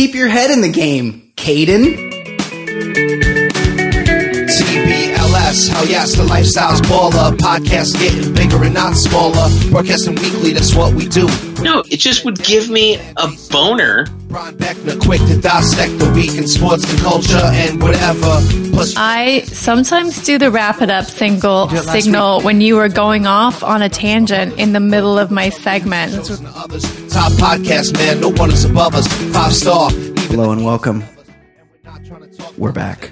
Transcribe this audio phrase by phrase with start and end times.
[0.00, 2.09] Keep your head in the game, Caden.
[5.50, 7.36] TBLS, hell yes, the lifestyle's baller.
[7.36, 9.48] Podcast getting bigger and not smaller.
[9.70, 11.26] Broadcasting weekly, that's what we do.
[11.62, 14.06] No, it just would give me a boner.
[14.28, 18.40] Brian Beckner, quick to dissect the week in sports and culture and whatever.
[18.70, 22.76] Plus, I sometimes do the wrap it up single did it last signal when you
[22.76, 26.12] were going off on a tangent in the middle of my segment.
[26.14, 29.08] Top podcast, man, no one is above us.
[29.32, 29.90] Five star.
[30.30, 31.02] Hello and welcome.
[32.56, 33.10] We're back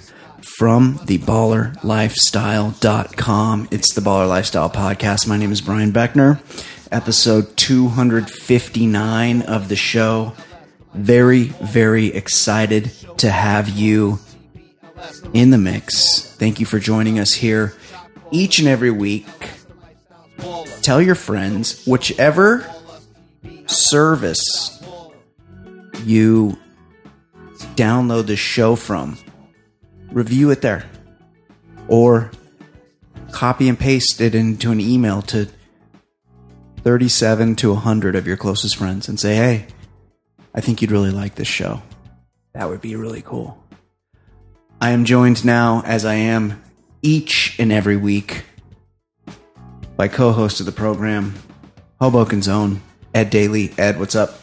[0.58, 3.68] from the ballerlifestyle.com.
[3.70, 5.28] It's the Baller Lifestyle Podcast.
[5.28, 6.40] My name is Brian Beckner,
[6.90, 10.32] episode 259 of the show.
[10.94, 14.18] Very, very excited to have you
[15.32, 16.24] in the mix.
[16.38, 17.72] Thank you for joining us here
[18.32, 19.28] each and every week.
[20.82, 22.68] Tell your friends, whichever
[23.66, 24.82] service
[26.02, 26.58] you
[27.76, 29.16] download the show from,
[30.10, 30.84] review it there.
[31.88, 32.30] Or
[33.32, 35.48] copy and paste it into an email to
[36.82, 39.66] 37 to 100 of your closest friends and say, hey,
[40.54, 41.82] I think you'd really like this show.
[42.52, 43.62] That would be really cool.
[44.80, 46.62] I am joined now, as I am
[47.02, 48.44] each and every week,
[49.96, 51.34] by co host of the program,
[52.00, 52.80] Hoboken's own
[53.12, 53.72] Ed Daly.
[53.76, 54.40] Ed, what's up?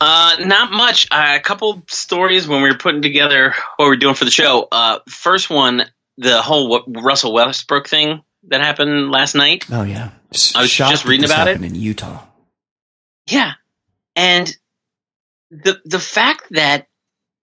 [0.00, 1.08] Uh, not much.
[1.10, 4.30] Uh, a couple stories when we were putting together what we are doing for the
[4.30, 4.68] show.
[4.70, 5.84] Uh, first one,
[6.18, 9.64] the whole Russell Westbrook thing that happened last night.
[9.70, 10.10] Oh, yeah.
[10.54, 11.62] I was Shocked just reading about it.
[11.62, 12.22] in Utah.
[13.28, 13.52] Yeah,
[14.14, 14.54] and
[15.50, 16.86] the the fact that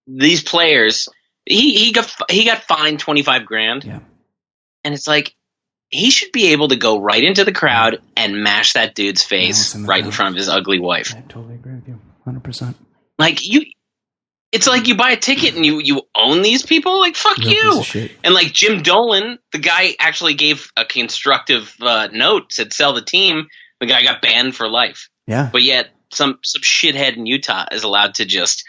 [0.08, 1.10] these players,
[1.46, 4.00] he he got he got fined twenty five grand, Yeah.
[4.84, 5.34] and it's like
[5.90, 9.74] he should be able to go right into the crowd and mash that dude's face
[9.74, 11.14] Mash him in right in front of his ugly wife.
[11.16, 11.74] I totally agree
[12.26, 12.34] you.
[12.34, 12.76] 100%.
[13.18, 13.64] Like you,
[14.52, 17.00] it's like you buy a ticket and you you own these people.
[17.00, 18.10] Like fuck piece you.
[18.24, 23.02] And like Jim Dolan, the guy actually gave a constructive uh, note, said sell the
[23.02, 23.48] team.
[23.80, 25.10] The guy got banned for life.
[25.28, 25.50] Yeah.
[25.52, 28.64] But yet some some shithead in Utah is allowed to just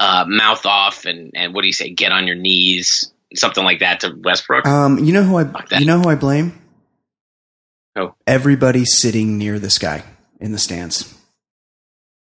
[0.00, 1.90] uh, mouth off and and what do you say?
[1.90, 4.66] Get on your knees, something like that to Westbrook.
[4.66, 6.62] Um, you know who I you know who I blame?
[7.94, 10.02] Oh, Everybody sitting near this guy
[10.40, 11.14] in the stands.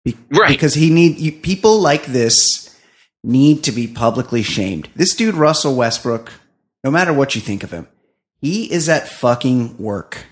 [0.04, 0.48] Be- Right.
[0.48, 2.76] Because he need you, people like this
[3.22, 4.88] need to be publicly shamed.
[4.94, 6.30] This dude Russell Westbrook,
[6.82, 7.88] no matter what you think of him,
[8.40, 10.26] he is at fucking work.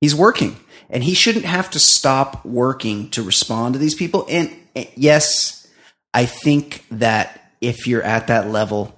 [0.00, 0.56] He's working
[0.88, 4.24] and he shouldn't have to stop working to respond to these people.
[4.30, 5.66] And eh, yes,
[6.14, 8.94] I think that if you're at that level,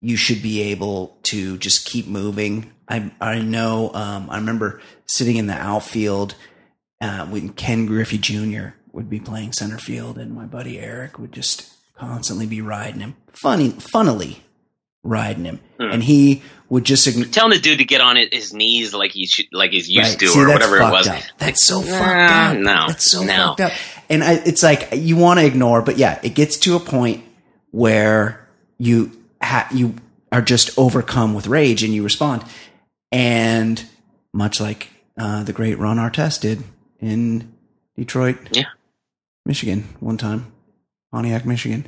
[0.00, 2.72] you should be able to just keep moving.
[2.88, 3.92] I I know.
[3.94, 6.34] Um, I remember sitting in the outfield
[7.00, 8.70] uh, when Ken Griffey Jr.
[8.92, 13.16] would be playing center field, and my buddy Eric would just constantly be riding him,
[13.32, 14.42] funny, funnily
[15.04, 15.90] riding him, Hmm.
[15.92, 19.10] and he would just ign- Telling the dude to get on it, his knees like
[19.12, 20.18] he should, like he's used Right.
[20.20, 21.06] to See, or whatever it was.
[21.08, 21.20] Up.
[21.38, 22.56] That's so Nah, fucked up.
[22.58, 23.34] no, that's so no.
[23.48, 23.72] fucked up.
[24.08, 27.24] And I, it's like you want to ignore, but yeah, it gets to a point
[27.72, 28.46] where
[28.78, 29.10] you
[29.42, 29.94] ha- you
[30.30, 32.42] are just overcome with rage and you respond.
[33.10, 33.84] And
[34.32, 34.88] much like
[35.18, 36.62] uh, the great Ron Artest did
[37.00, 37.52] in
[37.96, 38.64] Detroit, Yeah.
[39.44, 40.52] Michigan, one time,
[41.12, 41.86] Pontiac, Michigan.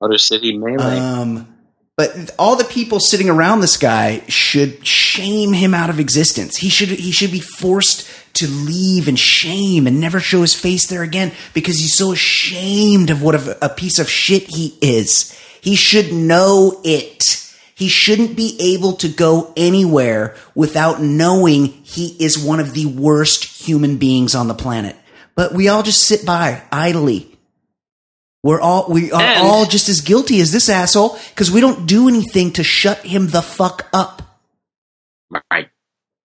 [0.00, 0.98] Motor City Melee.
[0.98, 1.54] Um,
[1.96, 6.56] but all the people sitting around this guy should shame him out of existence.
[6.56, 10.86] He should he should be forced to leave and shame and never show his face
[10.86, 15.36] there again because he's so ashamed of what a, a piece of shit he is.
[15.60, 17.24] He should know it.
[17.74, 23.44] He shouldn't be able to go anywhere without knowing he is one of the worst
[23.44, 24.94] human beings on the planet.
[25.38, 27.34] But we all just sit by idly
[28.42, 31.86] we're all we are And- all just as guilty as this asshole because we don't
[31.86, 34.22] do anything to shut him the fuck up.
[35.30, 35.68] Right,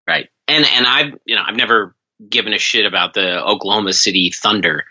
[0.08, 0.30] right.
[0.48, 1.96] And and I've you know I've never
[2.30, 4.86] given a shit about the Oklahoma City Thunder,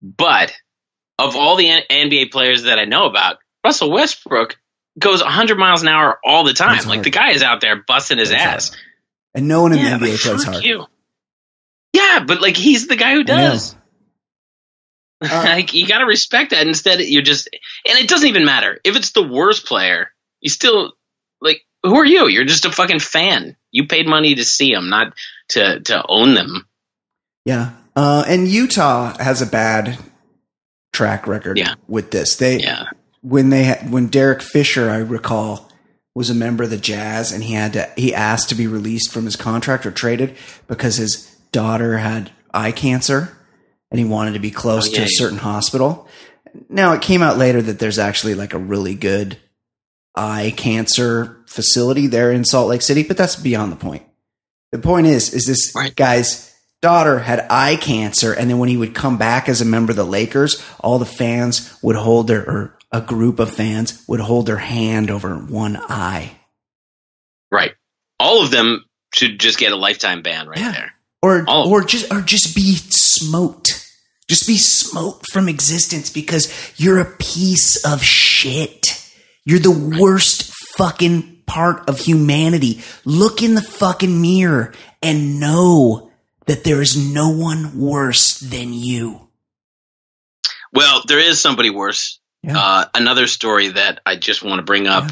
[0.00, 0.52] but
[1.18, 4.56] of all the NBA players that I know about, Russell Westbrook
[4.98, 6.76] goes 100 miles an hour all the time.
[6.78, 7.04] Like hard.
[7.04, 8.76] the guy is out there busting his That's ass.
[9.34, 10.64] And no one in Yeah, the NBA plays hard.
[10.64, 10.86] you.
[11.94, 13.74] Yeah, but like he's the guy who does.
[15.22, 16.66] Uh, like you got to respect that.
[16.66, 17.48] Instead, you're just,
[17.88, 20.08] and it doesn't even matter if it's the worst player.
[20.42, 20.92] You still
[21.40, 22.26] like who are you?
[22.28, 23.56] You're just a fucking fan.
[23.70, 25.14] You paid money to see them, not
[25.50, 26.66] to to own them.
[27.46, 27.70] Yeah.
[27.96, 29.96] Uh, and Utah has a bad
[30.92, 31.74] track record Yeah.
[31.88, 32.36] with this.
[32.36, 32.86] They Yeah,
[33.22, 35.70] when they had, when Derek Fisher, I recall,
[36.14, 39.10] was a member of the Jazz, and he had to he asked to be released
[39.10, 40.36] from his contract or traded
[40.66, 43.34] because his daughter had eye cancer,
[43.90, 45.10] and he wanted to be close Oh, yeah, to a yeah.
[45.18, 46.06] certain hospital.
[46.68, 49.38] Now it came out later that there's actually like a really good
[50.14, 54.02] eye cancer facility there in Salt Lake City, but that's beyond the point.
[54.72, 55.94] The point is, is this Right.
[55.94, 56.52] guy's
[56.82, 59.96] daughter had eye cancer, and then when he would come back as a member of
[59.96, 64.46] the Lakers, all the fans would hold their, or a group of fans would hold
[64.46, 66.32] their hand over one eye.
[67.50, 67.72] Right.
[68.20, 68.84] All of them
[69.14, 70.72] should just get a lifetime ban right Yeah.
[70.72, 70.92] there.
[71.24, 73.80] Or of or just or just be smoked.
[74.28, 79.00] Just be smoked from existence because you're a piece of shit.
[79.44, 82.82] You're the worst fucking part of humanity.
[83.04, 84.72] Look in the fucking mirror
[85.02, 86.10] and know
[86.46, 89.28] that there is no one worse than you.
[90.72, 92.18] Well, there is somebody worse.
[92.42, 92.58] Yeah.
[92.58, 95.10] Uh, another story that I just want to bring up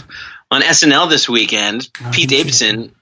[0.51, 1.89] on SNL this weekend.
[2.03, 2.95] Oh, Pete Davidson.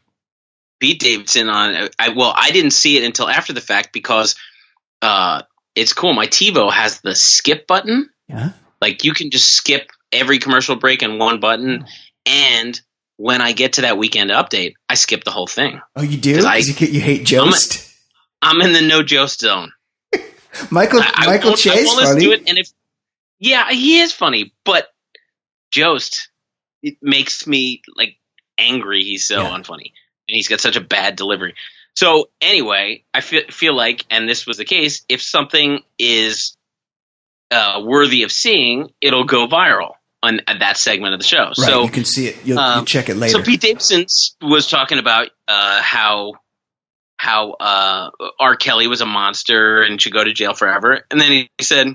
[0.80, 1.88] Pete Davidson on.
[1.98, 4.34] I well, I didn't see it until after the fact because
[5.02, 5.42] uh,
[5.74, 6.12] it's cool.
[6.14, 8.08] My TiVo has the skip button.
[8.28, 8.50] Yeah.
[8.80, 11.86] Like you can just skip every commercial break in one button,
[12.26, 12.80] and
[13.18, 15.80] when I get to that weekend update, I skip the whole thing.
[15.94, 16.34] Oh, you do?
[16.36, 17.86] 'Cause I- 'Cause you, you hate Jost?
[18.42, 19.72] I'm in the no Jost zone.
[20.70, 22.24] Michael I, I Michael I Chase funny.
[22.26, 22.70] it, and if
[23.38, 24.88] yeah, he is funny, but
[25.70, 26.30] Jost
[26.82, 28.16] it makes me like
[28.58, 29.02] angry.
[29.04, 29.50] He's so Yeah.
[29.50, 29.92] unfunny,
[30.30, 31.54] and he's got such a bad delivery.
[31.96, 36.56] So anyway, I feel feel like, and this was the case, if something is
[37.50, 41.46] uh, worthy of seeing, it'll go viral on at that segment of the show.
[41.46, 42.36] Right, so you can see it.
[42.44, 43.38] You'll, um, you'll check it later.
[43.38, 44.06] so Pete Davidson
[44.40, 46.34] was talking about uh, how
[47.16, 48.56] how uh, R.
[48.56, 51.88] Kelly was a monster and should go to jail forever, and then he said,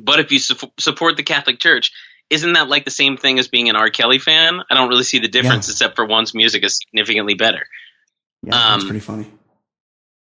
[0.00, 1.90] "But if you su- support the Catholic Church,
[2.30, 3.90] isn't that like the same thing as being an R.
[3.90, 4.60] Kelly fan?
[4.70, 7.66] I don't really see the difference, except for one's music is significantly better."
[8.42, 9.30] yeah, that's um, pretty funny.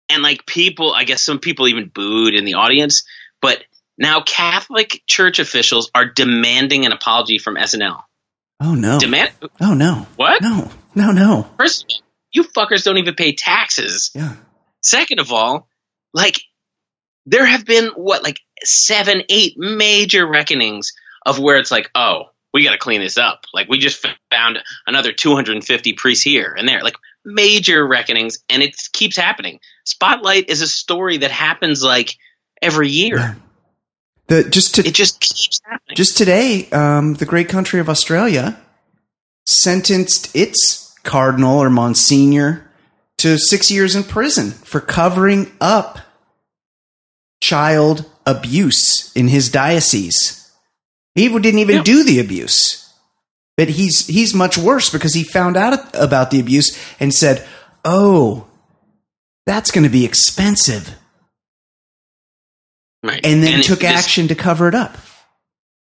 [0.09, 3.03] And like people, I guess some people even booed in the audience,
[3.41, 3.63] but
[3.97, 8.01] now Catholic Church officials are demanding an apology from SNL.
[8.61, 8.99] Oh no.
[8.99, 9.31] Demand
[9.61, 10.07] oh no.
[10.15, 10.41] what?
[10.41, 10.69] No.
[10.95, 11.49] No, no.
[11.57, 14.11] First all, you fuckers don't even pay taxes.
[14.13, 14.35] Yeah.
[14.81, 15.67] Second of all,
[16.13, 16.41] like
[17.25, 20.93] there have been what like seven, eight major reckonings
[21.29, 23.45] of where it's like, oh, we got to clean this up.
[23.53, 28.75] Like we just found another 250 priests here and there, like major reckonings, and it
[28.91, 29.59] keeps happening.
[29.85, 32.15] Spotlight is a story that happens like
[32.61, 33.17] every year.
[33.17, 33.35] Yeah.
[34.27, 35.95] The just to It just keeps happening.
[35.95, 38.59] Just today, um, the great country of Australia
[39.45, 42.69] sentenced its cardinal or monsignor
[43.17, 45.99] to six years in prison for covering up
[47.41, 50.38] child abuse in his diocese.
[51.15, 51.83] He didn't even Yeah.
[51.83, 52.89] do the abuse,
[53.57, 57.45] but he's he's much worse because he found out about the abuse and said,
[57.83, 58.47] "Oh,
[59.45, 60.93] that's going to be expensive,"
[63.03, 63.19] right.
[63.25, 64.97] and then took this- action to cover it up.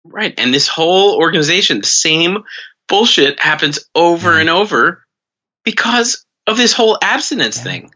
[0.03, 0.33] Right.
[0.37, 2.39] And this whole organization, the same
[2.87, 4.39] bullshit happens over Yeah.
[4.41, 5.05] and over
[5.63, 7.63] because of this whole abstinence Yeah.
[7.63, 7.93] thing.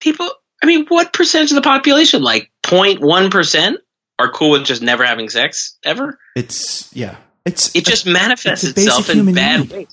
[0.00, 3.78] People, I mean, what percentage of the population, like 0.1%,
[4.20, 6.18] are cool with just never having sex ever?
[6.36, 7.16] It's yeah.
[7.44, 9.72] It's It just manifests it's itself in bad need.
[9.72, 9.88] ways.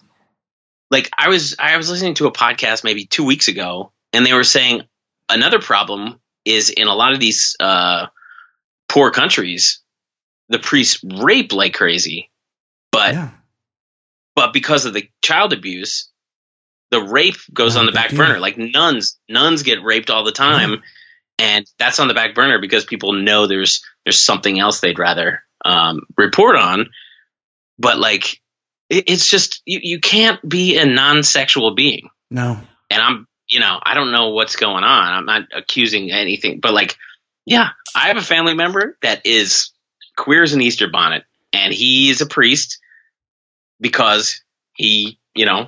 [0.91, 4.33] Like I was I was listening to a podcast maybe 2 weeks ago and they
[4.33, 4.83] were saying
[5.29, 8.07] another problem is in a lot of these uh,
[8.87, 9.81] poor countries
[10.49, 12.31] the priests rape like crazy.
[12.91, 13.29] But yeah.
[14.35, 16.09] but because of the child abuse,
[16.91, 18.39] the rape goes on the back burner.
[18.39, 20.83] Like nuns, nuns get raped all the time,
[21.37, 25.43] and that's on the back burner because people know there's there's something else they'd rather
[25.65, 26.87] um, report on.
[27.77, 28.39] But like,
[28.89, 32.57] it, it's just you, you can't be a non-sexual being, No.
[32.89, 35.11] and I'm you know I don't know what's going on.
[35.13, 36.95] I'm not accusing anything, but like,
[37.45, 39.71] yeah, I have a family member that is
[40.15, 42.79] queer as an Easter bonnet, and he is a priest
[43.81, 44.41] because
[44.75, 45.67] he, you know,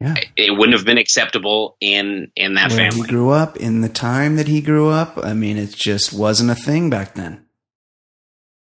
[0.00, 0.14] Yeah.
[0.36, 4.36] it wouldn't have been acceptable in in that Where he grew up, in the time
[4.36, 7.46] that he grew up, I mean, it just wasn't a thing back then.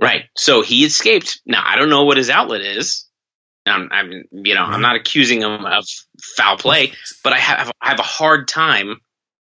[0.00, 0.25] Right.
[0.37, 1.40] So he escaped.
[1.47, 3.07] Now I don't know what his outlet is.
[3.66, 5.85] I'm, I'm you know, I'm not accusing him of
[6.37, 6.92] foul play,
[7.23, 9.00] but I have I have a hard time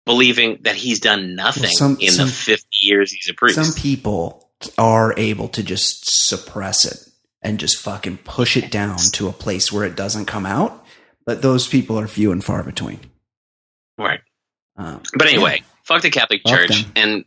[0.07, 3.57] believing that he's done nothing Well, some- in some- the 50 years he's a priest.
[3.57, 6.99] Some people are able to just suppress it
[7.43, 10.87] and just fucking push it down to a place where it doesn't come out.
[11.27, 13.01] But those people are few and far between.
[13.99, 14.21] right.
[14.77, 17.25] Um, But anyway, fuck the Catholic Church and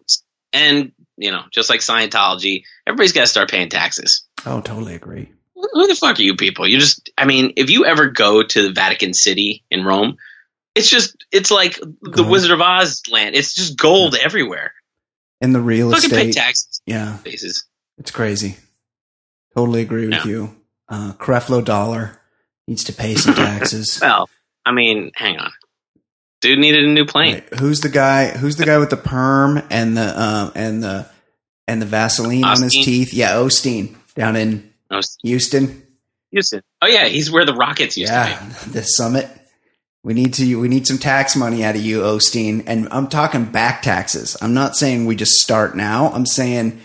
[0.54, 4.26] and you know, just like Scientology, everybody's got to start paying taxes.
[4.46, 5.32] oh, totally agree.
[5.56, 6.68] who the fuck are you people?
[6.68, 10.18] You just, I mean, if you ever go to the Vatican City in Rome,
[10.76, 12.30] it's just, it's like the Gold.
[12.30, 13.36] Wizard of Oz land.
[13.36, 14.74] It's just gold everywhere.
[15.42, 16.36] in the real Fucking pay estate.
[16.42, 16.82] taxes.
[16.86, 17.66] Yeah, Bases.
[17.98, 18.58] it's crazy.
[19.56, 20.28] Totally agree with Yeah.
[20.28, 20.56] you.
[20.90, 22.22] Uh, Creflo Dollar
[22.68, 24.00] needs to pay some taxes.
[24.02, 24.30] Well,
[24.66, 25.52] I mean, hang on.
[26.42, 27.36] Dude needed a new plane.
[27.36, 27.60] Right.
[27.60, 28.30] Who's the guy?
[28.30, 31.10] Who's the guy with the perm and the um, and the
[31.68, 33.14] and the Vaseline on his teeth?
[33.14, 35.84] Yeah, Osteen down in was Houston.
[36.32, 36.62] Houston.
[36.82, 38.30] Oh yeah, he's where the Rockets used to be.
[38.30, 39.28] Yeah, the summit.
[40.04, 40.60] We need to.
[40.60, 42.64] We need some tax money out of you, Osteen.
[42.68, 44.38] And I'm talking back taxes.
[44.42, 46.10] I'm not saying we just start now.
[46.12, 46.80] I'm saying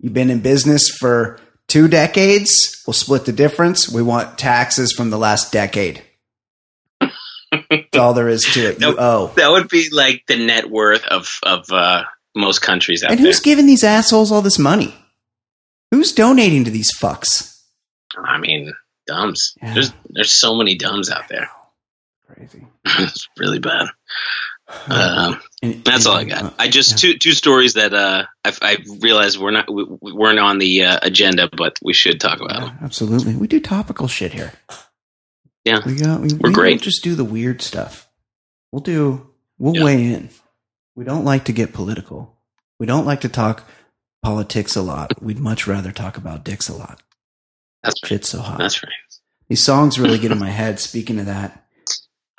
[0.00, 2.82] you've been in business for two decades.
[2.86, 3.88] We'll split the difference.
[3.88, 6.02] We want taxes from the last decade.
[7.70, 8.80] That's all there is to it.
[8.80, 8.96] Nope.
[8.98, 9.32] owe.
[9.36, 13.26] That would be like the net worth of of uh, most countries out And there.
[13.26, 14.94] And who's giving these assholes all this money?
[15.90, 17.56] Who's donating to these fucks?
[18.16, 18.72] I mean,
[19.06, 19.54] dumbs.
[19.62, 19.74] Yeah.
[19.74, 21.48] There's there's so many dumbs out there.
[22.26, 22.66] Crazy.
[22.84, 23.88] it's really bad.
[24.88, 26.54] Um, And- that's all I and, uh, got.
[26.58, 26.96] I just yeah.
[27.12, 30.84] two two stories that uh, I, I realized we're not we, we weren't on the
[30.84, 32.62] uh, agenda, but we should talk about.
[32.62, 33.34] Yeah, absolutely.
[33.34, 34.52] We do topical shit here.
[35.64, 35.80] Yeah.
[35.84, 36.20] we got.
[36.20, 36.70] We, We're we great.
[36.72, 38.08] Don't just do the weird stuff.
[38.72, 39.30] We'll do.
[39.58, 39.84] We'll Yeah.
[39.84, 40.30] weigh in.
[40.94, 42.36] We don't like to get political.
[42.78, 43.64] We don't like to talk
[44.22, 45.22] politics a lot.
[45.22, 47.02] We'd much rather talk about dicks a lot.
[47.82, 48.08] That's right.
[48.08, 48.58] Shit's so hot.
[48.58, 48.92] That's right.
[49.48, 50.80] These songs really get in my head.
[50.80, 51.64] Speaking of that,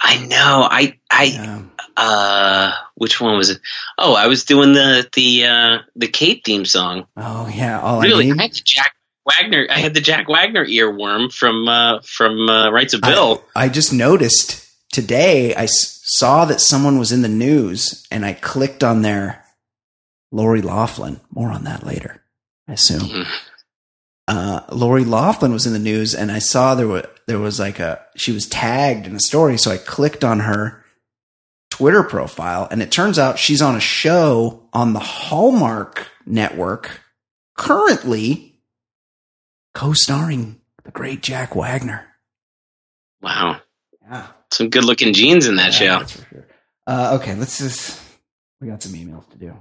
[0.01, 0.67] I know.
[0.69, 3.59] I I um, uh, which one was it?
[3.97, 7.05] Oh, I was doing the the uh, the Kate theme song.
[7.17, 8.94] oh yeah, all really, I I, had the Jack
[9.25, 9.67] Wagner.
[9.69, 13.43] I had the Jack Wagner earworm from uh, from uh, Rights of Bill.
[13.55, 15.53] I, I just noticed today.
[15.55, 19.43] I s- saw that someone was in the news, and I clicked on their
[20.31, 21.19] Lori Loughlin.
[21.31, 22.21] More on that later.
[22.67, 23.01] I assume.
[23.01, 23.27] Mhm.
[24.27, 27.79] uh, Lori Loughlin was in the news, and I saw there was there was like
[27.79, 30.83] a she was tagged in a story, so I clicked on her
[31.71, 37.01] Twitter profile, and it turns out she's on a show on the Hallmark Network
[37.57, 38.54] currently,
[39.75, 42.07] co-starring the great Jack Wagner.
[43.21, 43.59] wow,
[44.01, 45.99] Yeah, some good looking jeans in that Yeah, show.
[45.99, 46.47] that's for sure.
[46.87, 47.99] Uh, okay, let's just
[48.61, 49.53] we got some emails to do.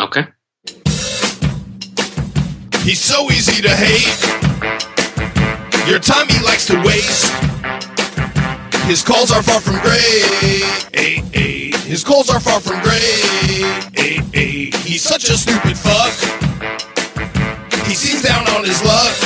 [0.00, 0.26] Okay.
[2.84, 4.08] He's so easy to hate.
[5.88, 7.32] Your time he likes to waste.
[8.86, 10.62] His calls are far from great.
[11.84, 13.02] His calls are far from great.
[14.84, 16.12] He's such a stupid fuck.
[18.22, 19.16] Down on his luck.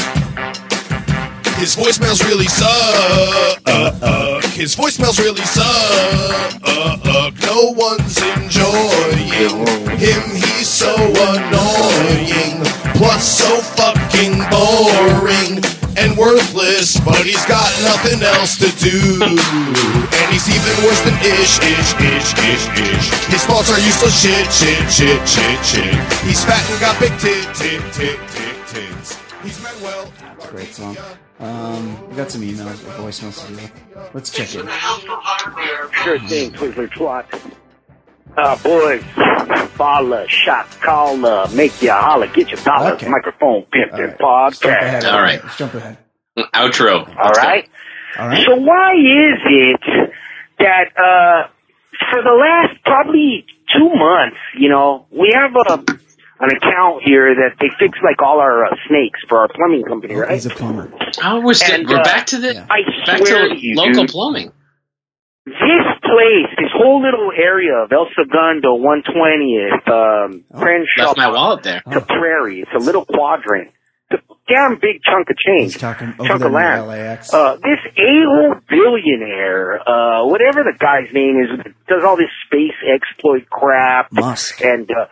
[1.61, 3.61] His voicemails really suck.
[3.67, 6.61] Uh, uh, his voicemails really suck.
[6.65, 9.53] Uh, no one's enjoying
[10.01, 10.25] him.
[10.33, 12.65] He's so annoying.
[12.97, 15.61] Plus, so fucking boring
[16.01, 16.99] and worthless.
[17.01, 18.97] But he's got nothing else to do.
[19.21, 23.09] And he's even worse than ish, ish, ish, ish, ish.
[23.29, 25.95] His thoughts are useless shit, shit, shit, shit, shit.
[26.25, 28.36] He's fat and got big tit, tit, tit, tit,
[30.57, 30.97] great song.
[31.39, 34.01] Um, we got some emails, or voicemails to do.
[34.15, 34.67] Let's check in.
[36.03, 37.53] Sure thing, Twizzler Twat.
[38.39, 39.03] Uh, boys,
[39.73, 43.09] follow, shot, caller, make ya holler, get your dollar, Okay.
[43.09, 44.19] microphone pimped All in right.
[44.45, 45.03] Let's jump ahead.
[45.05, 45.13] podcast.
[45.13, 45.45] All right.
[45.45, 45.99] Let's jump ahead.
[46.55, 47.07] Outro.
[47.19, 47.69] All right?
[48.19, 48.47] All right.
[48.47, 50.11] So why is it
[50.59, 51.49] that, uh,
[52.11, 53.45] for the last probably
[53.75, 55.85] two months, you know, we have a,
[56.41, 60.15] an account here that they fix like all our uh, snakes for our plumbing company,
[60.15, 60.33] Oh, right?
[60.33, 60.93] He's a plumber.
[61.25, 62.67] Oh, we're still, And, we're uh, back to the Yeah.
[62.71, 64.53] I back swear to to you, local dude, plumbing.
[65.47, 71.31] this place, this whole little area of El Segundo, 120th, um, Oh, Crenshaw, Left my
[71.31, 71.83] wallet there.
[71.91, 72.61] to Prairie.
[72.61, 73.71] It's a little quadrant.
[74.11, 75.73] It's a damn big chunk of change.
[75.73, 76.87] He's talking over chunk there of land.
[76.89, 77.33] LAX.
[77.33, 83.49] Uh, this a-hole billionaire, uh, whatever the guy's name is, does all this space exploit
[83.51, 84.61] crap Musk.
[84.63, 85.07] and, uh,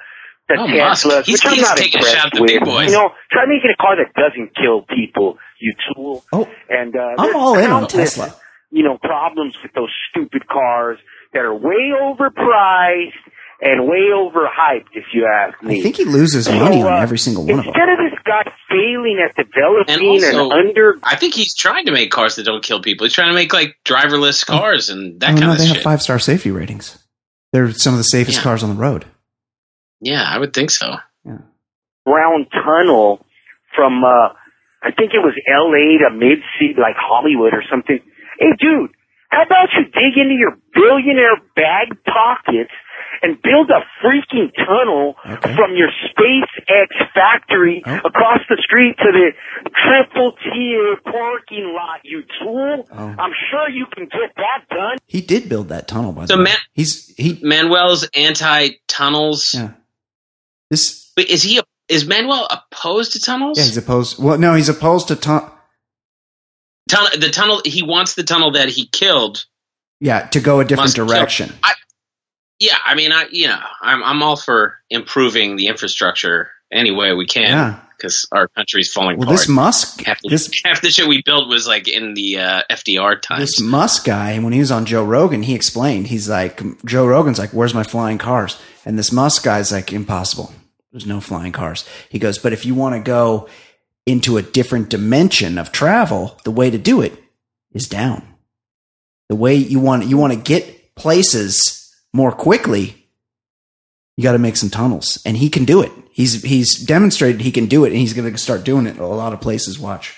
[0.48, 1.06] the Oh, Musk.
[1.06, 2.50] Teslas, He's- which I'm he's not taking a impressed shot at the with.
[2.50, 2.90] big boys.
[2.90, 6.24] You know, try making a car that doesn't kill people, you tool.
[6.32, 8.34] Oh, And, uh, I'm all in on Tesla.
[8.70, 10.98] You know, problems with those stupid cars
[11.32, 13.12] that are way overpriced
[13.60, 15.78] and way overhyped, if you ask me.
[15.78, 17.66] I think he loses money So, on uh, every single one of them.
[17.74, 21.86] Instead of this guy failing at developing And an also- under I think he's trying
[21.86, 23.04] to make cars that don't kill people.
[23.06, 25.76] He's trying to make like driverless cars and that oh kind no, of they shit.
[25.76, 26.98] have five star safety ratings.
[27.52, 28.42] They're some of the safest Yeah.
[28.42, 29.04] cars on the road.
[30.00, 30.96] Yeah, I would think so.
[32.04, 33.24] Brown tunnel
[33.74, 34.28] from uh
[34.82, 37.98] I think it was LA to mid city like Hollywood or something.
[38.38, 38.90] Hey dude,
[39.30, 42.70] how about you dig into your billionaire bag pockets
[43.22, 45.54] and build a freaking tunnel Okay.
[45.56, 48.00] from your SpaceX factory Oh.
[48.04, 49.32] across the street to the
[49.82, 52.86] triple tier parking lot, you tool.
[52.92, 53.14] Oh.
[53.18, 54.98] I'm sure you can get that done.
[55.06, 56.44] He did build that tunnel by So the way.
[56.50, 59.70] Matt- He's he Manuel's anti tunnels yeah.
[60.74, 63.58] This Wait, is he is Manuel opposed to tunnels?
[63.58, 64.22] yeah, he's opposed.
[64.22, 65.16] Well, no, he's opposed to
[66.88, 67.62] Tunnel, the tunnel.
[67.64, 69.44] He wants the tunnel that he killed.
[70.00, 71.52] yeah to go a different direction.
[72.60, 77.12] Yeah, I mean, I you know, I'm I'm all for improving the infrastructure any way
[77.14, 77.80] we can Yeah.
[77.96, 79.38] because our country's falling Well, apart.
[79.38, 82.62] this Musk, half, the, this half the shit we built was like in the uh,
[82.70, 83.40] FDR times.
[83.40, 86.08] this Musk guy, when he was on Joe Rogan, he explained.
[86.08, 90.52] He's like, Joe Rogan's like, "Where's my flying cars?" And this Musk guy's like, "Impossible.
[90.94, 93.48] There's no flying cars." He goes, "But if you want to go
[94.06, 97.20] into a different dimension of travel, the way to do it
[97.72, 98.22] is down.
[99.28, 103.08] The way you want you want to get places more quickly,
[104.16, 105.90] you got to make some tunnels, and he can do it.
[106.12, 109.02] He's he's demonstrated he can do it, and he's going to start doing it in
[109.02, 109.78] a lot of places.
[109.78, 110.14] Watch."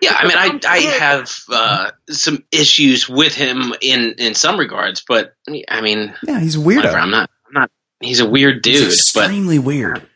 [0.00, 5.02] Yeah, I mean, I I have uh, some issues with him in in some regards,
[5.08, 5.34] but
[5.68, 6.94] I mean, Yeah, he's a weirdo.
[6.94, 7.30] I'm not.
[7.48, 7.70] I'm not.
[8.00, 10.06] He's a weird dude, He's but extremely weird.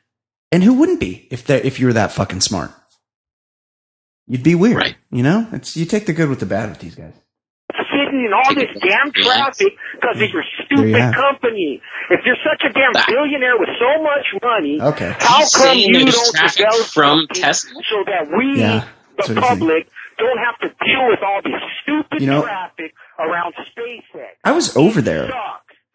[0.50, 2.70] And who wouldn't be if that if you were that fucking smart?
[4.26, 4.96] You'd be weird, Right.
[5.10, 7.12] You know, it's you take the good with the bad with these guys.
[7.90, 11.82] sitting in all this damn traffic because of your There you stupid company.
[12.10, 15.14] If you're such a damn billionaire with so much money, Okay.
[15.18, 17.82] how He's come you there's don't traffic develop from something Tesla?
[17.90, 18.86] so that we, Yeah, the
[19.16, 19.40] what saying.
[19.40, 24.36] public, don't have to deal with all this stupid You know- traffic around SpaceX?
[24.44, 25.26] I was over It there.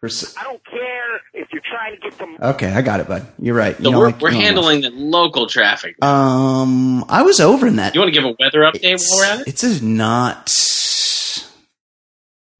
[0.06, 0.32] Sucks.
[0.34, 2.36] For, don't care if you're trying to get some.
[2.40, 3.26] okay, I got it, bud.
[3.40, 3.76] You're right.
[3.80, 5.96] You so don't we're, like- we're you don't handling the local traffic.
[6.04, 7.94] Um, I was over in that.
[7.96, 9.48] you want to give a weather update It's, while we're at it?
[9.48, 10.46] it's a not.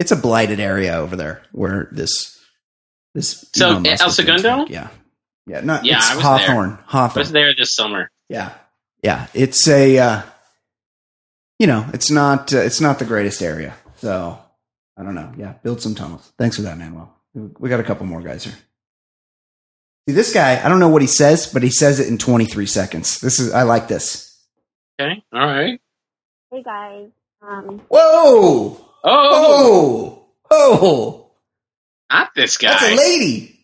[0.01, 2.37] It's a blighted area over there where this
[3.15, 3.49] this.
[3.55, 4.39] So, Elon Musk El Segundo?
[4.41, 4.71] stuff.
[4.71, 4.89] Yeah,
[5.47, 5.61] yeah.
[5.61, 5.85] Not.
[5.85, 6.73] Yeah, it's I was Hawthorne.
[6.73, 7.21] I Hawthorne.
[7.21, 8.11] was there this summer.
[8.29, 8.53] Yeah,
[9.03, 9.27] yeah.
[9.35, 10.23] It's a, uh,
[11.59, 13.75] you know, it's not, uh, it's not the greatest area.
[13.97, 14.39] So
[14.97, 15.33] I don't know.
[15.37, 16.33] Yeah, build some tunnels.
[16.39, 17.13] Thanks for that, Manuel.
[17.35, 18.55] We got a couple more guys here.
[20.09, 22.67] See, this guy, I don't know what he says, but he says it in 23
[22.67, 23.21] seconds.
[23.21, 24.35] This is, I like this.
[25.01, 25.81] Okay, all right.
[26.51, 27.09] Hey guys.
[27.43, 30.81] Um, Whoa, Oh, Oh!
[30.81, 31.31] whoa!
[32.11, 32.71] not this guy.
[32.71, 33.59] That's a lady.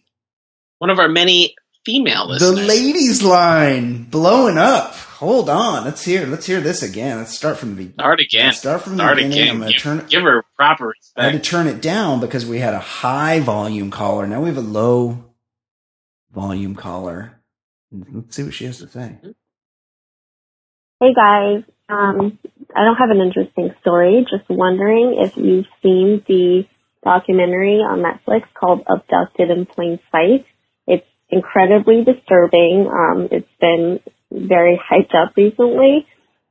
[0.78, 2.56] One of our many female listeners.
[2.56, 4.94] The ladies line blowing up.
[5.18, 7.18] Hold on, let's hear, let's hear this again.
[7.18, 7.94] Let's start from the beginning.
[7.94, 8.52] Start again.
[8.52, 9.38] Start from the Start beginning.
[9.38, 9.48] again.
[9.54, 11.18] I'm gonna Give, turn- give her proper respect.
[11.18, 14.26] I had to turn it down because we had a high volume caller.
[14.26, 15.24] Now we have a low
[16.32, 17.40] volume caller.
[17.92, 19.18] Let's see what she has to say.
[21.00, 21.62] hey guys.
[21.88, 22.38] Um,
[22.74, 24.26] I don't have an interesting story.
[24.28, 26.66] Just wondering if you've seen the
[27.04, 30.46] documentary on Netflix called Abducted in Plain Sight.
[30.88, 32.88] It's incredibly disturbing.
[32.90, 34.00] Um, it's been
[34.34, 36.06] very hyped up recently.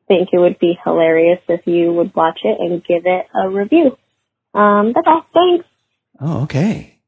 [0.07, 3.97] Think it would be hilarious if you would watch it and give it a review.
[4.53, 5.25] Um, that's all.
[5.33, 5.65] Thanks.
[6.19, 6.99] Oh, okay.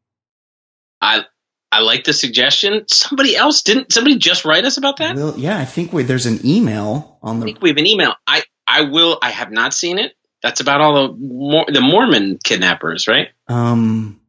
[1.01, 1.25] I
[1.71, 2.88] I like the suggestion.
[2.88, 3.91] Somebody else didn't.
[3.91, 5.15] Somebody just write us about that.
[5.15, 7.43] Well, yeah, I think we, there's an email on the.
[7.43, 8.13] I think we have an email.
[8.25, 9.19] I I will.
[9.21, 10.13] I have not seen it.
[10.41, 13.29] That's about all the Mor- the Mormon kidnappers, right?
[13.47, 14.21] Um,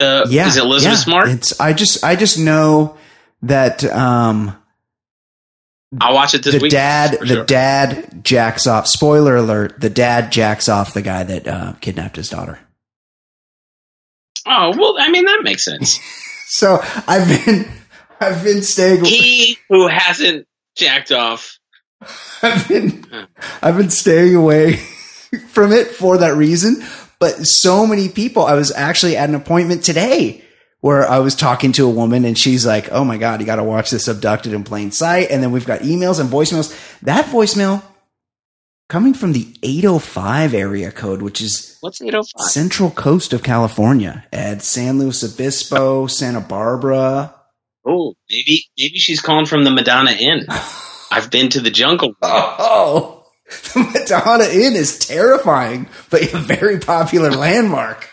[0.00, 1.04] Uh, yeah, is it Elizabeth yeah.
[1.04, 1.28] Smart?
[1.28, 2.96] It's I just I just know
[3.42, 4.56] that um
[6.00, 6.72] I'll watch it this the week.
[6.72, 7.44] dad the sure.
[7.44, 8.86] dad jacks off.
[8.86, 12.58] Spoiler alert: the dad jacks off the guy that uh, kidnapped his daughter.
[14.46, 15.98] Oh well, I mean that makes sense.
[16.48, 17.68] So I've been
[18.20, 19.04] I've been staying.
[19.04, 20.46] he who hasn't
[20.76, 21.58] jacked off.
[22.42, 23.04] I've been
[23.60, 24.76] I've been staying away
[25.48, 26.84] from it for that reason.
[27.18, 30.44] But so many people, I was actually at an appointment today
[30.86, 33.56] where I was talking to a woman and she's like, "Oh my god, you got
[33.56, 36.70] to watch this Abducted in Plain Sight." And then we've got emails and voicemails.
[37.02, 37.82] That voicemail
[38.88, 42.46] coming from the 805 area code, which is What's eight oh five?
[42.48, 47.34] central coast of California, at San Luis Obispo, Santa Barbara.
[47.84, 50.46] Oh, maybe maybe she's calling from the Madonna Inn.
[51.10, 52.14] I've been to the jungle.
[52.22, 53.24] Oh,
[53.74, 58.08] the Madonna Inn is terrifying, but a very popular landmark.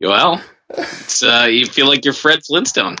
[0.00, 2.96] Well, it's uh, you feel like you're Fred Flintstone.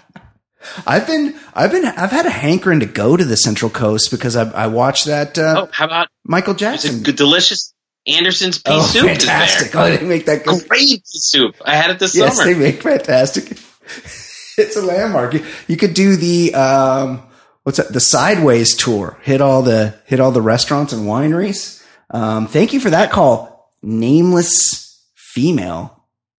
[0.86, 4.34] I've been, I've been, I've had a hankering to go to the Central Coast because
[4.34, 7.02] I, I watched that uh, Oh, how about Michael Jackson.
[7.04, 7.72] good, delicious
[8.06, 9.06] Anderson's pea oh, soup?
[9.06, 9.74] fantastic!
[9.76, 10.68] Oh, they make that good.
[10.68, 11.54] Great pea soup.
[11.64, 12.52] I had it this Yes, summer.
[12.52, 13.44] they make fantastic.
[14.58, 15.34] it's a landmark.
[15.34, 17.22] You, you could do the um,
[17.62, 17.92] what's that?
[17.92, 19.18] The sideways tour.
[19.22, 21.84] Hit all the hit all the restaurants and wineries.
[22.10, 25.95] Um, thank you for that call, nameless female,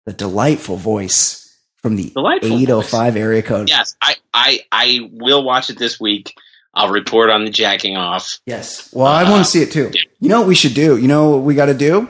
[0.08, 3.68] the delightful voice from the Delightful eight oh five area code.
[3.68, 6.34] yes, I, I I will watch it this week.
[6.74, 8.40] I'll report on the jacking off.
[8.46, 8.94] Yes.
[8.94, 9.92] Well, I want to uh, see it too.
[10.20, 10.98] You know what we should do?
[10.98, 12.08] You know what we got to do?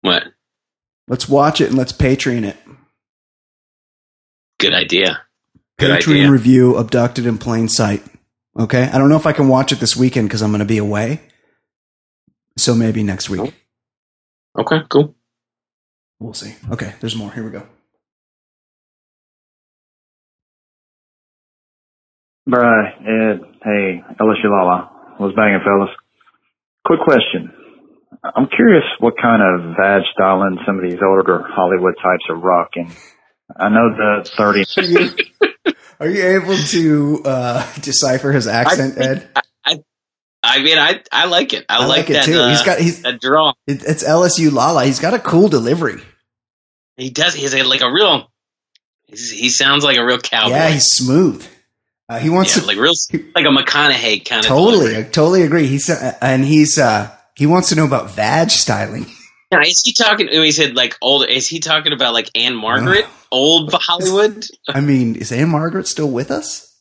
[0.00, 0.22] What?
[1.06, 2.56] Let's watch it and let's Patreon it.
[4.58, 5.20] Good idea.
[5.78, 6.30] Good Patreon idea.
[6.30, 8.02] review, Abducted in Plain Sight.
[8.58, 8.84] Okay.
[8.84, 10.78] I don't know if I can watch it this weekend because I'm going to be
[10.78, 11.20] away.
[12.56, 13.54] So maybe next week.
[14.56, 14.60] Oh.
[14.62, 15.14] Okay, cool.
[16.24, 16.54] We'll see.
[16.72, 16.94] Okay.
[17.00, 17.30] There's more.
[17.30, 17.66] Here we go.
[22.46, 24.90] Bry, Ed, hey, LSU Lala.
[25.20, 25.90] Was banging, fellas.
[26.86, 27.52] Quick question.
[28.24, 32.90] I'm curious what kind of vag styling some of these older Hollywood types are rocking.
[33.54, 39.28] I know the 30 Are you, are you able to uh, decipher his accent, Ed?
[40.42, 41.64] I mean, I I like it.
[41.68, 42.24] I, I like, like it that.
[42.24, 42.38] too.
[42.38, 43.52] Uh, He's got- he's- that draw.
[43.66, 44.84] It, it's LSU Lala.
[44.86, 46.00] He's got a cool delivery.
[46.96, 47.34] He does.
[47.34, 48.30] He's like a real.
[49.06, 50.54] He sounds like a real cowboy.
[50.54, 51.46] Yeah, he's smooth.
[52.08, 52.92] Uh, he wants Yeah, to like real,
[53.34, 54.46] like a McConaughey kind of.
[54.46, 55.66] totally, I totally agree.
[55.66, 59.06] He's uh, and he's uh, he wants to know about vag styling.
[59.52, 60.26] Yeah, is he talking?
[60.26, 61.28] He said like old.
[61.28, 64.44] Is he talking about like Ann-Margret, old Hollywood?
[64.68, 66.74] I mean, is Ann-Margret still with us?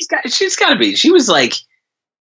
[0.00, 0.30] She's got.
[0.32, 0.94] She's got to be.
[0.94, 1.52] She was like.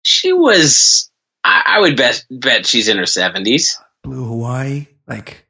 [0.03, 1.09] She was.
[1.43, 3.79] I, I would bet bet she's in her seventies.
[4.03, 5.43] Blue Hawaii, like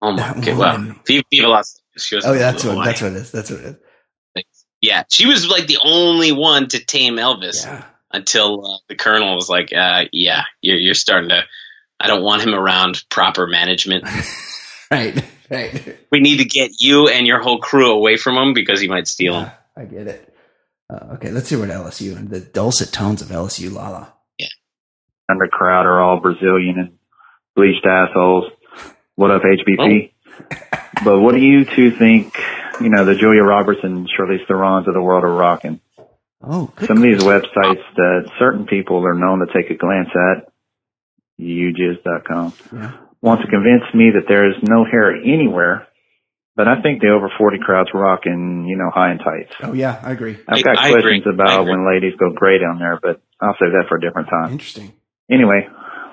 [0.00, 0.58] Oh my That god!
[0.58, 1.00] Well, woman.
[1.06, 1.80] Viva Viva Las.
[1.96, 2.86] She was oh, yeah, that's what Hawaii.
[2.86, 3.30] that's what it is.
[3.32, 3.76] That's what it is.
[4.80, 9.34] Yeah, she was like the only one to tame Elvis Yeah, until uh, the Colonel
[9.34, 11.42] was like, uh, "Yeah, you're you're starting to.
[11.98, 14.04] I don't want him around proper management.
[14.90, 15.98] right, right.
[16.12, 19.08] we need to get you and your whole crew away from him because he might
[19.08, 20.34] steal him." I get it.
[20.90, 24.14] Uh, okay, let's hear what LSU and the dulcet tones of LSU Lala.
[25.28, 26.98] under crowd are all Brazilian and
[27.54, 28.44] bleached assholes.
[29.18, 30.12] What up, HBP?
[30.22, 30.78] Oh.
[31.04, 32.38] but what do you two think,
[32.80, 35.80] you know, the Julia Roberts and Charlize Therons of the world are rocking?
[36.40, 36.72] Oh.
[36.86, 40.52] Some of these websites that certain people are known to take a glance at,
[41.40, 42.92] youjizz.com, Yeah.
[43.20, 45.88] want to convince me that there is no hair anywhere.
[46.54, 49.52] But I think the over 40 crowd's rocking, you know, high and tights.
[49.62, 50.38] Oh yeah, I agree.
[50.46, 51.32] I've got I questions agree.
[51.32, 54.28] I about when ladies go gray down there, but I'll save that for a different
[54.28, 54.52] time.
[54.52, 54.92] Interesting.
[55.28, 55.68] Anyway,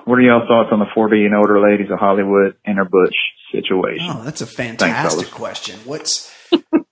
[0.06, 3.14] what are y'all thoughts on the 40 and older ladies of Hollywood and her Butch
[3.52, 4.06] situation?
[4.08, 5.34] Oh, that's a fantastic fellas.
[5.34, 5.78] question.
[5.84, 6.32] What's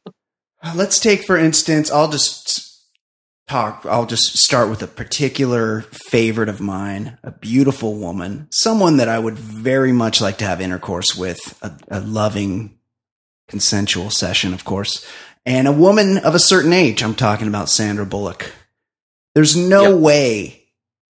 [0.75, 2.61] let's take for instance, I'll just
[3.49, 9.09] talk I'll just start with a particular favorite of mine, a beautiful woman, someone that
[9.09, 12.79] I would very much like to have intercourse with, a, a loving
[13.49, 15.07] consensual session, of course.
[15.47, 17.03] And a woman of a certain age.
[17.03, 18.51] I'm talking about Sandra Bullock.
[19.35, 20.01] There's no Yep.
[20.01, 20.63] way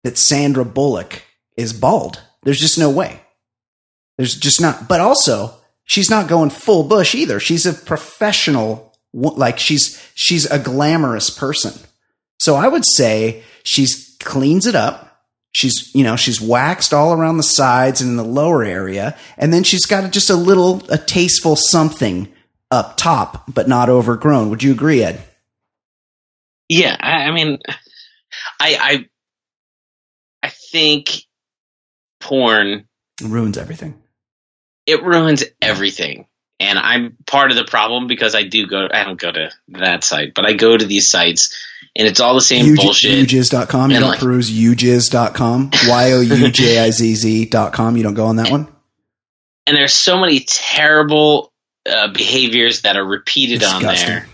[0.04, 1.22] that Sandra Bullock
[1.56, 2.22] is bald.
[2.42, 3.20] There's just no way.
[4.16, 4.88] There's just not.
[4.88, 7.40] But also, she's not going full bush either.
[7.40, 8.94] She's a professional.
[9.12, 11.72] Like she's she's a glamorous person.
[12.38, 15.24] So I would say she's cleans it up.
[15.52, 19.52] She's you know she's waxed all around the sides and in the lower area, and
[19.52, 22.32] then she's got just a little a tasteful something
[22.70, 24.48] up top, but not overgrown.
[24.50, 25.20] Would you agree, Ed?
[26.68, 27.58] Yeah, I, I mean,
[28.60, 29.06] I I
[30.42, 31.24] I think
[32.20, 32.86] porn
[33.22, 34.00] ruins everything.
[34.86, 36.26] it ruins everything.
[36.58, 38.86] And I'm part of the problem because I do go.
[38.92, 41.56] I don't go to that site, but I go to these sites,
[41.96, 43.26] and it's all the same Uj- bullshit.
[43.26, 43.90] Youjizz.com.
[43.90, 45.70] You don't like- peruse youjizz.com.
[45.88, 47.96] Y O U J I Z Z.com.
[47.96, 48.68] You don't go on that one?
[49.66, 51.52] and there's so many terrible
[51.90, 54.26] uh, behaviors that are repeated on there.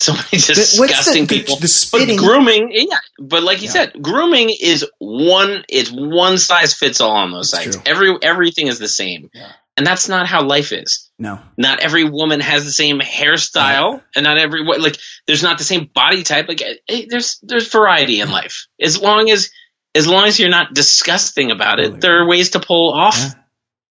[0.02, 1.56] So many the- disgusting the- people.
[1.56, 3.00] the spitting- But grooming, yeah.
[3.18, 3.72] But like you Yeah.
[3.72, 5.62] said, grooming is one.
[5.68, 7.76] It's one size fits all on those That's sites.
[7.76, 7.84] true.
[7.86, 9.52] Every everything is the same, Yeah.
[9.76, 11.10] and that's not how life is.
[11.18, 11.38] No.
[11.58, 15.90] Not every woman has the same hairstyle, and not every like there's not the same
[15.94, 16.48] body type.
[16.48, 18.68] Like eh, there's there's variety in life.
[18.80, 19.50] As long as
[19.94, 22.00] as long as you're not disgusting about it, Totally.
[22.00, 23.32] there are ways to pull off Yeah.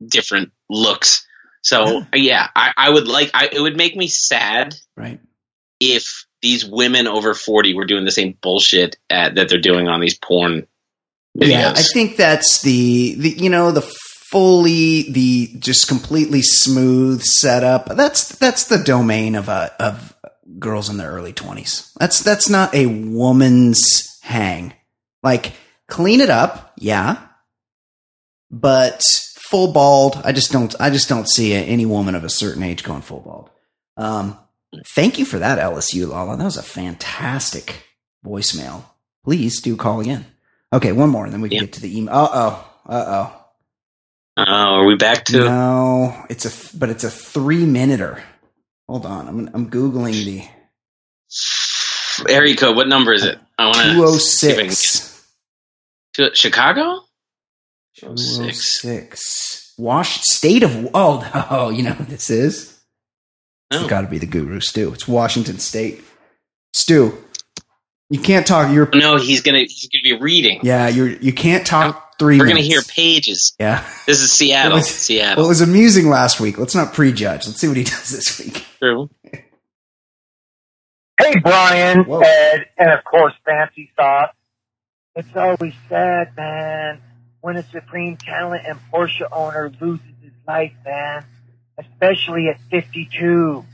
[0.06, 1.26] different looks.
[1.62, 3.32] So yeah, I, I would like.
[3.34, 5.22] I, it would make me sad Right.
[5.91, 10.00] If these women over forty were doing the same bullshit at, that they're doing on
[10.00, 10.67] these porn
[11.38, 11.50] videos.
[11.50, 17.86] Yeah, I think that's the, the you know the fully the just completely smooth setup.
[17.96, 20.15] That's that's the domain of a of
[20.60, 21.91] girls in their early twenties.
[22.00, 24.74] That's that's not a woman's hang.
[25.22, 25.54] Like
[25.88, 27.28] clean it up, yeah,
[28.50, 29.04] but
[29.50, 30.19] full bald.
[30.26, 30.76] I just don't.
[30.80, 33.50] I just don't see any woman of a certain age going full bald.
[33.98, 34.38] Um,
[34.88, 36.38] thank you for that, LSU Lala.
[36.38, 37.84] That was a fantastic
[38.26, 38.84] voicemail.
[39.24, 40.26] Please do call again.
[40.72, 41.62] Okay, one more, and then we can Yeah.
[41.62, 42.16] get to the email.
[42.16, 42.70] Uh oh.
[42.88, 43.32] Uh
[44.36, 45.38] Oh, are we back to?
[45.46, 48.24] No, it's a th- but it's a three minuter.
[48.90, 50.48] Hold on, I'm I'm googling the
[52.28, 52.76] Area code.
[52.76, 53.38] What number is it?
[53.58, 53.94] I want to.
[53.94, 55.28] two oh six.
[56.34, 57.02] Chicago.
[57.96, 58.82] Two oh 206.
[58.82, 59.74] six.
[59.78, 62.73] Wash state of oh oh you know what this is
[63.71, 63.88] It's Oh.
[63.88, 64.93] got to be the guru, Stu.
[64.93, 66.04] It's Washington State.
[66.73, 67.17] Stu,
[68.10, 68.71] you can't talk.
[68.73, 70.60] You're No, he's gonna he's gonna be reading.
[70.63, 70.88] yeah.
[70.88, 73.56] You're you can't talk 3 We're gonna hear pages.
[73.60, 73.84] Yeah.
[74.08, 74.73] This is Seattle.
[74.73, 75.36] It was- Seattle.
[75.38, 76.58] Well, it was amusing last week.
[76.58, 77.45] Let's not prejudge.
[77.47, 78.65] Let's see what he does this week.
[78.80, 79.10] True.
[81.19, 82.21] Hey, Brian, Whoa.
[82.21, 84.32] Ed, and of course, Fancy Sauce.
[85.15, 86.99] It's always sad, man,
[87.41, 91.23] when a supreme talent and Porsche owner loses his life, man.
[91.78, 93.66] Especially at 52.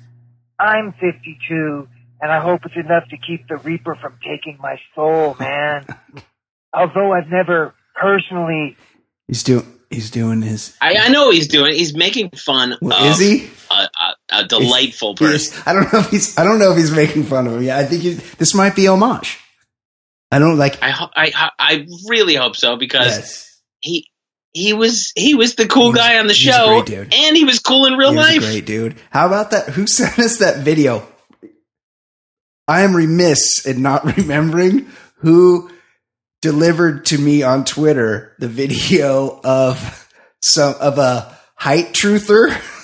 [0.60, 1.88] I'm 52,
[2.22, 5.86] and I hope it's enough to keep the Reaper from taking my soul, man.
[6.74, 8.78] Although I've never personally
[9.28, 9.66] He's doing.
[9.92, 10.76] He's doing his.
[10.82, 11.74] I, I know he's doing.
[11.74, 13.50] He's making fun Well, of is he?
[13.72, 15.58] A, a, a delightful He person.
[15.58, 16.38] is- I don't know if he's.
[16.38, 17.64] I don't know if he's making fun of him.
[17.64, 19.40] Yeah, I think he, this might be homage.
[20.32, 20.82] I don't like.
[20.84, 24.08] I, ho- I I really hope so because Yes, he
[24.54, 27.14] he was he was the cool was- guy on the show, great dude.
[27.14, 28.40] and he was cool in real he was a life.
[28.42, 28.96] great dude.
[29.12, 29.70] How about that?
[29.70, 31.08] Who sent us that video?
[32.68, 35.70] I am remiss in not remembering who
[36.42, 40.08] delivered to me on Twitter the video of
[40.42, 42.56] some of a height truther.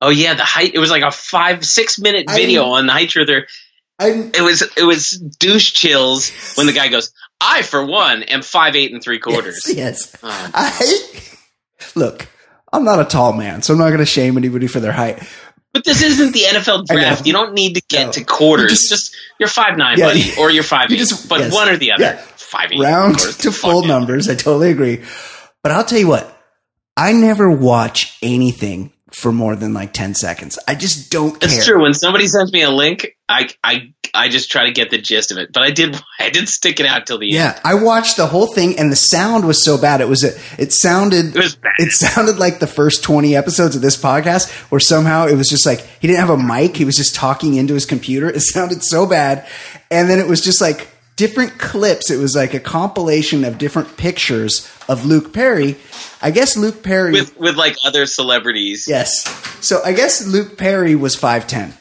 [0.00, 0.74] Oh yeah, the height.
[0.74, 3.48] It was like a five six minute I- video on the height truther.
[3.98, 8.42] I It was it was douche chills when the guy goes, "I for one am
[8.42, 10.14] five eight and three quarters." Yes.
[10.22, 10.50] Oh.
[10.54, 11.10] I
[11.94, 12.26] look.
[12.72, 15.22] I'm not a tall man, so I'm not going to shame anybody for their height.
[15.72, 17.26] But this isn't the NFL draft.
[17.26, 18.12] You don't need to get No.
[18.12, 18.70] to quarters.
[18.70, 21.00] Just, just- you're five nine, Yeah, buddy, or you're five you eight.
[21.00, 21.52] just- but yes.
[21.54, 22.02] one or the other.
[22.02, 22.16] Yeah.
[22.36, 22.80] Five eight.
[22.80, 24.28] round to full numbers.
[24.28, 25.02] I totally agree.
[25.62, 26.34] But I'll tell you what,
[26.96, 30.58] I never watch anything for more than like 10 seconds.
[30.66, 31.50] I just don't care.
[31.50, 31.82] It's true.
[31.82, 35.30] When somebody sends me a link, I I I just try to get the gist
[35.32, 35.52] of it.
[35.52, 37.34] But I did I did stick it out till the end.
[37.34, 40.00] Yeah, I watched the whole thing and the sound was so bad.
[40.00, 41.72] It was a, it sounded It was bad.
[41.78, 45.66] it sounded like the first 20 episodes of this podcast where somehow it was just
[45.66, 48.28] like he didn't have a mic, he was just talking into his computer.
[48.38, 49.46] It sounded so bad.
[49.90, 52.10] And then it was just like different clips.
[52.10, 55.76] It was like a compilation of different pictures of Luke Perry.
[56.22, 58.86] I guess Luke Perry with with like other celebrities.
[58.88, 59.24] Yes.
[59.60, 61.72] So I guess Luke Perry was 5'10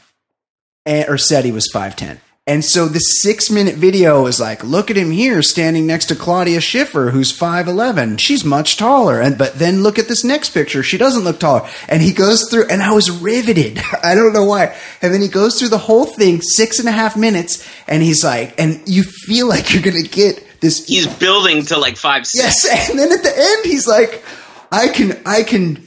[0.88, 2.18] and, or said he was 5'10.
[2.48, 6.16] And so the six minute video is like, look at him here standing next to
[6.16, 8.20] Claudia Schiffer, who's 5'11.
[8.20, 9.20] She's much taller.
[9.20, 10.82] And, but then look at this next picture.
[10.82, 11.70] She doesn't look taller.
[11.90, 13.80] And he goes through, and I was riveted.
[14.04, 14.74] I don't know why.
[15.02, 17.68] And then he goes through the whole thing, six and a half minutes.
[17.86, 21.78] And he's like, and you feel like you're going to get this He's building to
[21.78, 22.66] like five six.
[22.66, 24.24] Yes, and then at the end he's like,
[24.72, 25.86] I can I can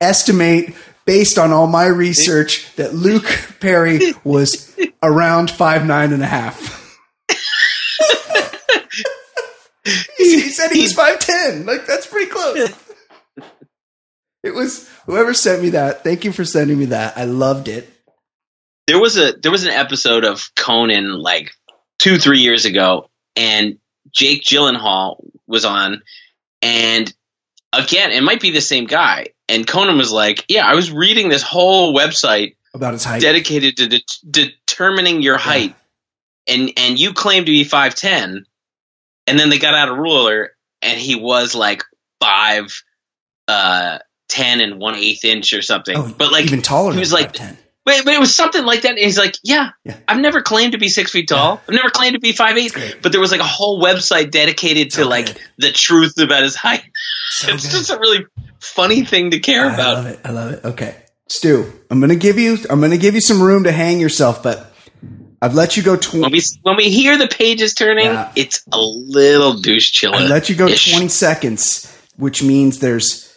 [0.00, 3.26] estimate based on all my research that Luke
[3.60, 6.80] Perry was around five nine and a half.
[10.16, 11.66] he he said he was five ten.
[11.66, 12.72] Like that's pretty close.
[14.42, 16.02] It was whoever sent me that.
[16.02, 17.16] Thank you for sending me that.
[17.16, 17.88] I loved it.
[18.88, 21.52] There was a there was an episode of Conan like
[22.00, 23.78] two three years ago, and
[24.10, 26.02] Jake Gyllenhaal was on,
[26.60, 27.14] and
[27.72, 29.28] again it might be the same guy.
[29.52, 33.20] And Conan was like, "Yeah, I was reading this whole website About his height.
[33.20, 35.74] dedicated to det- determining your height,
[36.46, 38.46] and and you claim to be five ten,
[39.26, 41.84] and then they got out a ruler, and he was like
[42.18, 42.72] five,
[43.46, 43.98] uh,
[44.30, 45.96] ten and one eighth inch or something.
[45.96, 47.56] Oh, but like even taller he than was like 5'10.
[47.84, 48.90] But, but it was something like that.
[48.90, 49.96] And he's like, yeah, Yeah.
[50.06, 51.60] I've never claimed to be six feet tall.
[51.68, 52.72] I've never claimed to be five eight.
[53.02, 55.38] But there was like a whole website dedicated to So like good.
[55.58, 56.84] the truth about his height.
[57.30, 57.72] So it's good.
[57.78, 58.24] just a really
[58.60, 59.80] funny thing to care I about.
[59.88, 60.20] I love it.
[60.24, 60.64] I love it.
[60.64, 60.96] Okay,
[61.28, 62.58] Stu, I'm gonna give you.
[62.70, 64.72] I'm gonna give you some room to hang yourself, but
[65.40, 65.96] I've let you go.
[65.96, 66.22] twenty.
[66.22, 68.30] When we when we hear the pages turning, Yeah.
[68.36, 70.18] it's a little douche chiller.
[70.18, 73.31] I let you go 20 seconds, which means there's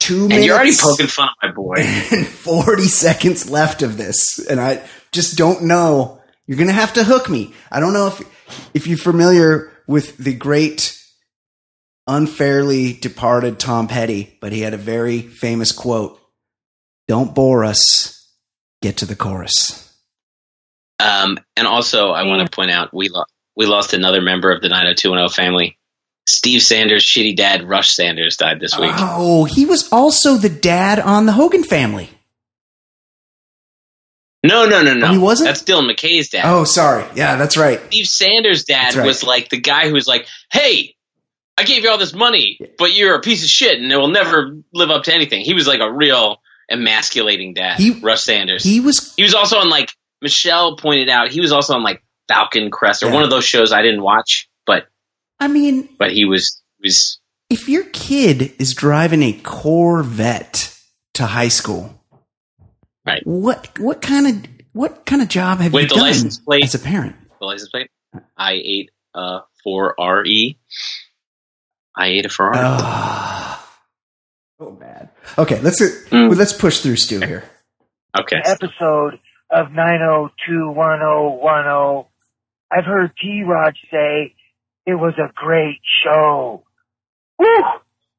[0.00, 1.76] two and minutes you're already poking fun at my boy.
[2.10, 4.82] and 40 seconds left of this, and I
[5.12, 6.20] just don't know.
[6.46, 7.54] You're gonna have to hook me.
[7.70, 10.96] I don't know if if you're familiar with the great
[12.08, 16.20] unfairly departed Tom Petty, but he had a very famous quote:
[17.06, 18.16] "Don't bore us.
[18.82, 19.94] Get to the chorus."
[20.98, 23.24] Um, and also, I want to point out we lo-
[23.56, 25.78] we lost another member of the 90210 family.
[26.30, 28.92] Steve Sanders' shitty dad, Rush Sanders, died this week.
[28.96, 32.10] Oh, he was also the dad on the Hogan family.
[34.42, 35.08] no, no, no, no.
[35.08, 35.48] Oh, he wasn't?
[35.48, 36.44] That's Dylan McKay's dad.
[36.46, 37.04] Oh, sorry.
[37.14, 37.80] Yeah, that's right.
[37.88, 39.04] Steve Sanders' dad right.
[39.06, 40.94] was like the guy who was like, "Hey,
[41.58, 44.08] I gave you all this money, but you're a piece of shit, and it will
[44.08, 46.40] never live up to anything." He was like a real
[46.70, 47.78] emasculating dad.
[47.78, 48.64] He- Rush Sanders.
[48.64, 51.30] He, was He was also on like Michelle pointed out.
[51.30, 53.14] He was also on like Falcon Crest or Yeah.
[53.14, 54.86] one of those shows I didn't watch, but
[55.40, 60.76] I mean, but he was was if your kid is driving a Corvette
[61.14, 61.96] to high school,
[63.06, 63.22] Right.
[63.26, 66.64] What what kind of what kind of job have Wait, you the done license plate-
[66.64, 67.16] as a parent?
[67.40, 67.88] The license plate.
[68.36, 70.58] I ate a four R E.
[71.96, 72.58] I ate a Ferrari.
[72.60, 73.66] Ah.
[74.58, 75.08] so bad.
[75.38, 76.36] Okay, let's Mm.
[76.36, 77.44] let's push through Stu here.
[78.18, 78.36] okay.
[78.44, 79.18] episode
[79.50, 82.06] of 9021010,
[82.70, 84.34] I've heard T Rod say
[84.86, 86.64] it was a great show.
[87.38, 87.46] Woo!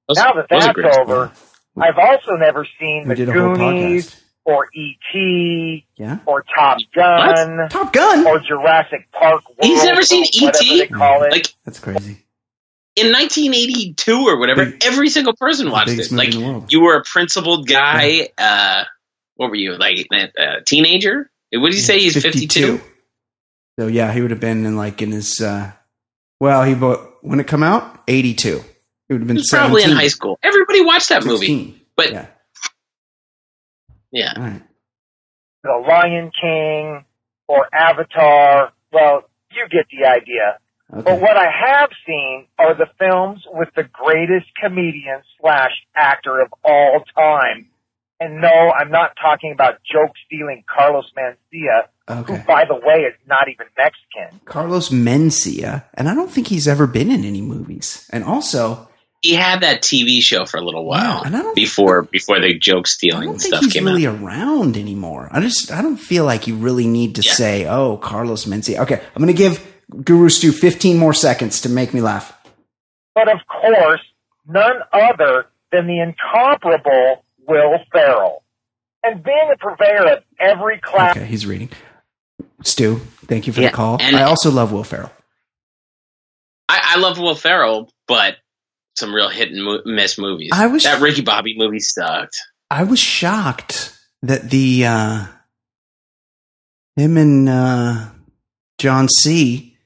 [0.07, 0.99] Those- now that those are that's great.
[0.99, 1.31] over,
[1.79, 5.85] I've also never seen We The did a whole Goonies or E.T.
[5.97, 6.17] Yeah.
[6.25, 8.25] or Top Gun Top Gun.
[8.27, 9.59] or Jurassic Park World.
[9.61, 10.79] He's never seen E.T.?
[10.79, 11.31] they call it.
[11.31, 12.25] Like That's crazy.
[12.95, 16.11] in 1982 or whatever, Big- every single person watched it.
[16.11, 16.71] Like in the world.
[16.73, 18.29] you were a principled guy.
[18.37, 18.83] Uh,
[19.35, 20.07] what were you like?
[20.11, 21.29] A teenager?
[21.53, 21.99] What did you say?
[21.99, 22.81] He's 52.
[23.79, 25.39] So yeah, he would have been in like in his.
[25.39, 25.71] uh
[26.41, 28.61] Well, he bought when it come out eighty two.
[29.07, 30.39] He would have been He was probably in high school.
[30.41, 31.85] Everybody watched that movie.
[31.95, 32.25] But Yeah.
[34.11, 34.33] yeah.
[34.35, 34.63] All right.
[35.63, 37.05] The Lion King
[37.47, 38.73] or Avatar.
[38.91, 40.57] Well, you get the idea.
[40.89, 46.47] But what I have seen are the films with the greatest comedian slash actor of
[46.63, 47.67] all time.
[48.21, 51.87] And no, I'm not talking about joke stealing Carlos Mencia,
[52.27, 54.39] who, by the way, is not even Mexican.
[54.45, 58.07] Carlos Mencia, and I don't think he's ever been in any movies.
[58.13, 58.87] And also,
[59.23, 62.39] He had that TV show for a little while Yeah, and I don't- before before
[62.39, 64.19] the joke I stealing don't think stuff he's came really out.
[64.21, 65.27] around anymore.
[65.31, 67.33] I just I don't feel like you really need to Yeah.
[67.33, 69.59] say, "Oh, Carlos Mencia." Okay, I'm going to give
[70.05, 72.33] Guru Stu 15 more seconds to make me laugh.
[73.15, 74.01] But of course,
[74.47, 78.43] none other than the incomparable Will Ferrell.
[79.03, 81.69] And being a purveyor of every class Okay, he's reading.
[82.63, 83.97] Stu, thank you for Yeah, the call.
[83.99, 85.11] and- I also love Will Ferrell.
[86.69, 88.37] I, I love Will Ferrell, but
[88.95, 90.51] some real hit and mo- miss movies.
[90.53, 92.37] I was- that Ricky Bobby movie sucked.
[92.69, 95.25] I was shocked that the uh
[96.95, 98.09] him and uh
[98.77, 99.77] John C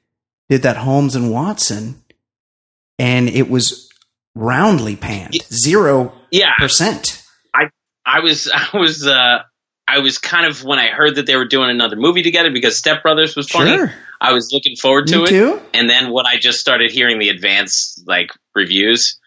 [0.50, 2.02] did that Holmes and Watson
[3.00, 3.90] and it was
[4.36, 5.36] roundly panned.
[5.52, 7.24] Zero Yeah, percent.
[8.06, 9.40] I was I was uh
[9.88, 12.78] I was kind of when I heard that they were doing another movie together because
[12.78, 13.76] Step Brothers was funny.
[13.78, 13.94] Sure.
[14.20, 15.30] I was looking forward to Me it.
[15.30, 15.62] too.
[15.74, 19.20] And then when I just started hearing the advance like reviews,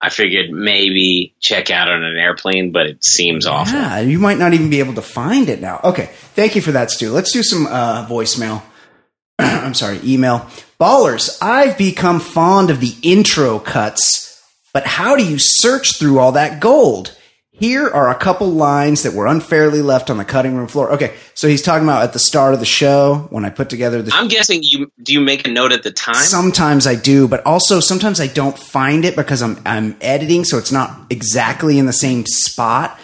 [0.00, 3.74] I figured maybe check out on an airplane, but it seems awful.
[3.78, 5.80] Yeah, you might not even be able to find it now.
[5.82, 7.10] Okay, thank you for that, Stu.
[7.10, 8.62] Let's do some uh, voicemail.
[9.38, 10.48] I'm sorry, email.
[10.80, 16.32] Ballers, I've become fond of the intro cuts, but how do you search through all
[16.32, 17.15] that gold?
[17.58, 20.92] Here are a couple lines that were unfairly left on the cutting room floor.
[20.92, 24.02] Okay, so he's talking about at the start of the show when I put together
[24.02, 26.16] the I'm guessing you do you make a note at the time?
[26.16, 30.58] Sometimes I do, but also sometimes I don't find it because I'm I'm editing, so
[30.58, 32.98] it's not exactly in the same spot.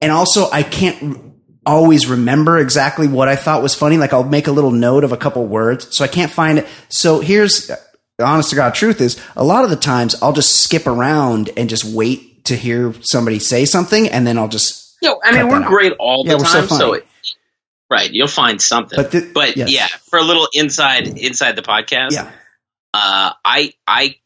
[0.00, 1.22] And also, I can't r-
[1.64, 3.96] always remember exactly what I thought was funny.
[3.96, 6.66] Like I'll make a little note of a couple words, so I can't find it.
[6.88, 7.68] So here's
[8.18, 11.50] the honest to God truth: is a lot of the times I'll just skip around
[11.56, 14.96] and just wait to hear somebody say something, and then I'll just.
[15.02, 15.68] No, I mean we're that out.
[15.70, 17.06] great all the Yeah, we're so time, so, it,
[17.90, 18.96] right, you'll find something.
[18.96, 19.70] But the- but yes.
[19.70, 22.30] yeah, for a little inside inside the podcast, Yeah,
[22.94, 24.16] uh, I I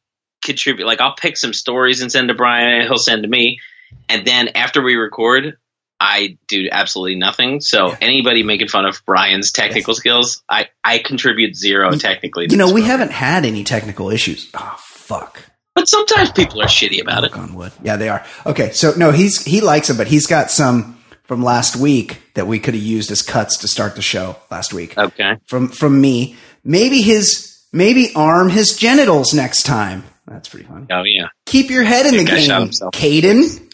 [0.44, 0.86] contribute.
[0.86, 2.82] Like I'll pick some stories and send to Brian.
[2.86, 3.60] He'll send to me,
[4.08, 5.56] and then after we record,
[5.98, 7.60] I do absolutely nothing.
[7.60, 12.46] So anybody making fun of Brian's technical skills, I I contribute zero technically.
[12.50, 12.86] you know we program.
[13.00, 14.48] haven't had any technical issues.
[14.54, 15.42] Oh fuck.
[15.78, 17.30] But sometimes people are shitty about it.
[17.30, 17.72] Knock on wood.
[17.84, 18.26] Yeah, they are.
[18.44, 22.48] Okay, so no, he's he likes them, but he's got some from last week that
[22.48, 24.98] we could have used as cuts to start the show last week.
[24.98, 26.34] Okay, From from me.
[26.64, 30.02] Maybe his maybe arm his genitals next time.
[30.26, 30.86] That's pretty funny.
[30.90, 32.92] oh yeah, Keep your head in the guy game, himself.
[32.92, 33.72] Caden.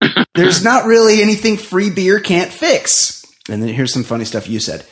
[0.34, 3.26] There's not really anything free beer can't fix.
[3.50, 4.86] And then here's some funny stuff you said.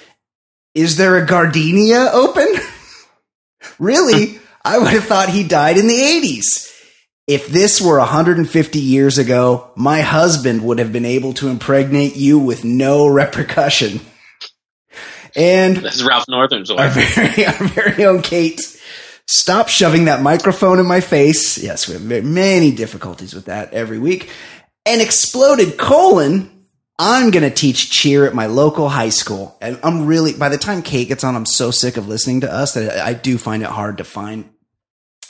[0.74, 2.48] Is there a gardenia open?
[3.78, 4.38] really?
[4.64, 6.70] I would have thought he died in the 80s.
[7.27, 12.38] If this were 150 years ago, my husband would have been able to impregnate you
[12.38, 14.00] with no repercussion.
[15.37, 18.60] And that's Ralph Northam's our very, our very own Kate.
[19.27, 21.56] Stop shoving that microphone in my face.
[21.56, 24.31] Yes, we have many difficulties with that every week.
[24.87, 26.50] An exploded colon.
[26.96, 29.56] I'm going to teach cheer at my local high school.
[29.60, 32.52] And I'm really, by the time Kate gets on, I'm so sick of listening to
[32.52, 34.48] us that I do find it hard to find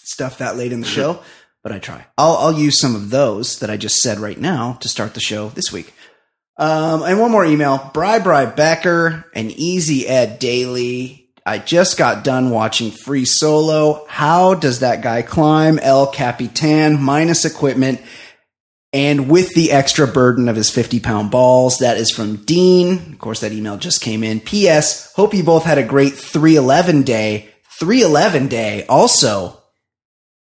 [0.07, 1.23] stuff that late in the show,
[1.63, 2.07] but I try.
[2.17, 5.21] I'll, I'll use some of those that I just said right now to start the
[5.21, 5.93] show this week.
[6.57, 7.91] Um, and one more email.
[7.93, 11.31] Bri Bri Becker and Easy Ed Daily.
[11.47, 14.07] I just got done watching Free Solo.
[14.09, 18.01] How does that guy climb El Capitan minus equipment?
[18.95, 21.79] and with the extra burden of his 50 pound balls.
[21.79, 23.13] That is from Dean.
[23.13, 24.41] Of course, that email just came in.
[24.41, 25.13] P.S.
[25.15, 27.51] Hope you both had a great 311 day.
[27.81, 28.87] 311 day.
[28.87, 29.61] Also,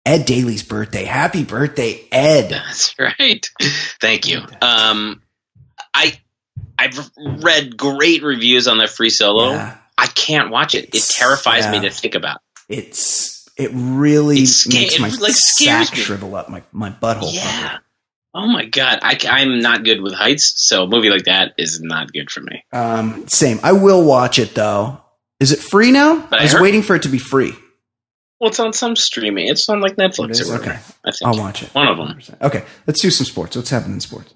[0.04, 1.04] Ed Daly's birthday.
[1.04, 2.50] Happy birthday, Ed.
[2.50, 3.48] That's right.
[4.00, 4.40] Thank you.
[4.60, 5.22] Um,
[5.94, 6.18] I
[6.78, 9.50] I've read great reviews on the free solo.
[9.52, 9.76] Yeah.
[9.96, 10.84] I can't watch it.
[10.86, 12.40] It It's- terrifies me to think about.
[12.68, 16.02] It's, it really It sca- makes it, like, scares sack me.
[16.02, 17.32] shrivel up, my, my butthole.
[17.34, 17.78] Yeah.
[18.34, 21.80] Oh my god, I, I'm not good with heights, so a movie like that is
[21.82, 22.64] not good for me.
[22.72, 23.60] Um, same.
[23.62, 25.02] I will watch it though.
[25.38, 26.18] Is it free now?
[26.26, 27.52] But I I was heard- waiting for it to be free.
[28.42, 29.46] Well, it's on some streaming.
[29.46, 30.72] It's on like Netflix or whatever.
[30.72, 30.80] Okay.
[31.04, 31.72] I think I'll watch it.
[31.76, 32.18] one of them.
[32.42, 33.54] Okay, let's do some sports.
[33.54, 34.34] What's happening in sports?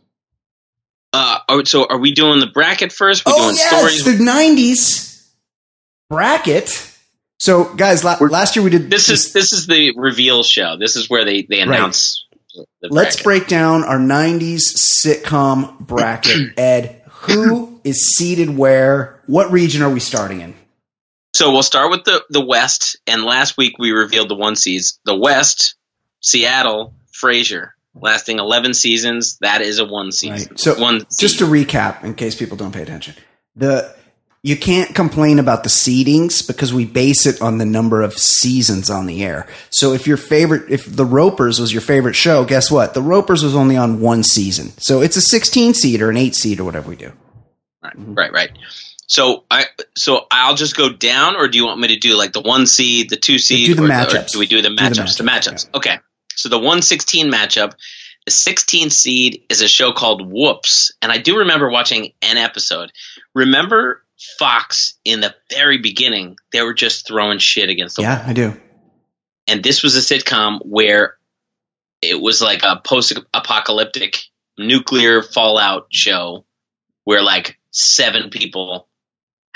[1.12, 3.26] Uh, so are we doing the bracket first?
[3.26, 4.04] We oh doing yes, stories?
[4.04, 5.28] the '90s
[6.08, 6.92] bracket.
[7.40, 10.76] So, guys, la- last year we did This is this is the reveal show.
[10.78, 11.66] This is where they they Right.
[11.66, 12.24] announce.
[12.54, 16.52] The Let's break down our '90s sitcom bracket.
[16.56, 19.20] Ed, who is seated where?
[19.26, 20.54] What region are we starting in?
[21.36, 22.96] So we'll start with the the West.
[23.06, 24.98] And last week we revealed the one seeds.
[25.04, 25.74] The West,
[26.20, 29.36] Seattle, Frasier, lasting eleven seasons.
[29.42, 30.48] That is a one season.
[30.48, 30.58] Right.
[30.58, 31.06] So, one.
[31.18, 33.16] just to recap, in case people don't pay attention,
[33.54, 33.94] the
[34.42, 38.88] you can't complain about the seedings because we base it on the number of seasons
[38.88, 39.46] on the air.
[39.68, 42.94] So if your favorite, if the Ropers was your favorite show, guess what?
[42.94, 46.34] The Ropers was only on one season, so it's a 16 seed or an eight
[46.34, 47.12] seed or whatever we do.
[47.82, 48.50] Right, right, right.
[49.08, 52.32] So I so I'll just go down, or do you want me to do like
[52.32, 53.66] the one seed, the two seed?
[53.66, 54.32] do the or, or matchups.
[54.32, 55.16] do we do the Do the matchups?
[55.18, 55.68] the matchups.
[55.74, 55.98] Okay.
[56.34, 57.72] So the one sixteen matchup,
[58.24, 62.90] the sixteen seed is a show called Whoops, and I do remember watching an episode.
[63.34, 64.02] Remember
[64.38, 66.36] Fox in the very beginning?
[66.52, 68.54] They were just throwing shit against the Yeah, I do.
[69.46, 71.14] and this was a sitcom where
[72.02, 74.18] it was like a post-apocalyptic
[74.58, 76.44] nuclear fallout show
[77.04, 78.85] where like seven people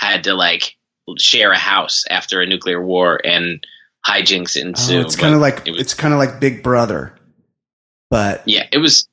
[0.00, 0.76] had to like
[1.18, 3.64] share a house after a nuclear war and
[4.06, 4.96] hijinks ensued.
[4.96, 7.16] Oh, it's kind of like it was, it's kind of like Big Brother,
[8.10, 9.08] but yeah, it was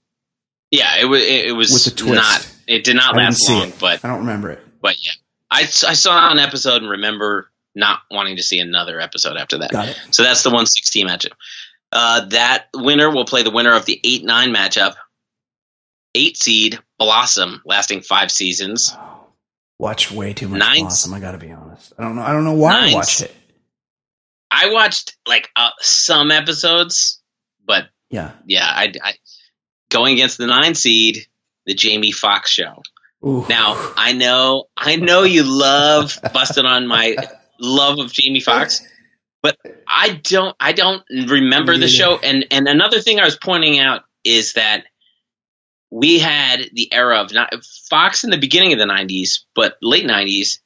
[0.72, 2.14] yeah, it was it, it was With a twist.
[2.16, 3.80] not it did not I last long, it.
[3.80, 4.60] but I don't remember it.
[4.82, 5.12] but yeah.
[5.50, 9.72] I, I saw an episode and remember not wanting to see another episode after that.
[9.72, 9.98] Got it.
[10.12, 11.32] So that's the 116 matchup.
[11.90, 14.96] Uh, that winner will play the winner of the 8 9 matchup.
[16.14, 18.94] Eight seed Blossom, lasting five seasons.
[19.80, 21.14] Watched way too much Nine- Blossom.
[21.14, 21.94] I got to be honest.
[21.98, 22.24] I don't know.
[22.24, 23.34] I don't know why I watched it.
[24.50, 27.22] I watched like uh, some episodes,
[27.66, 28.32] but Yeah.
[28.46, 29.14] yeah, I, I
[29.90, 31.28] going against the nine seed,
[31.66, 32.82] the Jamie Foxx show.
[33.26, 33.46] Ooh.
[33.50, 37.16] Now I know, I know you love busting on my
[37.60, 38.82] love of Jamie Foxx,
[39.44, 39.58] but
[39.88, 42.18] I don't, I don't remember Me the show.
[42.18, 44.86] And and another thing I was pointing out is that
[45.90, 47.54] we had the era of not
[47.90, 50.60] Fox in the beginning of the '90s, but late '90s,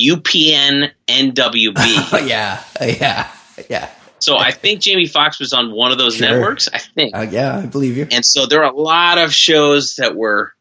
[0.00, 1.74] UPN, NWB.
[1.76, 2.62] Oh, yeah.
[2.80, 3.28] Yeah.
[3.68, 3.90] Yeah.
[4.18, 6.28] so I think Jamie Foxx was on one of those Sure.
[6.28, 6.68] networks.
[6.72, 7.16] I think.
[7.16, 7.58] Uh, yeah.
[7.58, 8.06] I believe you.
[8.10, 10.52] And so there are a lot of shows that were,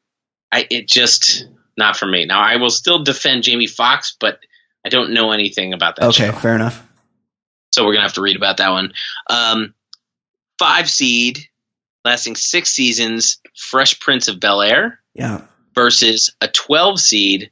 [0.51, 1.45] I it just
[1.78, 2.26] not for me.
[2.26, 4.39] Now I will still defend Jamie Foxx, but
[4.86, 6.26] I don't know anything about that Okay.
[6.28, 6.32] show.
[6.34, 6.86] Fair enough.
[7.72, 8.93] So we're gonna have to read about that one.
[9.28, 9.74] Um,
[10.60, 11.47] five seed,
[12.06, 15.41] lasting six seasons, Fresh Prince of Bel Air Yeah.
[15.76, 17.51] versus a twelve seed,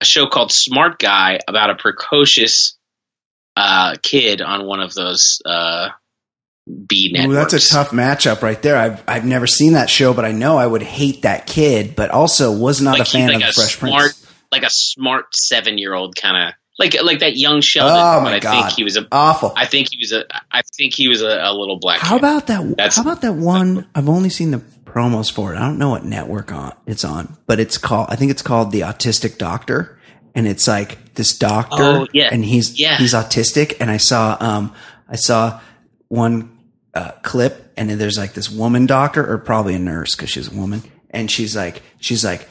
[0.00, 2.76] a show called Smart Guy about a precocious
[3.56, 5.88] uh, kid on one of those uh,
[6.86, 8.76] B Ooh, that's a tough matchup right there.
[8.76, 12.10] I've I've never seen that show, but I know I would hate that kid, but
[12.10, 14.26] also was not like a fan he's of a Fresh smart, Prince.
[14.52, 17.94] like a smart seven year old kind of like like that young Sheldon.
[17.96, 19.06] Oh my I god, think he was a.
[19.12, 19.52] awful.
[19.56, 20.24] I think he was a.
[20.50, 22.00] I think he was a, a little black.
[22.00, 22.18] How kid.
[22.24, 22.62] about that?
[22.76, 23.86] That's- how about that one?
[23.94, 25.56] I've only seen the promos for it.
[25.58, 28.08] I don't know what network on it's on, but it's called.
[28.10, 30.00] I think it's called the Autistic Doctor,
[30.34, 32.30] and it's like this doctor, Oh, yeah.
[32.32, 32.96] and he's Yeah.
[32.96, 33.76] he's autistic.
[33.78, 34.74] And I saw um
[35.08, 35.60] I saw
[36.08, 36.58] one
[36.94, 40.50] uh, clip, and then there's like this woman doctor, or probably a nurse because she's
[40.52, 42.48] a woman, and she's like she's like,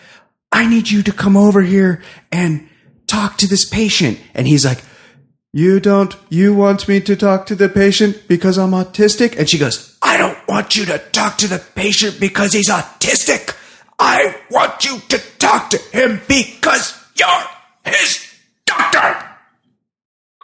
[0.52, 2.02] I need you to come over here
[2.32, 2.69] and
[3.10, 4.82] talk to this patient, and he's like.
[5.52, 9.36] You don't, you want me to talk to the patient because I'm autistic?
[9.36, 13.56] And she goes, I don't want you to talk to the patient because he's autistic.
[13.98, 17.28] I want you to talk to him because you're
[17.84, 18.32] his
[18.66, 19.26] doctor.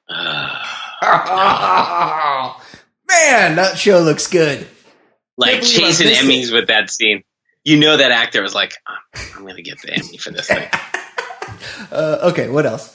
[3.07, 4.67] Man, that show looks good.
[5.37, 7.23] like Can't believe I chasing Emmys with that scene?
[7.63, 8.95] You know that actor was like, "Oh,
[9.35, 10.67] I'm gonna get the Emmy for this thing.
[11.91, 12.91] Uh, okay, what else?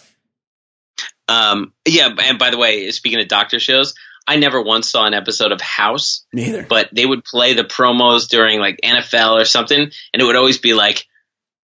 [1.28, 3.94] Um, yeah, and by the way, speaking of doctor shows,
[4.26, 6.64] I never once saw an episode of House, Neither.
[6.68, 10.58] but they would play the promos during like NFL or something, and it would always
[10.58, 11.06] be like,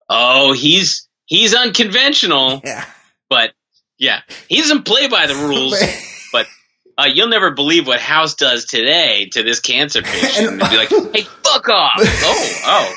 [0.09, 2.85] "Oh, he's he's unconventional," Yeah.
[3.29, 3.53] but
[3.97, 5.79] yeah, he doesn't play by the rules.
[6.31, 6.47] but
[6.97, 10.61] uh, you'll never believe what House does today to this cancer patient.
[10.61, 12.93] And, be like, "Hey, fuck off!" oh, oh,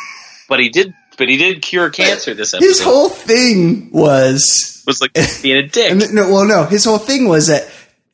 [0.50, 2.66] but he did, but he did cure cancer this episode.
[2.68, 5.12] His whole thing was was like
[5.42, 5.90] being a dick.
[5.90, 7.68] And no, well, no, his whole thing was that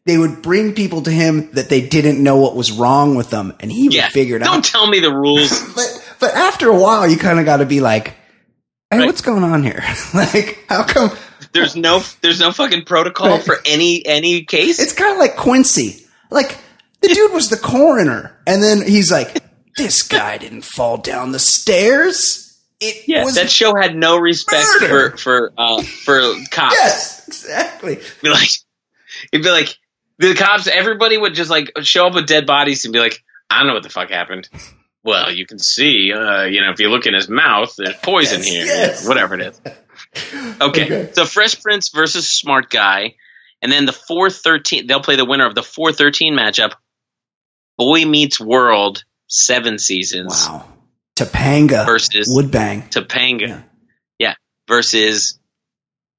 [0.06, 3.54] they would bring people to him that they didn't know what was wrong with them,
[3.60, 4.46] and he yeah, would figure it out.
[4.52, 5.50] don't tell me the rules.
[5.74, 8.08] But but after a while, you kind of got to be like,
[8.90, 9.06] "Hey, Right.
[9.06, 9.82] what's going on here?
[10.14, 11.10] like, how come?"
[11.52, 13.42] there's no, there's no fucking protocol Right.
[13.42, 14.80] for any any case.
[14.80, 16.04] It's kind of like Quincy.
[16.30, 16.58] Like
[17.00, 19.42] the dude was the coroner, and then he's like,
[19.76, 24.66] "This guy didn't fall down the stairs." It yeah, was that show had no respect
[24.80, 25.10] murder.
[25.12, 26.20] for for uh, for
[26.50, 26.74] cops.
[26.74, 27.98] yes, exactly.
[28.22, 28.48] be like,
[29.32, 29.76] it'd be like
[30.18, 30.66] the cops.
[30.66, 33.74] Everybody would just like show up with dead bodies and be like, I don't know
[33.74, 34.48] what the fuck happened.
[35.04, 38.38] Well, you can see, uh, you know, if you look in his mouth, there's poison
[38.40, 39.06] Yes, here, yes.
[39.08, 39.60] whatever it is.
[40.60, 40.84] Okay.
[40.84, 41.10] Okay.
[41.12, 43.14] so Fresh Prince versus Smart Guy,
[43.62, 44.86] and then the four thirteen.
[44.86, 46.72] They'll play the winner of the four thirteen matchup.
[47.78, 50.68] Boy Meets World, seven seasons Wow,
[51.16, 52.90] Topanga versus Woodbang.
[52.90, 53.48] Topanga.
[53.48, 53.62] Yeah.
[54.18, 54.34] Yeah.
[54.68, 55.38] Versus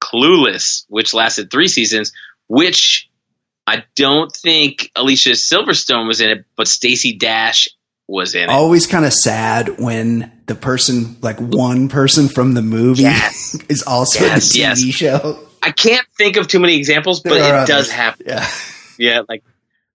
[0.02, 2.12] Clueless, which lasted three seasons,
[2.48, 3.10] which
[3.68, 7.68] I don't think Alicia Silverstone was in it, but Stacey Dash
[8.08, 8.50] was in it.
[8.50, 13.58] Always kind of sad when the person, like one person from the movie, Yes.
[13.70, 14.96] is also Yes, in the TV yes.
[14.96, 15.40] show.
[15.64, 18.28] I can't think of too many examples, but it are does happen.
[18.30, 18.48] Yeah,
[19.00, 19.44] Yeah, like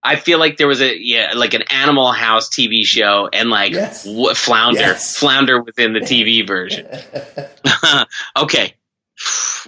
[0.02, 3.72] I feel like there was a yeah, like an Animal House TV show, and like
[3.72, 4.04] Yes.
[4.06, 5.16] wh- Flounder, Yes.
[5.18, 6.86] Flounder within the TV version.
[8.36, 8.74] okay,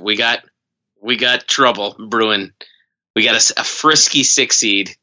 [0.01, 0.41] we got
[1.03, 2.53] we got trouble brewing.
[3.15, 4.97] We got a frisky six seed,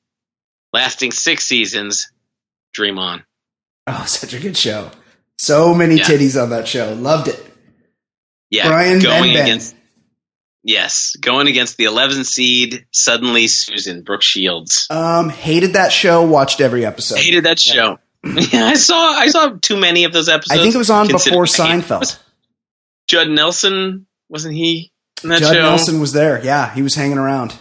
[0.73, 2.11] lasting six seasons.
[2.73, 3.23] Dream on.
[3.87, 4.89] oh, such a good show.
[5.37, 6.03] So many Yeah.
[6.05, 6.93] titties on that show.
[6.93, 7.45] Loved it.
[8.49, 9.41] Yeah, Brian going Benben.
[9.43, 9.75] against
[10.63, 12.85] yes, going against the 11 seed.
[12.91, 14.87] Suddenly, Susan Brooke Shields.
[14.89, 16.23] Um, hated that show.
[16.23, 17.19] Watched every episode.
[17.19, 17.99] hated that show.
[18.23, 18.31] Yeah,
[18.65, 20.59] I saw I saw too many of those episodes.
[20.59, 22.19] I think it was on before Seinfeld.
[23.07, 24.91] Judd Nelson wasn't he
[25.23, 25.61] in that Judd show?
[25.61, 26.43] Nelson was there.
[26.43, 27.53] Yeah, he was hanging around.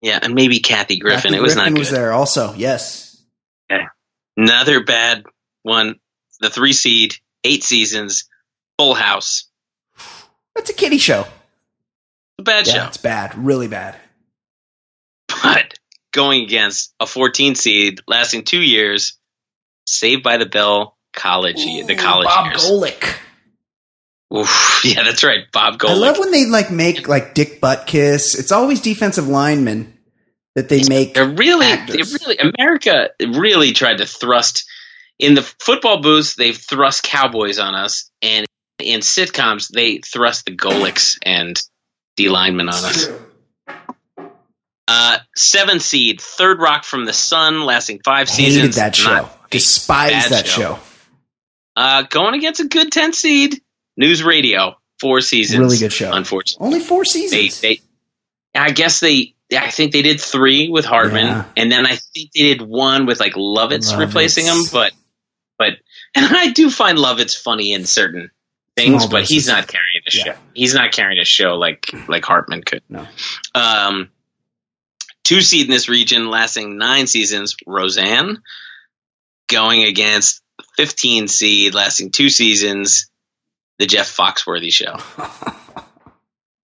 [0.00, 1.30] Yeah, and maybe Kathy Griffin.
[1.30, 2.54] Kathy it was Griffin not was there also.
[2.54, 3.08] Yes.
[4.36, 5.24] Another bad
[5.62, 5.96] one.
[6.40, 7.14] The three seed,
[7.44, 8.28] eight seasons,
[8.78, 9.44] Full House.
[10.54, 11.26] That's a kiddie show.
[12.44, 12.86] Bad Yeah, show.
[12.88, 13.36] it's bad.
[13.36, 13.96] Really bad.
[15.42, 15.74] But
[16.12, 19.18] going against a 14 seed, lasting two years,
[19.86, 22.64] Saved by the Bell college the college Bob years.
[22.64, 23.16] Golick.
[24.34, 25.40] Oof, yeah, that's right.
[25.52, 25.90] Bob Golic.
[25.90, 28.38] I love when they like make like Dick Butt Kiss.
[28.38, 29.92] It's always defensive linemen
[30.54, 31.14] that they make.
[31.14, 34.64] They're really, they really, America really tried to thrust
[35.18, 36.34] in the football booths.
[36.36, 38.46] They've thrust cowboys on us, and
[38.78, 41.60] in sitcoms, they thrust the Golics and
[42.16, 43.08] D linemen on us.
[44.88, 48.76] Uh, seven seed, Third Rock from the Sun, lasting five Hated seasons.
[48.76, 49.28] that show.
[49.50, 50.78] Despised that show.
[51.76, 53.60] Uh, going against a good ten seed,
[53.96, 55.60] News Radio, four seasons.
[55.60, 56.12] Really good show.
[56.12, 57.60] Unfortunately, Only four seasons.
[57.60, 57.80] they,
[58.54, 61.44] I guess they, I think they did three with Hartman, Yeah.
[61.56, 63.98] and then I think they did one with like Lovitz, Lovitz.
[63.98, 64.62] replacing him.
[64.70, 64.92] But,
[65.58, 65.74] but,
[66.14, 68.30] and I do find Lovitz funny in certain
[68.76, 70.24] things, Small but he's not carrying a Yeah.
[70.24, 70.38] show.
[70.54, 72.82] He's not carrying a show like like Hartman could.
[72.88, 73.06] No.
[73.54, 74.10] Um,
[75.24, 77.56] two seed in this region, lasting nine seasons.
[77.66, 78.42] Roseanne
[79.50, 80.42] going against
[80.76, 83.08] fifteen seed, lasting two seasons.
[83.78, 84.96] The Jeff Foxworthy Show.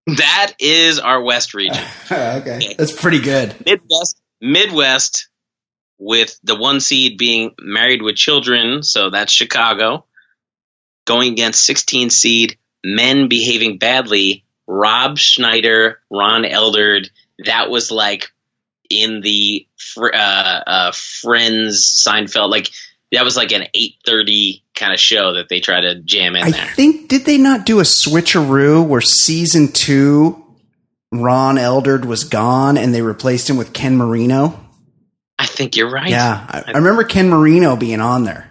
[0.07, 1.85] That is our West region.
[2.11, 3.55] okay, that's pretty good.
[3.67, 5.29] Midwest, Midwest,
[5.99, 10.07] with the one seed being Married with Children, so that's Chicago,
[11.07, 17.11] going against 16 seed Men Behaving Badly, Rob Schneider, Ron Eldard.
[17.45, 18.33] That was like
[18.91, 22.71] in the fr- uh, uh, Friends Seinfeld, like
[23.13, 26.51] that was like an 8:30 kind of show that they try to jam in I
[26.51, 26.67] there.
[26.75, 30.45] think did they not do a switcheroo where season two,
[31.13, 34.65] Ron Eldard was gone and they replaced him with Ken Marino?
[35.39, 36.11] I think you're right.
[36.11, 38.48] Yeah, I, I remember Ken Marino being on there.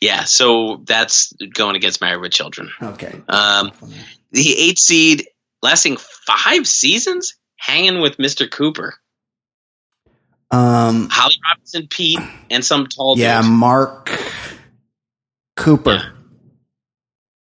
[0.00, 2.70] Yeah, so that's going against Married with Children.
[2.80, 3.72] Okay, Um,
[4.30, 5.26] the eight seed,
[5.62, 8.48] lasting five seasons, hanging with Mr.
[8.50, 8.94] Cooper,
[10.50, 12.20] um, Holly Robinson, Peete,
[12.50, 13.50] and some tall yeah, dude.
[13.50, 14.10] Mark
[15.56, 15.94] Cooper.
[15.94, 16.10] Yeah.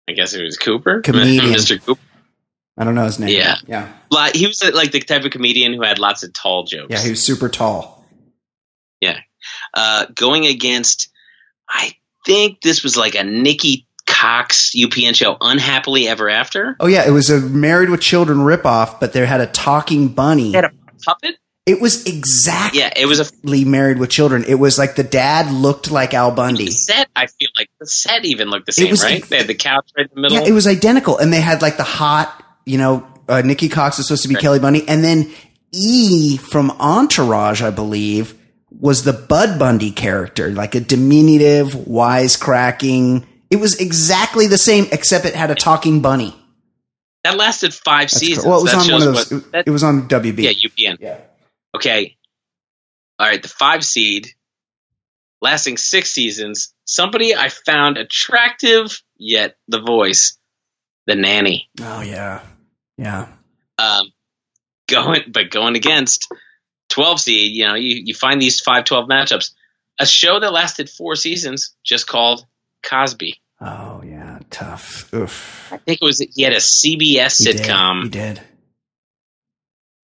[0.08, 1.46] I guess it was Cooper, Comedian.
[1.54, 1.84] Mr.
[1.84, 2.02] Cooper.
[2.78, 3.30] I don't know his name.
[3.30, 3.58] Yeah.
[3.68, 3.92] Yeah.
[4.34, 6.88] He was uh, like the type of comedian who had lots of tall jokes.
[6.90, 8.06] Yeah, he was super tall.
[9.02, 9.20] Yeah,
[9.74, 11.10] uh, going against,
[11.70, 11.94] I
[12.26, 16.76] think this was like a Nikki Cox UPN show, Unhappily Ever After.
[16.80, 20.52] Oh yeah, it was a Married with Children ripoff, but they had a talking bunny.
[20.52, 20.72] They had a
[21.06, 21.38] puppet.
[21.66, 24.44] It was exactly Yeah, it was a Married with Children.
[24.48, 26.66] It was like the dad looked like Al Bundy.
[26.66, 27.10] the set.
[27.16, 29.24] I feel like the set even looked the same, was right?
[29.24, 30.38] they had the couch right in the middle.
[30.40, 34.00] Yeah, it was identical, and they had like the hot, you know, uh, Nikki Cox
[34.00, 34.42] is supposed to be Right.
[34.42, 35.32] Kelly Bundy, and then
[35.72, 38.34] E from Entourage, I believe,
[38.80, 43.26] was the Bud Bundy character, like a diminutive, wisecracking.
[43.50, 46.36] It was exactly the same, except it had a talking bunny.
[47.26, 48.44] that lasted five That's seasons.
[48.46, 48.52] cool.
[48.52, 49.32] Well, it was That on one of those.
[49.32, 50.44] what- it- that- it was on WB.
[50.44, 50.98] yeah, UPN.
[51.02, 51.18] Yeah.
[51.76, 52.16] Okay.
[53.20, 54.30] All right, the five seed,
[55.42, 56.74] lasting six seasons.
[56.86, 60.38] Somebody I found attractive, yet the voice,
[61.08, 61.70] the nanny.
[61.82, 62.42] Oh yeah,
[62.98, 63.28] yeah.
[63.78, 64.08] um,
[64.88, 66.28] going but going against
[66.90, 69.52] 12 seed you know you, you find these 5-12 matchups
[70.00, 72.46] a show that lasted four seasons just called
[72.84, 75.14] cosby Oh yeah, tough.
[75.14, 75.70] Oof.
[75.74, 77.58] i think it was he had a cbs He did.
[77.62, 78.42] sitcom He did.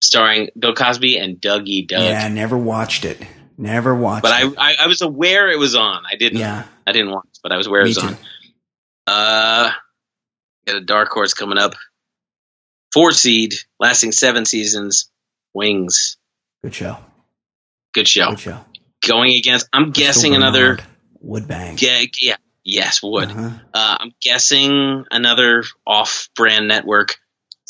[0.01, 3.21] starring bill cosby and dougie doug Yeah, never watched it.
[3.57, 4.23] Never watched.
[4.23, 4.53] but I, it.
[4.57, 7.51] I i was aware it was on i didn't yeah, i didn't watch it, but
[7.53, 8.07] i was aware it was too.
[8.07, 8.17] on
[9.07, 9.71] uh
[10.67, 11.75] got a dark horse coming up
[12.91, 15.09] four seed lasting seven seasons
[15.53, 16.17] wings
[16.66, 16.97] Good show.
[17.93, 18.59] good show Good show.
[19.07, 20.80] going against i'm guessing another.
[21.22, 21.78] Wood bang.
[21.80, 23.30] Yeah, yeah, yes, Wood.
[23.32, 23.49] Uh-huh.
[23.74, 27.18] Uh, I'm guessing another off-brand network,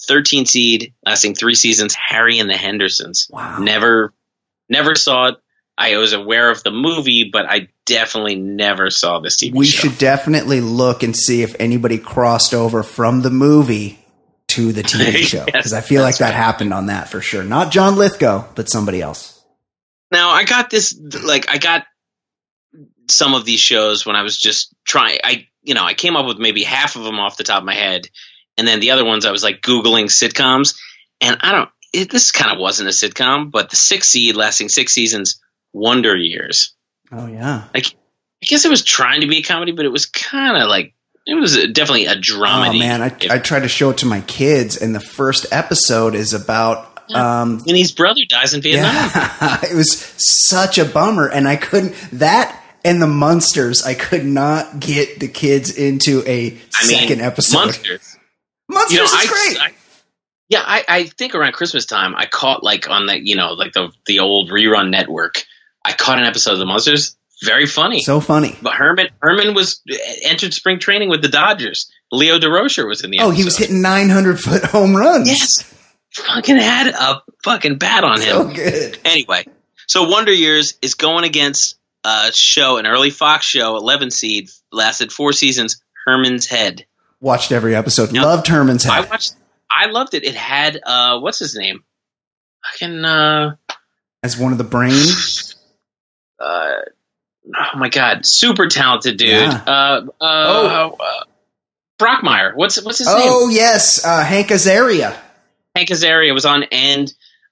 [0.08, 1.93] 13 seed, lasting three seasons.
[1.96, 3.28] Harry and the Hendersons.
[3.30, 3.60] Wow.
[3.60, 4.14] Never,
[4.70, 5.36] never saw it.
[5.78, 9.88] I was aware of the movie, but I definitely never saw this TV we show.
[9.89, 14.00] should definitely look and see if anybody crossed over from the movie
[14.56, 16.34] to the TV show Yes, because I feel like that right.
[16.34, 17.43] happened on that for sure.
[17.43, 19.43] Not John Lithgow, but somebody else.
[20.12, 21.86] Now I got this, like I got
[23.10, 25.20] some of these shows when I was just trying.
[25.24, 27.66] I, you know, I came up with maybe half of them off the top of
[27.66, 28.08] my head,
[28.58, 30.78] and then the other ones I was like googling sitcoms,
[31.22, 31.70] and I don't.
[31.93, 35.41] It, this kind of wasn't a sitcom, but the six seed lasting six seasons,
[35.74, 36.76] Wonder Years.
[37.12, 37.66] Oh yeah.
[37.74, 40.68] Like I guess it was trying to be a comedy, but it was kind of
[40.68, 40.95] like
[41.26, 42.69] it was definitely a drama.
[42.69, 46.15] Oh man, I, I tried to show it to my kids, and the first episode
[46.15, 46.91] is about.
[47.13, 48.93] Um, his brother dies in Vietnam.
[48.93, 53.84] yeah, it was such a bummer, and I couldn't that and the monsters.
[53.84, 57.57] I could not get the kids into a I mean, second episode.
[57.57, 58.17] Monsters.
[58.69, 59.61] Munsters you know, is I, great.
[59.61, 59.76] I-
[60.47, 63.73] yeah, I, I think around Christmas time, I caught like on the you know like
[63.73, 65.43] the the old rerun network.
[65.84, 67.15] I caught an episode of the Monsters.
[67.43, 68.01] Very funny.
[68.01, 68.55] so funny.
[68.61, 69.81] but Herman Herman was
[70.23, 71.91] entered spring training with the Dodgers.
[72.11, 73.19] Leo Durocher was in the.
[73.19, 73.38] Oh, episode.
[73.38, 75.27] he was hitting 900 foot home runs.
[75.27, 75.63] Yes,
[76.13, 78.27] fucking had a fucking bat on him.
[78.29, 78.99] So good.
[79.03, 79.45] Anyway,
[79.88, 85.11] so Wonder Years is going against a show, an early Fox show, 11 seed, lasted
[85.11, 85.81] four seasons.
[86.05, 86.86] Herman's Head.
[87.19, 88.11] Watched every episode.
[88.13, 88.93] Now, Loved Herman's Head.
[88.93, 89.36] I watched.
[89.69, 90.23] I loved it.
[90.23, 91.83] It had uh, what's his name?
[92.71, 93.55] Fucking uh,
[94.23, 94.93] As one of the brain.
[96.39, 96.71] uh,
[97.54, 99.30] oh my god, super talented dude.
[99.30, 99.64] Yeah.
[99.66, 100.98] Uh, uh, Oh.
[101.00, 101.24] uh,
[102.00, 102.56] Brockmeyer.
[102.56, 103.28] What's what's his Oh name?
[103.32, 105.16] Oh yes, uh, Hank Azaria.
[105.76, 107.12] Hank Azaria was on, and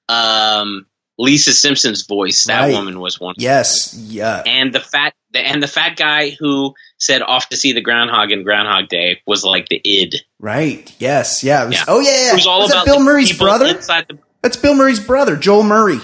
[0.10, 0.86] um,
[1.18, 2.46] Lisa Simpson's voice.
[2.46, 2.74] That Right.
[2.74, 3.36] woman was one.
[3.38, 4.44] Yes, yeah.
[4.46, 8.32] and the fat the, and the fat guy who said off to see the groundhog
[8.32, 10.16] in Groundhog Day was like the id.
[10.40, 10.94] Right.
[11.00, 11.44] Yes.
[11.44, 11.66] Yeah.
[11.66, 11.84] Was, Yeah.
[11.88, 12.10] Oh yeah.
[12.12, 12.32] yeah.
[12.32, 13.74] It was all Was that about Bill Murray's brother.
[13.74, 16.00] The, That's Bill Murray's brother, Joel Murray.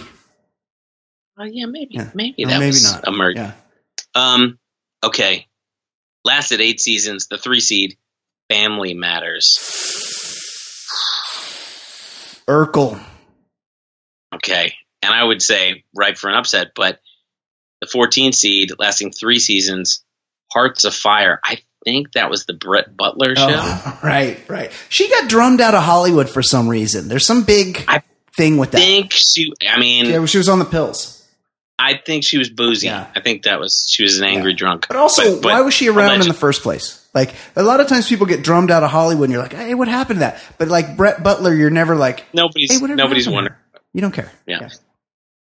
[1.38, 2.10] oh yeah, maybe Yeah.
[2.14, 3.08] maybe No, that maybe was not.
[3.08, 3.36] a merge.
[3.38, 3.52] Yeah.
[4.16, 4.60] Um,
[5.04, 5.48] okay,
[6.26, 7.28] lasted eight seasons.
[7.28, 7.98] The three seed,
[8.50, 9.60] Family Matters.
[12.48, 13.00] Urkel.
[14.36, 17.00] Okay, and I would say right for an upset, but
[17.82, 20.04] the 14 seed, lasting three seasons,
[20.52, 21.40] Hearts Afire.
[21.44, 23.48] I think that was the Brett Butler show.
[23.50, 24.40] Oh, right.
[24.50, 24.72] Right.
[24.90, 27.08] She got drummed out of Hollywood for some reason.
[27.08, 28.02] There's some big I
[28.36, 28.78] thing with that.
[28.78, 28.86] I that.
[28.86, 29.54] think she.
[29.68, 31.19] I mean, yeah, she was on the pills.
[31.82, 32.88] I think she was boozy.
[32.88, 33.08] Yeah.
[33.16, 34.58] I think that was she was an angry Yeah.
[34.58, 34.86] drunk.
[34.90, 37.00] But also, But- but why was she around in the first place?
[37.16, 39.74] Like a lot of times, people get drummed out of Hollywood, and you're like, "Hey,
[39.74, 43.36] what happened to that?" But like Brett Butler, you're never like, Nobody's "Hey, nobody's happened
[43.36, 43.56] wondering.
[43.74, 44.32] there?" You don't care.
[44.46, 44.70] Yeah.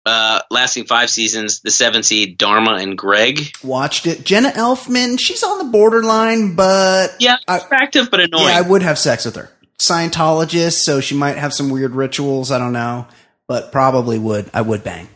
[0.06, 3.52] Uh, lasting five seasons, the seven seed Dharma and Greg.
[3.62, 4.24] Watched it.
[4.24, 8.46] Jenna Elfman, she's on the borderline, but Yeah, I- attractive but annoying.
[8.46, 9.50] yeah, I would have sex with her.
[9.78, 12.50] Scientologist, so she might have some weird rituals.
[12.50, 13.06] I don't know,
[13.46, 14.50] but probably would.
[14.54, 15.08] I would bang.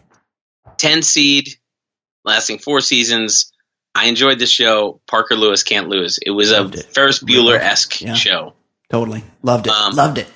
[0.79, 1.49] Ten seed,
[2.25, 3.53] lasting four seasons.
[3.95, 5.01] I enjoyed the show.
[5.09, 6.19] Parker Lewis can't lose.
[6.21, 6.87] It was a Loved it.
[6.95, 8.15] Ferris Bueller esque Yeah.
[8.15, 8.55] show.
[8.91, 9.73] Totally loved it.
[9.73, 10.29] Um, loved it.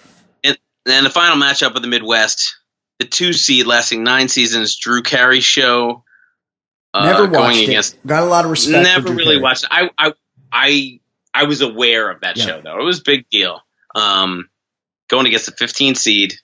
[0.44, 2.56] And then the final matchup of the Midwest,
[2.98, 6.04] the two seed lasting nine seasons, Drew Carey show.
[6.94, 7.68] uh, Never watched it.
[7.68, 8.82] against Got a lot of respect.
[8.84, 9.40] never really Carey.
[9.42, 9.70] watched it.
[9.72, 10.12] I I
[10.52, 11.00] I
[11.34, 12.46] I was aware of that Yeah.
[12.46, 12.80] show though.
[12.80, 13.60] It was a big deal.
[13.94, 14.48] Um,
[15.08, 16.34] going against the 15 seed,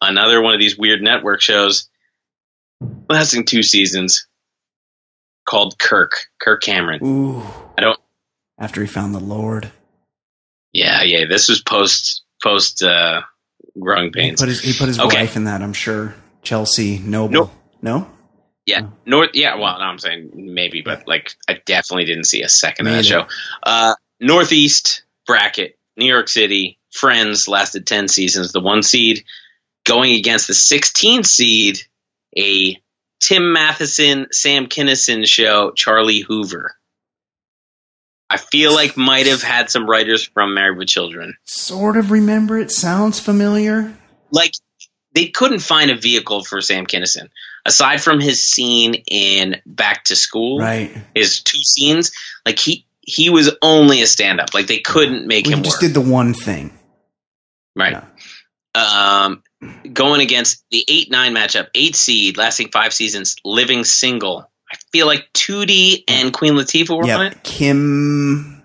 [0.00, 1.88] another one of these weird network shows,
[3.08, 4.26] lasting two seasons,
[5.46, 7.04] called Kirk Kirk Cameron.
[7.04, 7.42] Ooh.
[7.76, 8.00] I don't-
[8.58, 9.70] After he found the Lord,
[10.72, 11.26] Yeah, yeah.
[11.28, 13.22] This was post post uh,
[13.78, 14.40] growing he pains.
[14.40, 15.18] put his he put his Okay.
[15.22, 15.62] wife in that.
[15.62, 16.14] I'm sure.
[16.42, 17.32] Chelsea Noble.
[17.32, 17.50] Nope.
[17.82, 18.10] No.
[18.66, 19.30] Yeah, North.
[19.34, 22.92] Yeah, well, no, I'm saying maybe, but like I definitely didn't see a second of
[22.94, 23.08] that either.
[23.08, 23.26] show.
[23.62, 26.78] Uh, Northeast bracket, New York City.
[26.92, 28.52] Friends lasted ten seasons.
[28.52, 29.24] The one seed
[29.84, 31.82] going against the 16 seed,
[32.36, 32.80] a
[33.20, 36.74] Tim Matheson, Sam Kinison show, Charlie Hoover.
[38.30, 41.34] I feel like might have had some writers from Married with Children.
[41.44, 42.70] Sort of remember it.
[42.70, 43.94] Sounds familiar.
[44.30, 44.52] like
[45.14, 47.28] they couldn't find a vehicle for Sam Kinison
[47.64, 50.58] aside from his scene in Back to School.
[50.58, 50.90] Right.
[51.14, 52.10] His two scenes,
[52.44, 54.54] like he he was only a stand up.
[54.54, 55.80] Like they couldn't make We him just work.
[55.82, 56.76] did the one thing.
[57.76, 58.02] right.
[58.74, 59.42] Um,
[59.92, 64.50] going against the eight nine matchup, eight seed, lasting five seasons, living single.
[64.70, 67.42] I feel like Tootie and Queen Latifah were on it.
[67.42, 68.62] Kim.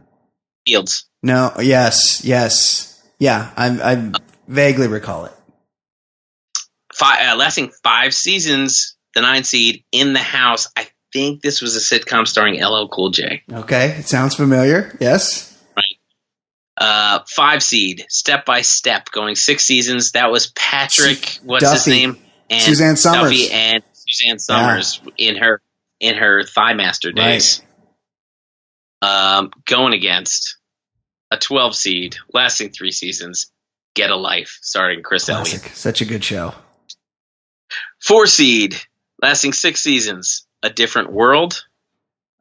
[0.66, 1.06] Fields.
[1.22, 1.54] No.
[1.62, 2.24] Yes.
[2.24, 3.02] Yes.
[3.20, 3.52] Yeah.
[3.56, 4.12] I I
[4.48, 5.32] vaguely recall it.
[6.94, 10.68] Five, uh, lasting five seasons, the nine seed in the house.
[10.76, 13.44] I think this was a sitcom starring LL Cool J.
[13.52, 13.96] Okay.
[14.00, 14.96] It sounds familiar.
[15.00, 15.49] Yes.
[16.80, 20.14] Uh, five seed, step by step, going six seasons.
[20.14, 21.40] That was Patrick.
[21.44, 21.92] What's his Duffy.
[21.92, 22.18] name?
[22.50, 23.32] And Suzanne Somers.
[23.32, 25.62] Duffy and Suzanne Somers in her
[26.00, 27.62] in her Thigh Master days.
[29.02, 30.58] Um, going against
[31.30, 33.52] a twelve seed, lasting three seasons.
[33.94, 35.62] Get a life, starring Chris Elliott.
[35.74, 36.54] Such a good show.
[38.02, 38.76] Four seed,
[39.22, 40.48] lasting six seasons.
[40.64, 41.66] A different world.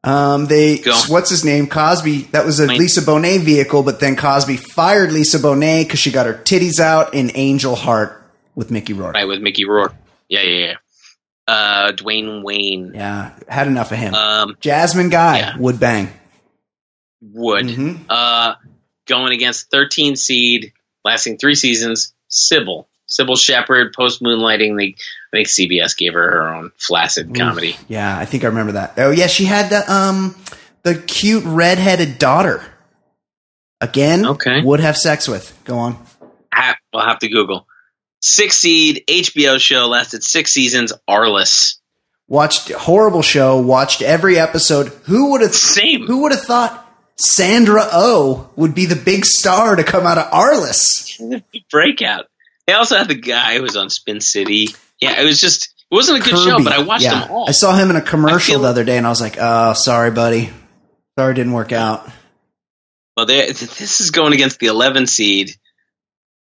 [0.03, 0.95] Um, they Go.
[1.09, 1.67] what's his name?
[1.67, 2.23] Cosby.
[2.31, 2.67] That was a.
[2.67, 7.13] Lisa Bonet vehicle, but then Cosby fired Lisa Bonet because she got her titties out
[7.13, 8.23] in Angel Heart
[8.55, 9.15] with Mickey Rourke.
[9.15, 9.93] Right with Mickey Rourke.
[10.29, 10.73] Yeah, yeah, yeah.
[11.47, 12.93] Uh, Dwayne Wayne.
[12.93, 14.13] Yeah, had enough of him.
[14.13, 15.57] Um, Jasmine Guy yeah.
[15.57, 16.09] would bang.
[17.21, 17.65] Wood.
[17.65, 18.05] Mhm.
[18.07, 18.55] Uh,
[19.07, 20.71] going against 13 seed,
[21.03, 22.85] lasting three seasons, Cybill.
[23.09, 24.77] Cybill Shepherd, post moonlighting.
[24.77, 24.95] They,
[25.31, 27.77] I think CBS gave her her own flaccid comedy.
[27.87, 28.93] Yeah, I think I remember that.
[28.97, 30.35] Oh yeah, she had the um
[30.83, 32.63] the cute redheaded daughter.
[33.81, 34.61] Again, Okay.
[34.61, 35.57] would have sex with.
[35.63, 35.97] Go on.
[36.53, 37.65] Ha- we'll have to Google.
[38.21, 40.91] Six seed HBO show lasted six seasons.
[41.09, 41.75] Arliss.
[42.27, 43.57] Watched horrible show.
[43.59, 44.87] Watched every episode.
[45.05, 46.05] Who would have Same.
[46.05, 46.85] Who would have thought
[47.17, 51.43] Sandra O would be the big star to come out of Arliss?
[51.71, 52.25] Breakout.
[52.67, 54.69] They also had the guy who was on Spin City.
[55.01, 57.21] Yeah, it was just it wasn't a good show, but I watched Yeah.
[57.21, 57.49] them all.
[57.49, 59.73] I saw him in a commercial feel- the other day, and I was like, "Oh,
[59.73, 60.51] sorry, buddy.
[61.17, 62.09] Sorry, didn't work out."
[63.17, 65.55] Well, this is going against the 11 seed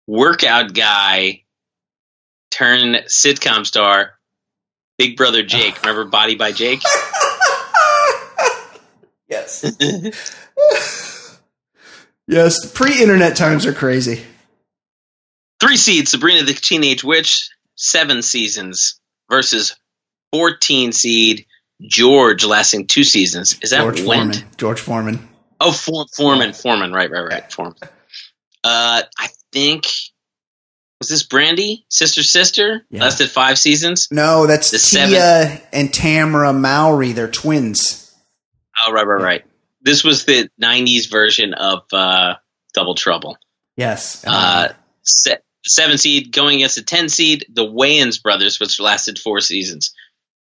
[0.08, 1.44] workout guy
[2.52, 4.14] turn sitcom star,
[4.98, 5.82] Big Brother Jake.
[5.82, 6.82] Remember Body by Jake?
[9.28, 9.66] Yes.
[12.28, 12.72] yes.
[12.74, 14.24] Pre-internet times are crazy.
[15.60, 19.00] Three seed Sabrina the Teenage Witch, seven seasons
[19.30, 19.76] versus
[20.34, 21.46] 14 seed
[21.82, 23.58] George, lasting two seasons.
[23.62, 24.06] Is that George Wendt?
[24.06, 24.46] Foreman.
[24.58, 25.30] George Foreman.
[25.60, 27.76] Oh, For- Foreman, Foreman, right, right, right, Foreman.
[28.64, 29.86] Uh, I think
[31.00, 33.04] was this Brandy, sister, sister, Yeah.
[33.04, 34.08] lasted five seasons.
[34.12, 37.12] No, that's The Tia and Tamara Mowry.
[37.12, 38.12] They're twins.
[38.86, 39.46] Oh, right, right, right.
[39.82, 42.36] This was the '90s version of uh,
[42.74, 43.38] Double Trouble.
[43.78, 44.24] Yes.
[44.26, 44.70] Uh,
[45.04, 49.94] se- seven seed going against a ten seed, the Wayans brothers, which lasted four seasons.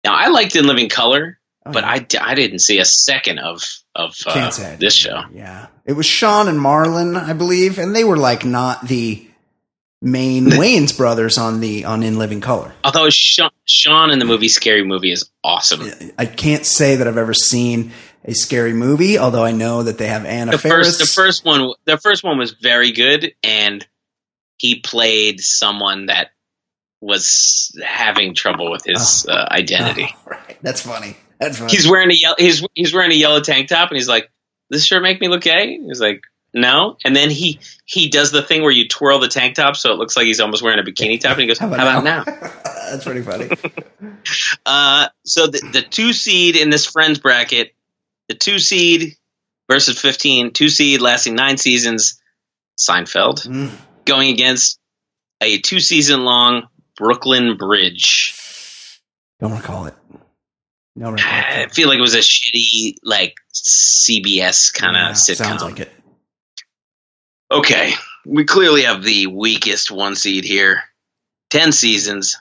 [0.04, 2.20] Now, I liked In Living Color, Oh, but yeah.
[2.22, 3.62] I, I didn't see a second of
[3.94, 5.22] of uh, Can't say I this show.
[5.32, 5.66] Yeah.
[5.84, 9.26] It was Sean and Marlon, I believe, and they were like not the
[10.00, 12.72] main Wayans brothers on the on In Living Color.
[12.84, 15.90] Although Sean, Sean in the movie Scary Movie is awesome.
[16.16, 17.90] I can't say that I've ever seen
[18.24, 20.86] a scary movie, although I know that they have Anna the Faris.
[20.86, 23.84] first the first one the first one was very good and
[24.58, 26.28] he played someone that
[27.00, 30.14] was having trouble with his uh, identity.
[30.26, 30.58] Oh, right.
[30.62, 31.16] That's funny.
[31.38, 31.70] That's funny.
[31.72, 34.30] He's wearing a yellow he's he's wearing a yellow tank top and he's like,
[34.70, 36.22] Does "This shirt make me look gay?" He's like,
[36.54, 39.92] "No." And then he he does the thing where you twirl the tank top so
[39.92, 42.24] it looks like he's almost wearing a bikini top and he goes, "How about, now?"
[42.90, 43.50] That's pretty funny.
[44.64, 47.74] Uh, so the, the two seed in this friends bracket,
[48.28, 49.16] the two seed
[49.70, 52.20] versus 15, two seed lasting nine seasons,
[52.78, 53.70] Seinfeld, Mm.
[54.06, 54.78] Going against
[55.40, 58.34] a two season long Brooklyn Bridge.
[59.40, 59.94] Don't recall it.
[60.98, 65.36] No ah, I feel like it was a shitty, like CBS kind of Yeah, sitcom.
[65.36, 65.92] Sounds like it.
[67.50, 67.92] Okay,
[68.24, 70.84] we clearly have the weakest one seed here.
[71.50, 72.38] Ten seasons.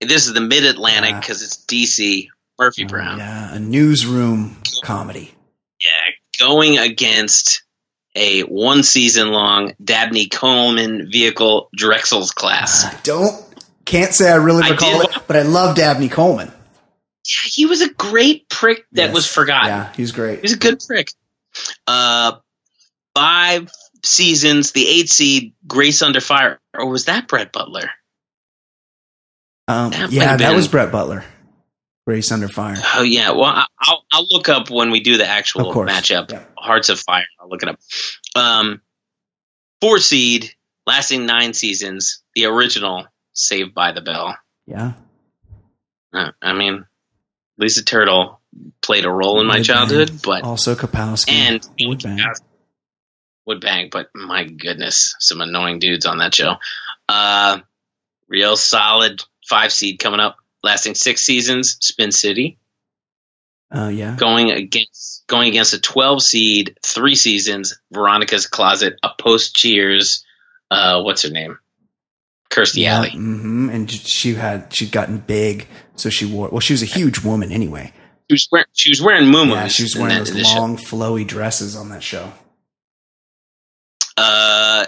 [0.00, 1.20] This is the Mid Atlantic Yeah.
[1.20, 2.26] because it's DC.
[2.58, 3.18] Murphy oh, Brown.
[3.18, 5.32] Yeah, a newsroom comedy.
[5.80, 7.62] Yeah, going against
[8.14, 12.84] a one season long Dabney Coleman vehicle Drexel's class.
[12.84, 13.34] I don't
[13.84, 16.48] can't say I really recall did- it, but I love Dabney Coleman.
[16.48, 19.14] Yeah, he was a great prick that Yes.
[19.14, 19.68] was forgotten.
[19.68, 20.36] Yeah, he's great.
[20.36, 21.08] He was a good prick.
[21.86, 22.32] Uh,
[23.14, 23.70] five
[24.04, 26.60] seasons, the eight seed, Grace Under Fire.
[26.74, 27.90] Or was that Brett Butler?
[29.68, 31.24] Um, That yeah, that was Brett Butler.
[32.06, 32.76] Grace Under Fire.
[32.96, 33.30] Oh yeah.
[33.30, 36.30] Well, I- I'll I'll look up when we do the actual matchup.
[36.32, 36.44] Yeah.
[36.58, 37.26] Hearts Afire.
[37.40, 37.78] I'll look it up.
[38.34, 38.80] Um,
[39.80, 40.52] four seed,
[40.86, 42.22] lasting nine seasons.
[42.34, 44.36] The original Saved by the Bell.
[44.66, 44.92] Yeah.
[46.12, 46.84] Uh, I mean,
[47.56, 48.40] Lisa Turtle
[48.82, 51.68] played a role in my childhood, but also Kapowski and
[53.46, 53.88] would bang.
[53.90, 56.54] But my goodness, some annoying dudes on that show.
[57.08, 57.58] Uh,
[58.28, 61.76] real solid five seed coming up, lasting six seasons.
[61.80, 62.58] Spin City
[63.70, 64.16] Uh, yeah.
[64.16, 67.78] going against going against a twelve seed, three seasons.
[67.92, 70.24] Veronica's Closet, a post Cheers.
[70.70, 71.58] Uh, what's her name?
[72.50, 72.96] Kirstie yeah.
[72.98, 73.10] Alley.
[73.10, 76.48] hmm And she had she'd gotten big, so she wore.
[76.50, 77.92] Well, she was a huge woman anyway.
[78.30, 79.50] She was wearing she was wearing muumuus.
[79.54, 80.58] Yeah, she was wearing that- those in show.
[80.58, 82.32] long, flowy dresses on that show.
[84.16, 84.86] Uh,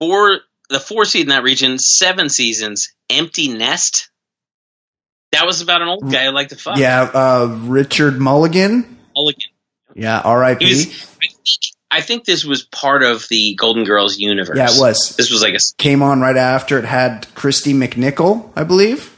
[0.00, 2.92] four the four seed in that region, seven seasons.
[3.10, 4.10] Empty Nest.
[5.34, 6.78] That was about an old guy I liked to fuck.
[6.78, 8.98] Yeah, uh, Richard Mulligan.
[9.16, 9.50] Mulligan.
[9.94, 10.64] Yeah, R.I.P.
[10.64, 11.34] Was, I, think,
[11.90, 14.56] I think this was part of the Golden Girls universe.
[14.56, 15.16] Yeah, it was.
[15.16, 19.10] This was like a Came on right after it had Kristy McNichol, I believe.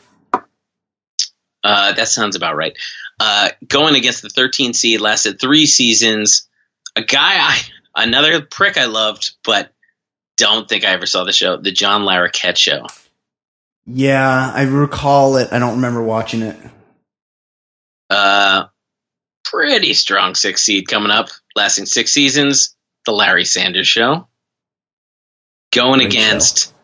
[1.63, 2.73] Uh, that sounds about right.
[3.21, 6.49] Uh, going against the 13 seed, lasted three seasons.
[6.95, 7.61] A guy, I
[7.95, 9.71] another prick I loved, but
[10.39, 11.59] don't think I ever saw the show.
[11.59, 12.87] The John Larroquette Show.
[13.87, 15.53] Yeah, I recall it.
[15.53, 16.57] I don't remember watching it.
[18.11, 18.65] Uh,
[19.45, 22.75] pretty strong six seed coming up, lasting six seasons.
[23.05, 24.27] The Larry Sanders Show.
[25.73, 26.75] Going Great against,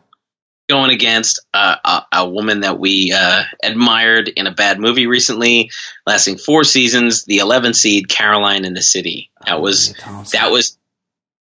[0.69, 5.71] going against uh, a, a woman that we uh, admired in a bad movie recently,
[6.07, 7.25] lasting four seasons.
[7.25, 9.31] The 11 seed Caroline in the City.
[9.47, 10.39] That was Thompson.
[10.39, 10.79] that was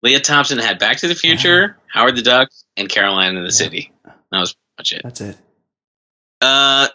[0.03, 3.91] Leah Thompson had Back to the Future, Howard the Duck, and Caroline in the City.
[4.31, 5.01] That was much it.
[5.03, 5.38] That's it.
[6.41, 6.88] Uh,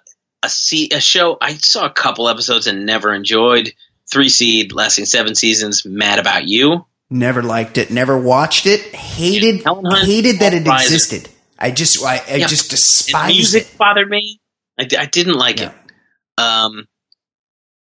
[0.43, 3.72] a se- a show I saw a couple episodes and never enjoyed.
[4.11, 5.85] Three seed, lasting seven seasons.
[5.85, 6.87] Mad about you.
[7.11, 7.91] Never liked it.
[7.91, 8.95] Never watched it.
[8.95, 9.64] Hated.
[9.64, 11.28] Hunt, hated that it existed.
[11.59, 12.47] I just, I, I Yeah.
[12.47, 13.78] just despised music it.
[13.78, 14.41] bothered me.
[14.78, 15.70] I, I didn't like Yeah.
[15.70, 16.43] it.
[16.43, 16.89] Um,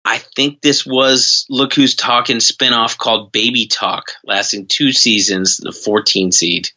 [0.06, 5.58] I think this was Look Who's Talking spinoff called Baby Talk, lasting two seasons.
[5.58, 6.70] The 14 seed.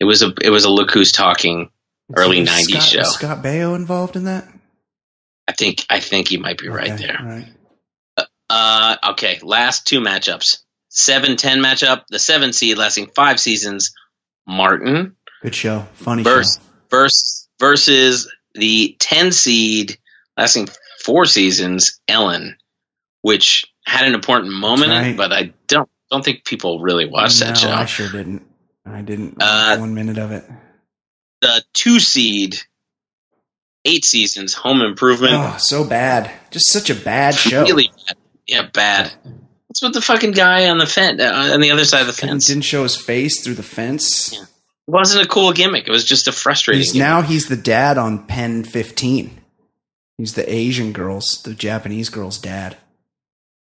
[0.00, 1.70] It was a it was a Look Who's Talking
[2.16, 3.02] early Was 90s Scott, show.
[3.02, 4.48] Scott Baio involved in that?
[5.48, 7.18] I think I think you might be right there.
[7.22, 7.46] right.
[8.48, 10.58] Uh, okay, last two matchups.
[10.88, 12.02] 7 10 matchup.
[12.08, 13.92] The 7 seed lasting five seasons.
[14.46, 15.86] Martin Good show.
[15.94, 16.62] Funny versus, show.
[16.90, 19.98] versus, versus the 10 seed
[20.36, 20.68] lasting
[21.04, 22.00] four seasons.
[22.08, 22.56] Ellen,
[23.22, 25.16] which had an important moment, right.
[25.16, 27.70] but I don't don't think people really watched that show.
[27.70, 28.46] I sure didn't.
[28.84, 29.36] I didn't.
[29.40, 30.44] Uh, one minute of it.
[31.40, 32.56] The two seed,
[33.84, 34.54] eight seasons.
[34.54, 35.34] Home Improvement.
[35.34, 36.30] Oh, so bad.
[36.50, 37.62] Just such a bad show.
[37.62, 38.16] Really bad.
[38.46, 39.12] Yeah, bad.
[39.66, 42.12] What's with the fucking guy on the fence uh, on the other side of the
[42.12, 42.46] fence?
[42.46, 44.32] didn't show his face through the fence.
[44.32, 44.42] Yeah.
[44.42, 44.48] It
[44.86, 45.86] wasn't a cool gimmick.
[45.86, 46.82] It was just a frustrating.
[46.82, 49.40] He's now he's the dad on Pen 15.
[50.18, 52.76] He's the Asian girls, the Japanese girl's dad.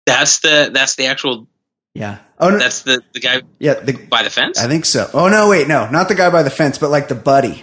[0.05, 1.47] That's the that's the actual
[1.95, 2.19] Yeah.
[2.39, 2.59] Oh no.
[2.59, 3.75] that's the the guy yeah.
[3.75, 4.59] The, by the fence.
[4.59, 5.09] I think so.
[5.13, 7.63] Oh no, wait, no, not the guy by the fence, but like the buddy,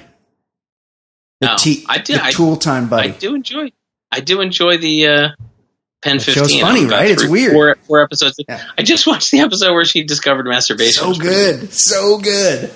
[1.41, 3.09] the No, t- I did- the I- tool time buddy.
[3.09, 3.71] I do enjoy.
[4.11, 5.27] I do enjoy the uh,
[6.01, 6.43] Pen The fifteen.
[6.43, 7.11] show's funny, right?
[7.11, 7.53] It's weird.
[7.53, 8.36] Four, four episodes.
[8.47, 8.63] Yeah.
[8.77, 10.93] I just watched the episode where she discovered masturbation.
[10.93, 12.71] so It was good, so good.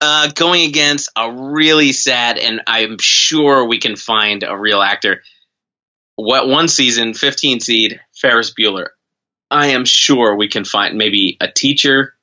[0.00, 5.22] uh, going against a really sad, and I'm sure we can find a real actor.
[6.16, 8.88] What one season, 15 seed, Ferris Bueller.
[9.50, 12.14] I am sure we can find maybe a teacher.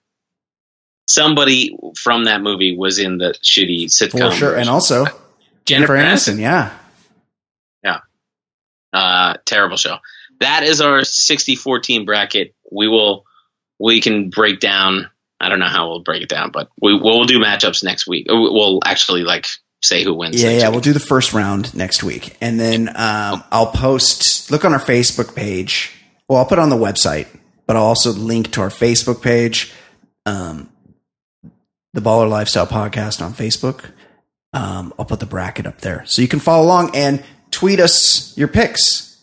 [1.07, 4.31] Somebody from that movie was in the shitty sitcom.
[4.31, 5.05] For sure, and also
[5.65, 6.39] Jennifer Aniston.
[6.39, 6.71] Yeah,
[8.93, 9.97] Uh, terrible show.
[10.39, 12.55] That is our 60-14 bracket.
[12.71, 13.25] We will,
[13.77, 15.09] we can break down
[15.39, 18.27] I don't know how we'll break it down, but we we'll do matchups next week.
[18.29, 19.45] Uh, We'll actually like
[19.83, 20.41] say who wins.
[20.41, 20.63] Yeah, yeah.
[20.63, 20.71] week.
[20.71, 24.49] We'll do the first round next week, and then um, I'll post.
[24.49, 25.91] Look on our Facebook page.
[26.27, 27.27] Well, I'll put it on the website,
[27.67, 29.73] but I'll also link to our Facebook page,
[30.25, 30.69] um,
[31.93, 33.91] the Baller Lifestyle Podcast on Facebook.
[34.53, 38.35] Um, I'll put the bracket up there so you can follow along and tweet us
[38.37, 39.21] your picks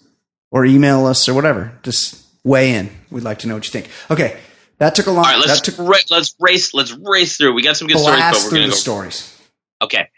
[0.51, 1.79] or email us or whatever.
[1.83, 2.91] Just weigh in.
[3.11, 3.91] We'd like to know what you think.
[4.11, 4.39] Okay,
[4.79, 5.25] that took a long.
[5.25, 7.55] All right, let's that took ra- let's race let's race through.
[7.55, 8.77] We got some good stories, but we're gonna the go.
[8.77, 9.41] stories.
[9.81, 10.09] Okay,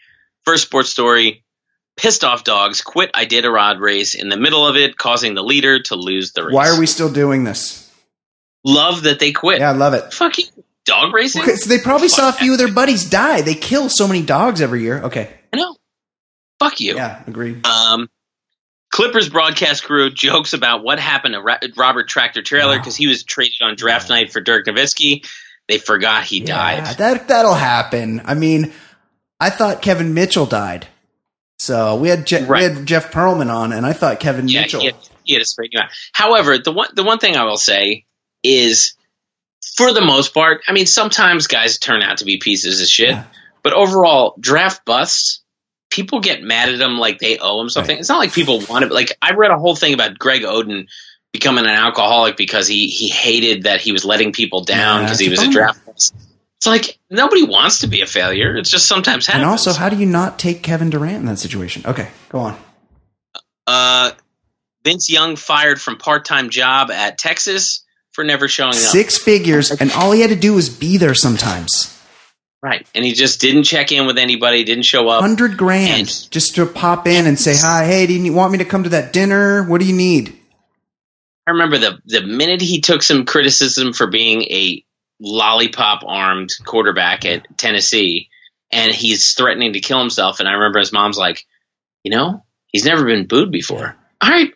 [0.44, 1.43] first sports story:
[1.96, 5.94] pissed off dogs quit Iditarod race in the middle of it, causing the leader to
[5.96, 6.54] lose the race.
[6.54, 7.80] Why are we still doing this?
[8.66, 9.60] love that they quit?
[9.60, 10.12] Yeah, I love it.
[10.14, 10.46] Fucking
[10.86, 11.42] dog racing.
[11.42, 13.42] Okay, so they probably saw a few of their buddies die.
[13.42, 15.02] They kill so many dogs every year.
[15.02, 15.28] Okay.
[15.52, 15.76] I know.
[16.58, 16.96] Fuck you.
[16.96, 17.66] Yeah, agreed.
[17.66, 18.08] Um,
[18.90, 22.78] Clippers broadcast crew jokes about what happened to Ra- Robert Tractor Traylor Wow.
[22.78, 25.26] because he was traded on draft night for Dirk Nowitzki.
[25.68, 26.96] They forgot he Yeah, died.
[26.98, 28.22] that that'll happen.
[28.24, 28.72] I mean,
[29.40, 30.86] I thought Kevin Mitchell died.
[31.64, 32.70] So we had Je- Right.
[32.70, 34.80] we had Jeff Pearlman on, and I thought Kevin Yeah, Mitchell.
[34.80, 35.42] he had, he had
[35.72, 35.90] you out.
[36.12, 38.04] However, the one the one thing I will say
[38.42, 38.94] is,
[39.76, 43.08] for the most part, I mean, sometimes guys turn out to be pieces of shit,
[43.10, 43.24] Yeah.
[43.62, 45.40] but overall, draft busts.
[45.90, 47.94] People get mad at them like they owe him something.
[47.94, 48.00] Right.
[48.00, 48.90] It's not like people want it.
[48.90, 50.88] Like I read a whole thing about Greg Oden
[51.32, 55.18] becoming an alcoholic because he he hated that he was letting people down Yeah, because
[55.20, 56.12] he was a a draft bust.
[56.64, 58.56] It's like nobody wants to be a failure.
[58.56, 59.42] It's just sometimes happens.
[59.42, 61.82] and also, how do you not take Kevin Durant in that situation?
[61.84, 62.58] Okay, go on.
[63.66, 64.12] Uh,
[64.82, 68.76] Vince Young fired from part-time job at Texas for never showing up.
[68.76, 71.90] Six figures, and all he had to do was be there sometimes.
[72.62, 75.20] Right, and he just didn't check in with anybody, didn't show up.
[75.20, 77.84] Hundred grand and- just to pop in and say hi.
[77.84, 79.64] Hey, do you want me to come to that dinner?
[79.64, 80.34] What do you need?
[81.46, 84.82] I remember the the minute he took some criticism for being a
[85.24, 88.28] lollipop-armed quarterback at Tennessee,
[88.70, 90.40] and he's threatening to kill himself.
[90.40, 91.44] And I remember his mom's like,
[92.02, 93.96] you know, he's never been booed before.
[94.20, 94.52] All right,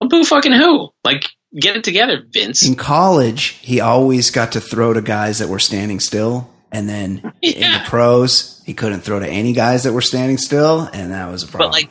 [0.00, 0.90] well, boo fucking who?
[1.04, 1.28] Like,
[1.58, 2.66] get it together, Vince.
[2.66, 7.32] In college, he always got to throw to guys that were standing still, and then
[7.42, 11.30] in the pros, he couldn't throw to any guys that were standing still, and that
[11.30, 11.70] was a problem.
[11.70, 11.90] But like,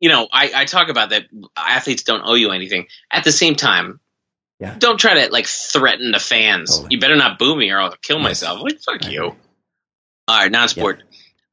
[0.00, 1.24] you know, I, I talk about that
[1.56, 2.86] athletes don't owe you anything.
[3.10, 4.00] At the same time,
[4.60, 4.74] Yeah.
[4.76, 6.70] don't try to like threaten the fans.
[6.70, 6.88] Totally.
[6.94, 8.60] You better not boo me or I'll kill myself.
[8.60, 9.36] Like fuck I you.
[10.26, 11.04] All right, non-sport.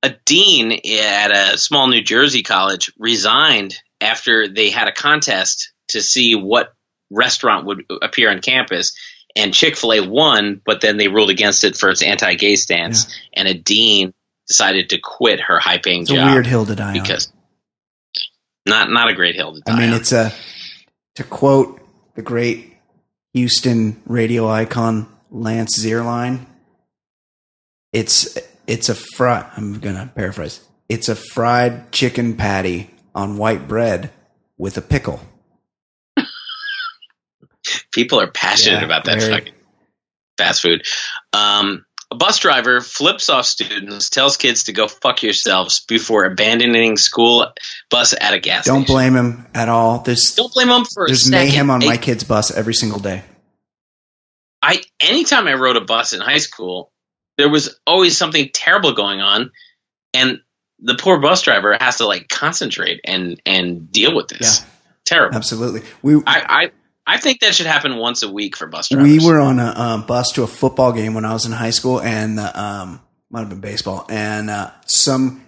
[0.03, 6.01] A dean at a small New Jersey college resigned after they had a contest to
[6.01, 6.73] see what
[7.09, 8.95] restaurant would appear on campus.
[9.35, 13.13] And Chick Fil A won, but then they ruled against it for its anti-gay stance.
[13.33, 14.13] And a dean
[14.47, 17.01] decided to quit her high-paying it's a job weird hill to die on.
[17.01, 17.31] because
[18.67, 19.95] not not a great hill to die I mean, on.
[19.99, 20.33] it's a
[21.15, 21.79] to quote
[22.15, 22.74] the great
[23.35, 26.45] Houston radio icon Lance Zierlein.
[27.91, 29.49] It's it's a fry.
[29.57, 30.61] I'm gonna paraphrase.
[30.87, 34.11] It's a fried chicken patty on white bread
[34.57, 35.19] with a pickle.
[37.91, 39.33] People are passionate Yeah, about that very.
[39.33, 39.53] fucking
[40.37, 40.85] fast food.
[41.33, 41.85] Um,
[42.15, 47.51] a bus driver flips off students, tells kids to go fuck yourselves before abandoning school
[47.89, 48.75] bus at a gas station.
[48.75, 48.95] Don't station.
[48.95, 49.99] blame him at all.
[49.99, 53.23] There's Don't blame him for there's mayhem on my kid's bus every single day.
[54.61, 56.91] I anytime I rode a bus in high school,
[57.37, 59.51] there was always something terrible going on,
[60.13, 60.39] and
[60.79, 64.61] the poor bus driver has to like concentrate and and deal with this.
[64.61, 64.67] Yeah.
[65.05, 65.35] Terrible.
[65.35, 65.81] Absolutely.
[66.01, 66.71] We I, I
[67.07, 69.07] I think that should happen once a week for bus drivers.
[69.21, 71.69] we were on a um, bus to a football game when I was in high
[71.69, 75.45] school, and uh, um, might have been baseball, and uh, some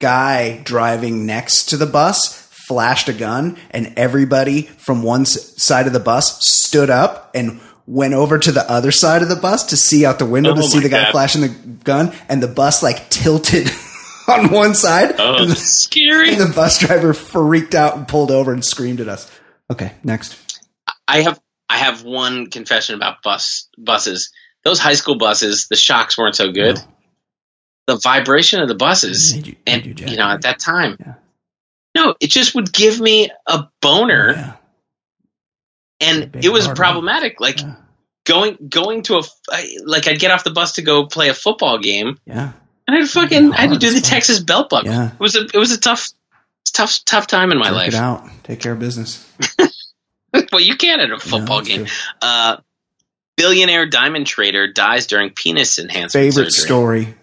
[0.00, 5.92] guy driving next to the bus flashed a gun, and everybody from one side of
[5.92, 9.76] the bus stood up and went over to the other side of the bus to
[9.76, 11.12] see out the window to Oh see my the guy God.
[11.12, 11.48] flashing the
[11.84, 13.70] gun, and the bus like tilted
[14.28, 16.30] on one side, Oh, and, the, scary.
[16.30, 19.30] and the bus driver freaked out and pulled over and screamed at us.
[19.70, 20.36] Okay, next.
[21.08, 24.30] I have I have one confession about bus buses.
[24.64, 26.78] Those high school buses, the shocks weren't so good.
[27.86, 31.14] The vibration of the buses, you- and you you know, at that time, Yeah.
[31.94, 34.52] no, it just would give me a boner, Yeah,
[36.00, 36.76] and it was one.
[36.76, 37.40] problematic.
[37.40, 37.76] Like Yeah.
[38.26, 39.22] going going to a
[39.84, 42.52] like I'd get off the bus to go play a football game, yeah.
[42.88, 44.00] and I'd fucking I had to do the.
[44.00, 44.90] Texas belt buckle.
[44.90, 45.12] Yeah.
[45.12, 46.08] It was a it was a tough
[46.72, 47.94] tough tough time in my Work life.
[47.94, 48.28] out.
[48.42, 49.24] Take care of business.
[50.52, 51.86] well, you can at a football that's game.
[52.20, 52.56] Uh,
[53.36, 56.66] billionaire diamond trader dies during penis enhancement Favorite surgery.
[56.66, 57.14] story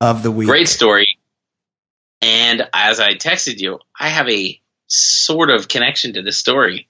[0.00, 0.48] of the week.
[0.48, 1.18] Great story.
[2.22, 6.88] And as I texted you, I have a sort of connection to this story.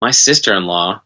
[0.00, 1.02] My sister-in-law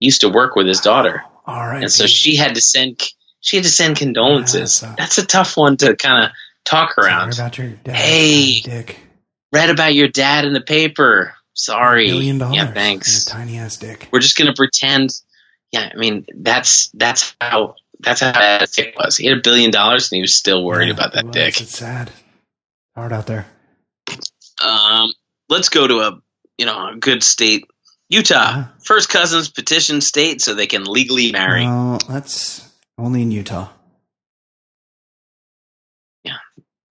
[0.00, 1.82] used to work with his daughter, All right.
[1.82, 3.00] and so she had to send
[3.42, 4.80] she had to send condolences.
[4.82, 6.30] Yeah, so- That's a tough one to kind of
[6.64, 7.34] talk around.
[7.34, 7.94] about your dad.
[7.96, 8.60] Hey.
[8.60, 8.98] dick.
[9.52, 11.34] Read about your dad in the paper.
[11.54, 12.06] Sorry.
[12.06, 12.56] Billion dollars.
[12.56, 13.26] Yeah, thanks.
[13.26, 14.08] a tiny ass dick.
[14.12, 15.10] We're just gonna pretend.
[15.72, 19.16] Yeah, I mean that's that's how that's how bad Dick was.
[19.16, 21.60] He had a billion dollars and he was still worried Yeah, about that it dick.
[21.60, 22.10] It's sad.
[22.96, 23.46] Hard out there.
[24.62, 25.12] Um,
[25.48, 26.20] let's go to a
[26.58, 27.66] you know a good state,
[28.08, 28.34] Utah.
[28.34, 28.66] Yeah.
[28.82, 31.64] First cousins petition state so they can legally marry.
[31.64, 33.68] Well, that's only in Utah.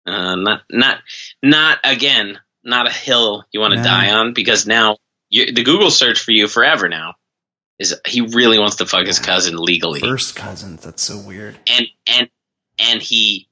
[0.06, 0.98] Uh, not not
[1.42, 2.38] not again.
[2.64, 3.84] Not a hill you want to No.
[3.84, 4.96] die on because now
[5.28, 7.14] you, the Google search for you forever now
[7.78, 11.56] is he really wants to fuck his cousin legally First cousin, That's so weird.
[11.66, 12.28] and and
[12.78, 13.48] and he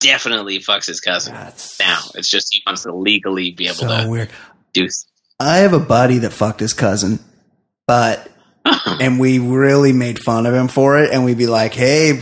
[0.00, 2.00] definitely fucks his cousin That's now.
[2.14, 4.30] It's just he wants to legally be able so to weird.
[4.72, 4.88] do.
[5.40, 7.18] I have a buddy that fucked his cousin,
[7.86, 8.28] but
[9.00, 11.10] and we really made fun of him for it.
[11.12, 12.12] And we'd be like, "Hey,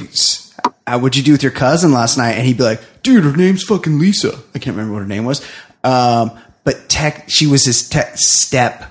[0.87, 3.63] what'd you do with your cousin last night?" And he'd be like, "Dude, her name's
[3.65, 4.39] fucking Lisa.
[4.55, 5.47] I can't remember what her name was,
[5.85, 8.85] um, but tech, she was his te- step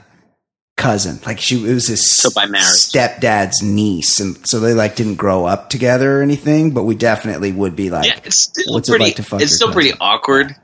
[0.77, 1.19] cousin.
[1.25, 2.65] Like she it was his So by marriage.
[2.65, 6.71] stepdad's niece, and so they like didn't grow up together or anything.
[6.71, 9.05] But we definitely would be like, yeah, it's still what's it pretty.
[9.05, 10.55] like to fuck it's still pretty awkward.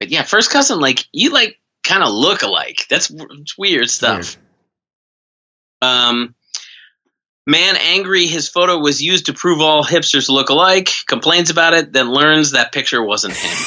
[0.00, 2.86] But yeah, first cousin, like you like kind of look alike.
[2.90, 3.10] That's
[3.56, 4.36] weird stuff.
[5.80, 6.34] Um,
[7.46, 10.90] man angry his photo was used to prove all hipsters look alike.
[11.06, 13.66] Complains about it, then learns that picture wasn't him.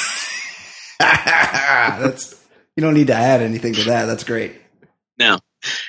[2.00, 2.34] That's
[2.76, 4.06] you don't need to add anything to that.
[4.06, 4.52] That's great.
[5.18, 5.38] no,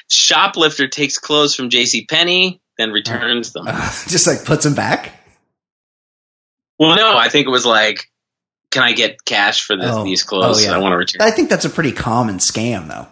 [0.10, 2.06] shoplifter takes clothes from J.C.
[2.06, 3.66] Penney, then returns them.
[3.68, 5.14] Uh, just like puts them back.
[6.80, 8.06] Well, no, I think it was like,
[8.72, 10.04] can I get cash for this, Oh.
[10.04, 10.66] these clothes?
[10.66, 10.76] Oh, yeah.
[10.76, 11.22] I want to return.
[11.22, 13.08] I think that's a pretty common scam, though.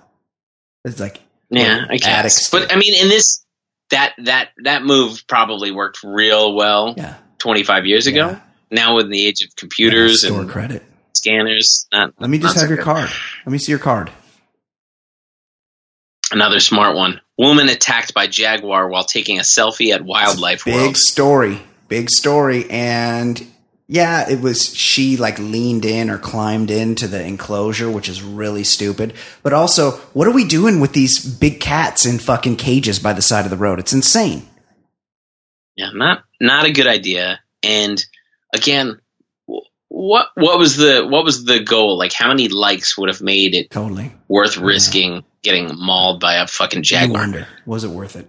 [0.86, 1.20] It's like
[1.50, 2.50] Yeah, I guess.
[2.50, 3.44] But I mean, in this,
[3.92, 8.40] that that that move probably worked real well yeah, 25 years ago.
[8.72, 10.84] Now, with the age of computers store and credit.
[11.20, 12.86] Scanners, not, Let me just not so have your good.
[12.86, 13.10] card.
[13.46, 14.10] Let me see your card.
[16.32, 20.98] Another smart one: woman attacked by jaguar while taking a selfie at Wildlife Big World.
[20.98, 21.60] story.
[21.88, 22.70] Big story.
[22.70, 23.48] And
[23.88, 28.64] yeah, it was she like leaned in or climbed into the enclosure, which is really
[28.64, 29.14] stupid.
[29.42, 33.24] But also, what are we doing with these big cats in fucking cages by the
[33.24, 33.80] side of the road?
[33.80, 34.48] It's insane.
[35.76, 37.40] Yeah, not not a good idea.
[37.64, 38.04] And
[38.54, 39.00] again,
[39.90, 41.98] what what was the what was the goal?
[41.98, 44.14] Like, how many likes would have made it Totally.
[44.28, 47.22] worth risking getting mauled by a fucking I jaguar?
[47.22, 48.28] wonder, was it worth it?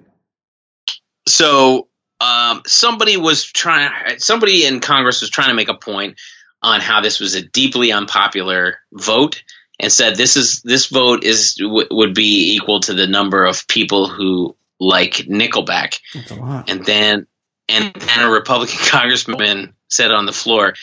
[1.28, 1.88] so
[2.20, 6.18] um, somebody was trying somebody in congress was trying to make a point
[6.62, 9.42] on how this was a deeply unpopular vote
[9.78, 13.66] and said this is this vote is w- would be equal to the number of
[13.68, 16.70] people who like nickelback That's a lot.
[16.70, 17.26] and then
[17.68, 20.74] and then a republican congressman said on the floor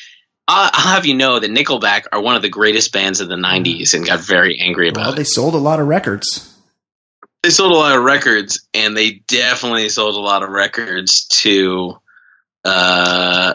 [0.47, 3.35] I'll, I'll have you know that nickelback are one of the greatest bands of the
[3.35, 6.55] 90s and got very angry about Well, it they sold a lot of records.
[7.43, 11.97] they sold a lot of records, and they definitely sold a lot of records to
[12.65, 13.53] uh,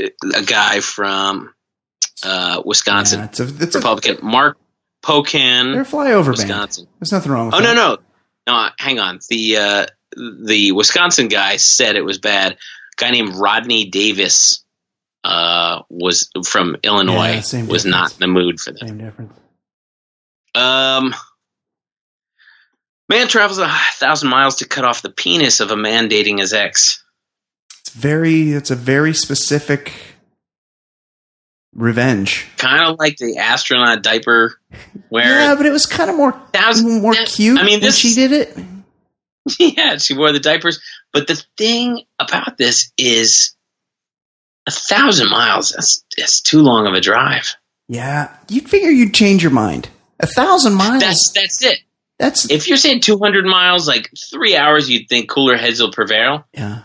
[0.00, 1.52] a guy from
[2.24, 4.58] uh, Wisconsin, Yeah, it's a, it's a, Republican Mark
[5.06, 6.38] they're a Pocan, flyover band.
[6.38, 6.86] Wisconsin.
[6.98, 7.74] There's nothing wrong with Oh that.
[7.74, 7.98] no, no,
[8.64, 8.68] no!
[8.78, 9.20] Hang on.
[9.28, 12.52] The uh, the Wisconsin guy said it was bad.
[12.52, 12.56] A
[12.96, 14.64] guy named Rodney Davis
[15.24, 17.42] uh, was from Illinois.
[17.52, 18.80] Yeah, was not in the mood for that.
[18.80, 19.32] Same difference.
[20.54, 21.14] Um,
[23.08, 26.52] man travels a thousand miles to cut off the penis of a man dating his
[26.52, 27.02] ex.
[27.80, 28.52] It's very.
[28.52, 29.92] It's a very specific
[31.74, 32.46] revenge.
[32.56, 34.58] Kind of like the astronaut diaper
[35.10, 38.14] where Yeah, but it was kind of more Thousand- more cute I mean, this- she
[38.14, 38.56] did it.
[39.60, 40.80] yeah, she wore the diapers.
[41.12, 43.54] But the thing about this is
[44.66, 45.70] a thousand miles.
[45.70, 47.56] That's that's too long of a drive.
[47.88, 49.88] Yeah, you'd figure you'd change your mind.
[50.20, 51.02] A thousand miles.
[51.02, 51.78] That's that's it.
[52.18, 56.44] that's If you're saying 200 miles, like three hours, you'd think cooler heads will prevail.
[56.52, 56.82] yeah.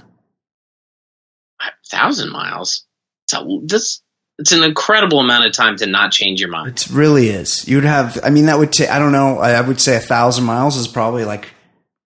[1.62, 2.86] A thousand miles.
[3.28, 4.02] So this
[4.42, 6.70] it's an incredible amount of time to not change your mind.
[6.70, 7.68] It really is.
[7.68, 8.20] You'd have.
[8.24, 8.90] I mean, that would take.
[8.90, 9.38] I don't know.
[9.38, 11.50] I, would say a thousand miles is probably like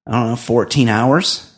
[0.05, 1.49] I don't know, fourteen hours,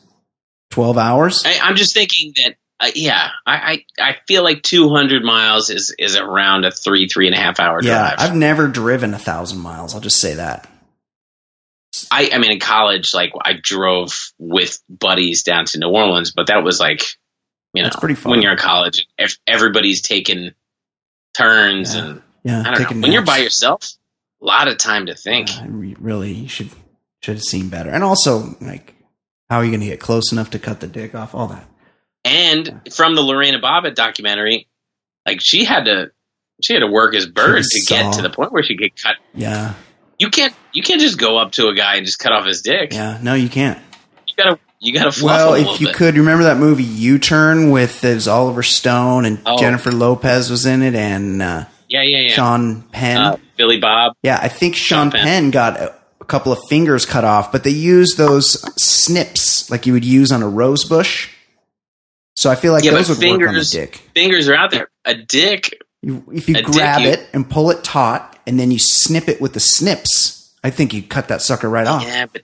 [0.69, 1.41] twelve hours.
[1.45, 5.93] I, I'm just thinking that, uh, yeah, I, I I feel like 200 miles is
[5.97, 8.15] is around a three three and a half hour yeah, drive.
[8.19, 9.95] I've never driven a thousand miles.
[9.95, 10.69] I'll just say that.
[12.11, 16.47] I I mean, in college, like I drove with buddies down to New Orleans, but
[16.47, 17.01] that was like,
[17.73, 18.31] you know, That's pretty far.
[18.31, 20.51] when you're in college, if everybody's taking
[21.35, 22.05] turns Yeah.
[22.05, 23.93] and Yeah, I don't know, when you're by yourself,
[24.41, 25.49] a lot of time to think.
[25.49, 26.69] Uh, re- really, you should
[27.21, 27.89] should have seen better.
[27.89, 28.93] And also, like,
[29.49, 31.33] How are you going to get close enough to cut the dick off?
[31.33, 31.67] All that.
[32.27, 34.67] And from the Lorena Bobbitt documentary,
[35.25, 36.11] like she had to
[36.61, 38.91] she had to work as bird was to get to the point where she could
[39.01, 39.15] cut.
[39.33, 39.73] Yeah.
[40.19, 42.61] You can't you can't just go up to a guy and just cut off his
[42.61, 42.93] dick.
[42.93, 43.19] Yeah.
[43.21, 43.79] No, you can't.
[44.27, 45.95] You gotta you gotta fluff Well, him a little if you bit.
[45.95, 49.57] could remember that movie U Turn with there's Oliver Stone and Oh.
[49.59, 52.33] Jennifer Lopez was in it and uh, yeah, yeah, yeah.
[52.33, 53.17] Sean Penn.
[53.17, 54.13] uh, Billy Bob.
[54.23, 55.23] yeah, I think Sean Sean Penn.
[55.25, 59.85] Penn got a, a couple of fingers cut off, but they used those snips like
[59.85, 61.29] you would use on a rose bush.
[62.37, 63.95] So I feel like yeah, those would work on the fingers dick.
[64.13, 64.91] fingers are out there.
[65.05, 65.81] A dick.
[66.03, 68.77] You, if you a dick, grab you- it and pull it taut, and then you
[68.77, 72.03] snip it with the snips, I think you cut that sucker right off.
[72.03, 72.43] Yeah, but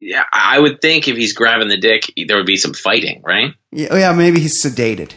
[0.00, 3.52] yeah, I would think if he's grabbing the dick, there would be some fighting, right?
[3.72, 5.12] Yeah, oh yeah, maybe he's sedated.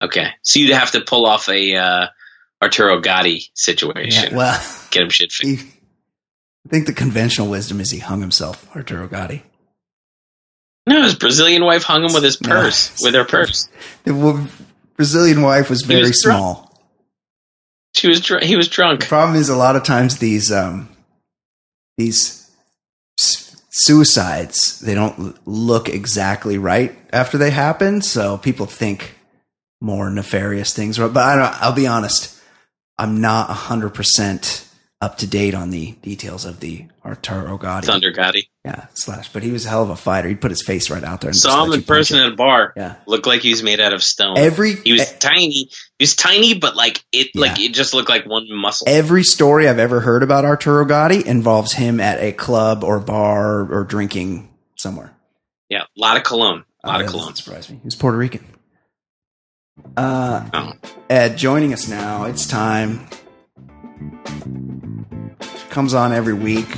[0.00, 2.06] Okay, so you'd have to pull off a uh,
[2.62, 4.30] Arturo Gatti situation.
[4.30, 9.08] Yeah, well, Get him shit I think the conventional wisdom is he hung himself, Arturo
[9.08, 9.42] Gatti.
[10.86, 12.48] No, his Brazilian wife hung him with his No.
[12.50, 13.68] purse, with her purse.
[14.04, 14.48] The
[14.96, 16.38] Brazilian wife was very was drunk.
[16.38, 16.82] small.
[17.94, 19.00] She was dr- he was drunk.
[19.00, 20.88] The problem is a lot of times these um,
[21.96, 22.50] these
[23.70, 29.14] suicides they don't look exactly right after they happen, so people think
[29.80, 30.98] more nefarious things.
[30.98, 31.62] But I don't.
[31.62, 32.36] I'll be honest,
[32.98, 34.68] I'm not hundred percent
[35.00, 37.86] up to date on the details of the Arturo Gatti.
[37.86, 38.48] Thunder Gatti.
[38.64, 39.30] Yeah, slash.
[39.32, 40.28] But he was a hell of a fighter.
[40.28, 41.28] He'd put his face right out there.
[41.30, 42.72] And Saw him in person at a bar.
[42.76, 42.94] Yeah.
[43.06, 44.38] Looked like he was made out of stone.
[44.38, 45.50] Every he was e- tiny.
[45.50, 48.86] He was tiny, but like it, like it just looked like one muscle.
[48.88, 53.70] every story I've ever heard about Arturo Gatti involves him at a club or bar
[53.70, 55.12] or drinking somewhere.
[55.68, 56.64] yeah, a lot of cologne.
[56.82, 57.28] A lot Oh, of cologne.
[57.28, 57.80] doesn't surprise me.
[57.82, 58.46] He's Puerto Rican.
[59.96, 60.72] Uh, Oh.
[61.10, 62.24] Ed, joining us now.
[62.24, 63.06] It's time.
[65.74, 66.68] Comes on every week.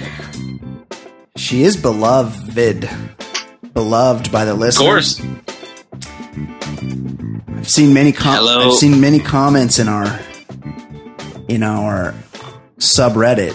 [1.37, 2.89] She is beloved,
[3.75, 5.19] beloved by the listeners.
[5.19, 5.47] Of course.
[7.49, 8.71] I've seen many com- Hello.
[8.71, 10.19] I've seen many comments in our
[11.47, 12.15] in our
[12.79, 13.53] subreddit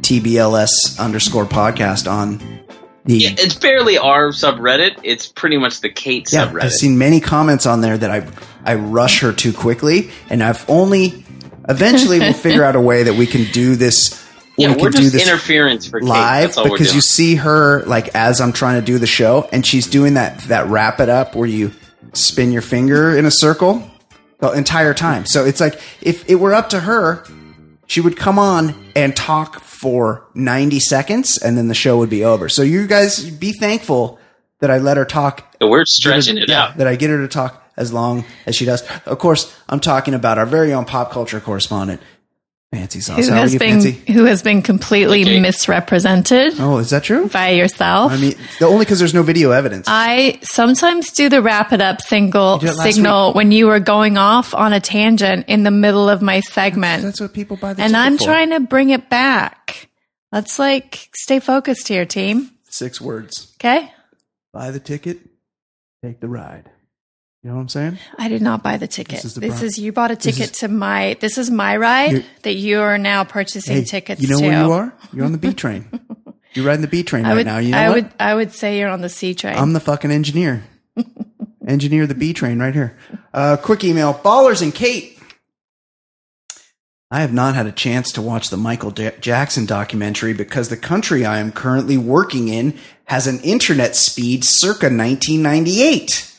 [0.00, 2.38] TBLS underscore podcast on
[3.04, 4.98] the Yeah, it's barely our subreddit.
[5.04, 6.62] It's pretty much the Kate yeah, subreddit.
[6.64, 8.26] I've seen many comments on there that I
[8.64, 11.24] I rush her too quickly, and I've only
[11.68, 14.20] eventually we'll figure out a way that we can do this.
[14.56, 16.08] Yeah, we we're can do this interference for Kate.
[16.08, 19.06] live That's all we're because you see her like as I'm trying to do the
[19.06, 21.72] show, and she's doing that that wrap it up where you
[22.12, 23.90] spin your finger in a circle
[24.38, 25.26] the entire time.
[25.26, 27.24] So it's like if it were up to her,
[27.86, 32.24] she would come on and talk for 90 seconds, and then the show would be
[32.24, 32.48] over.
[32.48, 34.18] So you guys be thankful
[34.60, 36.76] that I let her talk So we're stretching get it yeah, out.
[36.78, 38.82] That I get her to talk as long as she does.
[39.04, 42.00] Of course, I'm talking about our very own pop culture correspondent,
[42.74, 43.26] Fancy Sauce.
[43.26, 44.12] Who How has you, been Fancy?
[44.12, 45.40] who has been completely Okay.
[45.40, 47.28] misrepresented Oh, is that true?
[47.28, 48.12] by yourself?
[48.12, 49.86] I mean, the only because there's no video evidence.
[49.88, 53.80] I sometimes do the wrap it up single did it last signal when you were
[53.80, 57.02] going off on a tangent in the middle of my segment.
[57.02, 58.24] That's what people buy the and ticket I'm for.
[58.24, 59.88] trying to bring it back.
[60.32, 62.50] Let's like stay focused here, team.
[62.68, 63.92] Six words: Okay?
[64.52, 65.18] buy the ticket,
[66.02, 66.70] take the ride.
[67.44, 67.98] You know what I'm saying?
[68.18, 69.16] I did not buy the ticket.
[69.16, 72.24] This is This is, you bought a ticket is- to my this is my ride
[72.42, 74.26] that you are now purchasing tickets to.
[74.26, 74.46] you know to.
[74.46, 74.94] where you are?
[75.12, 75.84] You're on the B train.
[76.54, 77.58] You're riding the B train I right would now.
[77.58, 77.94] You know I what?
[77.96, 79.56] would I would say you're on the C train.
[79.56, 80.62] I'm the fucking engineer.
[81.66, 82.96] engineer the B train right here.
[83.34, 84.14] Uh, quick email.
[84.14, 85.18] Ballers and Kate.
[87.10, 90.76] I have not had a chance to watch the Michael Ja- Jackson documentary because the
[90.76, 96.30] country I am currently working in has an internet speed circa 1998.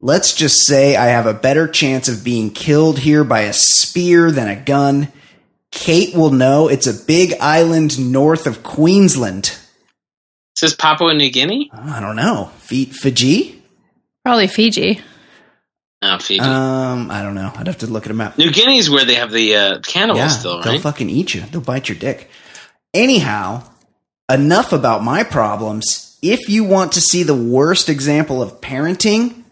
[0.00, 4.30] Let's just say I have a better chance of being killed here by a spear
[4.30, 5.08] than a gun.
[5.72, 9.46] Kate will know it's a big island north of Queensland.
[10.56, 11.70] Is this Papua New Guinea?
[11.72, 12.50] I don't know.
[12.58, 13.62] Fi- Fiji?
[14.24, 15.00] Probably Fiji.
[16.00, 16.40] Oh, Fiji.
[16.40, 17.50] Um, I don't know.
[17.56, 18.38] I'd have to look at a map.
[18.38, 20.80] New Guinea is where they have the uh, cannibals Yeah, still, they'll right?
[20.80, 21.40] fucking eat you.
[21.42, 22.30] They'll bite your dick.
[22.94, 23.64] Anyhow,
[24.30, 26.16] enough about my problems.
[26.22, 29.42] If you want to see the worst example of parenting,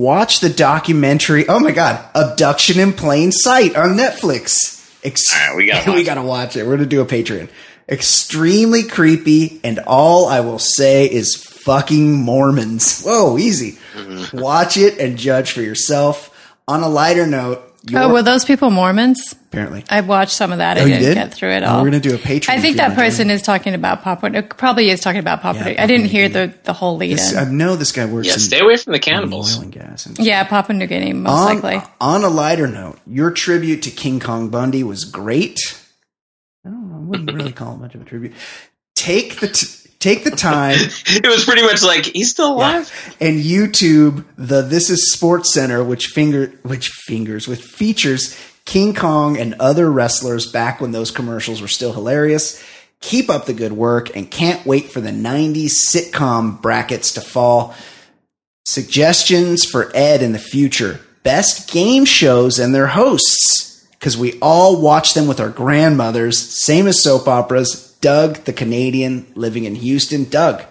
[0.00, 1.46] watch the documentary.
[1.48, 4.78] Oh my god, Abduction in Plain Sight on Netflix.
[5.04, 6.66] Ex- All right, we gotta we watch gotta watch it.
[6.66, 7.48] We're gonna do a Patreon.
[7.88, 13.02] Extremely creepy, and all I will say is fucking Mormons.
[13.02, 13.78] Whoa, easy.
[13.94, 14.38] Mm-hmm.
[14.40, 16.28] Watch it and judge for yourself.
[16.68, 19.34] On a lighter note, Oh, your- were those people Mormons?
[19.50, 19.84] apparently.
[19.90, 20.76] I watched some of that.
[20.76, 21.14] I Oh, you didn't did?
[21.14, 21.78] get through it Oh, all.
[21.82, 24.30] we're gonna do a Patreon I think that wanna person is talking about Papua.
[24.32, 25.64] It probably is talking about Papua.
[25.64, 27.38] Yeah, New- I didn't Papua hear New the, the whole lead This, in.
[27.38, 29.56] I know this guy works yeah, in stay away from the cannibals.
[29.56, 29.74] oil cannibals.
[29.80, 30.06] and gas.
[30.06, 31.82] And yeah, Papua New Guinea, most on, likely.
[32.00, 35.58] on a lighter note, your tribute to King Kong Bundy was great.
[36.64, 36.96] I don't know.
[36.96, 38.34] I wouldn't really call it much of a tribute.
[38.94, 39.66] take the t-
[40.00, 43.16] take the time it was pretty much like he's still alive.
[43.20, 49.36] and YouTube the This Is Sports Center, which finger which fingers which features King Kong
[49.36, 52.62] and other wrestlers back when those commercials were still hilarious.
[53.00, 57.74] Keep up the good work and can't wait for the 90s sitcom brackets to fall.
[58.66, 61.00] Suggestions for Ed in the future.
[61.22, 63.86] Best game shows and their hosts.
[63.92, 67.89] Because we all watch them with our grandmothers, same as soap operas.
[68.00, 70.24] Doug, the Canadian, living in Houston.
[70.24, 70.62] Doug,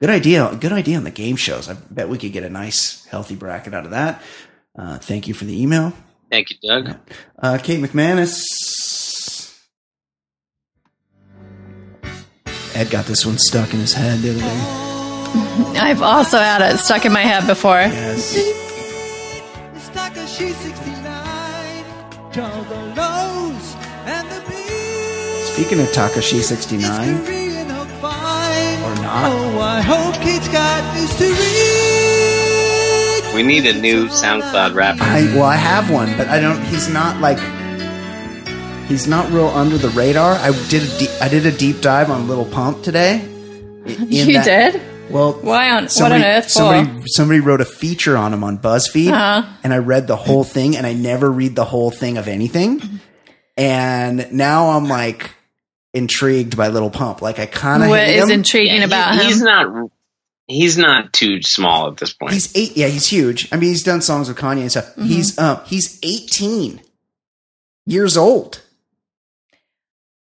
[0.00, 0.56] good idea.
[0.60, 1.68] Good idea on the game shows.
[1.68, 4.22] I bet we could get a nice, healthy bracket out of that.
[4.78, 5.92] Uh, thank you for the email.
[6.30, 6.96] Thank you, Doug.
[7.38, 8.44] Uh, Kate McManus.
[12.74, 14.90] Ed got this one stuck in his head the other day.
[15.80, 17.74] I've also had it stuck in my head before.
[17.74, 18.36] Yes.
[25.60, 28.82] Speaking of Tekashi 69, Korean hook fine.
[28.82, 31.24] or not, Oh, I hope kids got news to
[33.24, 33.34] read.
[33.34, 35.02] We need a new SoundCloud rapper.
[35.02, 36.58] I well, I have one, but I don't.
[36.64, 37.38] He's not like.
[38.88, 40.32] He's not real under the radar.
[40.36, 43.16] I did a deep, I did a deep dive on Little Pump today.
[43.20, 44.80] I- in You that- did?
[45.10, 46.50] Well, Why on somebody, what on earth for?
[46.50, 49.42] somebody somebody wrote a feature on him on BuzzFeed, Uh-huh.
[49.62, 53.00] and I read the whole thing, and I never read the whole thing of anything,
[53.58, 55.32] and now I'm like
[55.94, 57.22] intrigued by Little Pump.
[57.22, 58.30] Like I kind of What hate is him.
[58.40, 59.26] intriguing Yeah, about he- him?
[59.26, 59.90] He's not.
[60.46, 62.32] He's not too small at this point.
[62.32, 62.76] He's eight.
[62.76, 63.48] Yeah, he's huge.
[63.52, 64.86] I mean, he's done songs with Kanye and stuff.
[64.96, 65.04] Mm-hmm.
[65.04, 66.80] He's um he's 18
[67.86, 68.60] years old.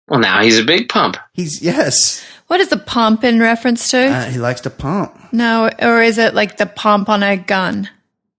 [0.08, 1.16] well, now he's a big pump.
[1.34, 2.24] He's yes.
[2.46, 3.98] what is the pump in reference to?
[4.06, 5.14] Uh, he likes to pump.
[5.32, 7.88] no, or is it like the pump on a gun?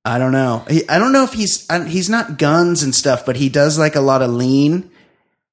[0.04, 0.64] I don't know.
[0.70, 3.78] He, I don't know if he's I, he's not guns and stuff, but he does
[3.80, 4.90] like a lot of lean.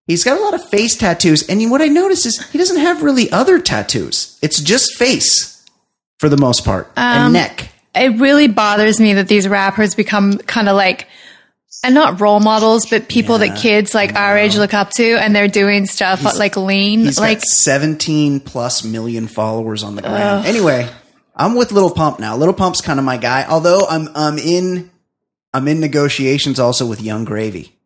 [0.06, 3.02] He's got a lot of face tattoos, and what I notice is he doesn't have
[3.02, 4.36] really other tattoos.
[4.42, 5.64] It's just face
[6.18, 7.68] for the most part and Um, neck.
[7.94, 11.06] It really bothers me that these rappers become kind of like,
[11.84, 15.36] and not role models, but people that kids like our age look up to, and
[15.36, 17.00] they're doing stuff like lean.
[17.00, 20.44] He's Like, got 17 plus million followers on the gram.
[20.44, 20.88] Anyway,
[21.36, 22.36] I'm with Little Pump now.
[22.36, 23.44] Little Pump's kind of my guy.
[23.48, 24.90] Although I'm I'm in
[25.54, 27.76] I'm in negotiations also with Yung Gravy,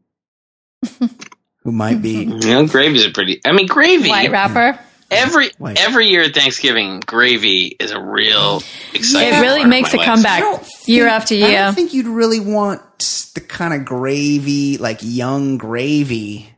[1.66, 3.40] who might be You know, Gravy's a pretty.
[3.44, 4.08] I mean, Gravy.
[4.08, 4.78] white rapper.
[5.10, 5.78] Every White.
[5.80, 8.60] every year at Thanksgiving, Gravy is a real
[8.92, 9.34] exciting.
[9.38, 10.06] It really part of makes a life.
[10.06, 10.40] comeback
[10.86, 11.50] year think- after I year.
[11.60, 12.80] don't think you'd really want
[13.34, 16.52] the kind of gravy like Yung Gravy.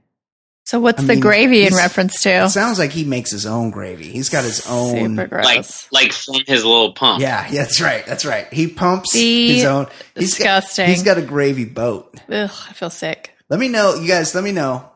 [0.65, 2.49] So what's I the mean, gravy in he's- reference It to?
[2.49, 4.09] sounds like he makes his own gravy.
[4.11, 5.17] He's got his own.
[5.17, 7.21] Like like from his little pump.
[7.21, 8.07] Yeah, yeah, that's right.
[8.07, 8.51] That's right.
[8.53, 9.57] He pumps See?
[9.57, 9.89] his own.
[10.15, 10.87] He's got- Disgusting.
[10.89, 12.15] he's got a gravy boat.
[12.31, 13.35] Ugh, I feel sick.
[13.51, 14.35] Let me know, you guys.
[14.35, 14.89] Let me know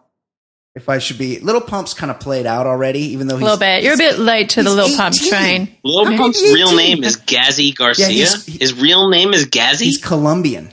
[0.74, 1.38] if I should be.
[1.40, 3.82] Little Pump's kind of played out already, even though he's A little bit.
[3.84, 5.28] You're a bit late to the he's little pump 18.
[5.30, 5.76] train.
[5.84, 8.06] Lil How Pump's could he real name is Gazzy Garcia.
[8.08, 9.82] he's- he- his real name is Gazzy.
[9.82, 10.70] He's Colombian,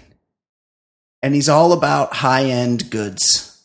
[1.21, 3.61] and he's all about high end goods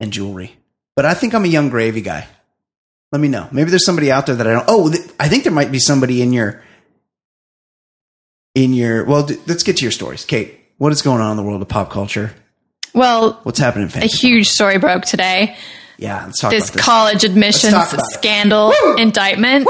[0.00, 0.56] and jewelry.
[0.94, 2.26] But I think I'm a young gravy guy.
[3.12, 3.48] Let me know.
[3.52, 4.64] Maybe there's somebody out there that I don't.
[4.68, 6.62] Oh, th- I think there might be somebody in your
[8.54, 9.04] in your.
[9.04, 10.58] Well, d- let's get to your stories, Kate.
[10.78, 12.34] What is going on in the world of pop culture?
[12.96, 15.56] Well, What's happening a huge story broke today.
[15.98, 16.84] yeah, let's talk This about this.
[16.84, 18.14] college admissions Let's talk about it.
[18.14, 19.68] scandal indictment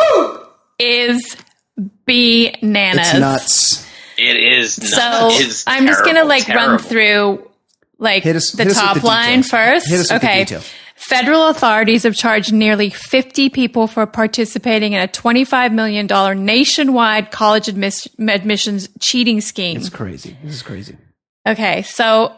[0.78, 1.36] is
[2.06, 3.08] bananas.
[3.10, 3.86] it's nuts.
[4.16, 4.74] it is.
[4.74, 5.28] So.
[5.32, 7.50] It is I'm just gonna terrible, like run through
[7.98, 9.88] like Hit us- the hit us top the line first.
[9.88, 10.60] Hit us with the okay.
[10.94, 16.06] Federal authorities have charged nearly 50 people for participating in a $25 million
[16.44, 19.76] nationwide college admis- admissions cheating scheme.
[19.76, 20.36] It's crazy.
[20.42, 20.96] This is crazy.
[21.46, 22.34] Okay, so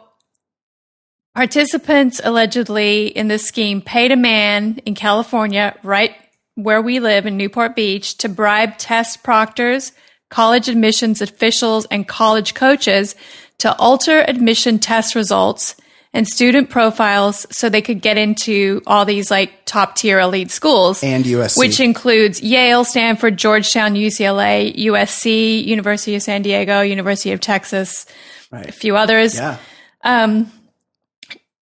[1.38, 6.12] participants allegedly in this scheme paid a man in California, right
[6.56, 9.92] where we live in Newport Beach, to bribe test proctors,
[10.30, 13.14] college admissions officials, and college coaches
[13.58, 15.76] to alter admission test results
[16.12, 21.04] and student profiles so they could get into all these like top tier elite schools
[21.04, 21.56] And USC.
[21.56, 28.06] which includes Yale, Stanford, Georgetown, UCLA, USC, University of San Diego, University of Texas,
[28.50, 29.36] a few others.
[29.36, 29.58] Yeah.
[30.02, 30.50] Um,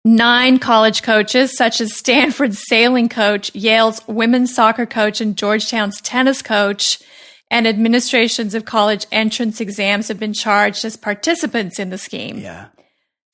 [0.06, 6.40] nine college coaches, such as Stanford's sailing coach, Yale's women's soccer coach, and Georgetown's tennis
[6.42, 7.00] coach,
[7.50, 12.38] and administrations of college entrance exams have been charged as participants in the scheme.
[12.38, 12.66] Yeah.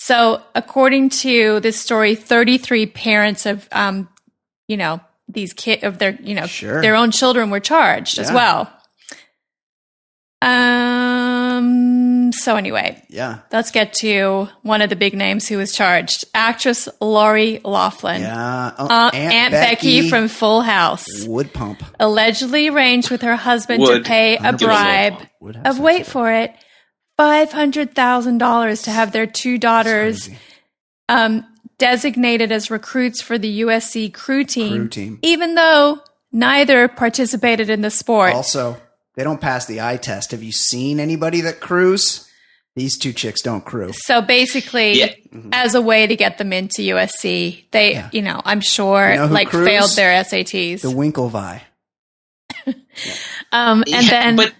[0.01, 4.09] So, according to this story, 33 parents of, um,
[4.66, 6.81] you know, these kid of their, you know, Sure.
[6.82, 8.73] their own children were charged as well.
[10.40, 10.91] Um,
[12.43, 13.39] So anyway, Yeah.
[13.52, 16.24] let's get to one of the big names who was charged.
[16.35, 18.23] Actress Lori Loughlin.
[18.23, 18.73] Yeah.
[18.78, 20.09] Oh, Uh, Aunt, Becky.
[20.09, 21.82] from Full House Wood Pump.
[22.01, 24.05] allegedly arranged with her husband Would.
[24.05, 26.52] to pay a bribe would of sex wait for it
[27.16, 30.28] five hundred thousand dollars to have their two daughters
[31.09, 31.44] um,
[31.78, 35.19] designated as recruits for the USC crew team, Crew team.
[35.23, 36.01] even though
[36.32, 38.32] neither participated in the sport.
[38.35, 38.77] Also,
[39.14, 40.31] they don't pass the eye test.
[40.31, 42.27] Have you seen anybody that crews?
[42.74, 43.93] These two chicks don't crew.
[43.93, 45.12] So basically, Yeah.
[45.53, 49.27] as a way to get them into USC, they, you know, I'm sure, You know
[49.27, 49.66] like crews?
[49.66, 50.81] failed their SATs.
[50.81, 51.61] The Winklevi.
[53.53, 54.55] um, and Yeah, then, but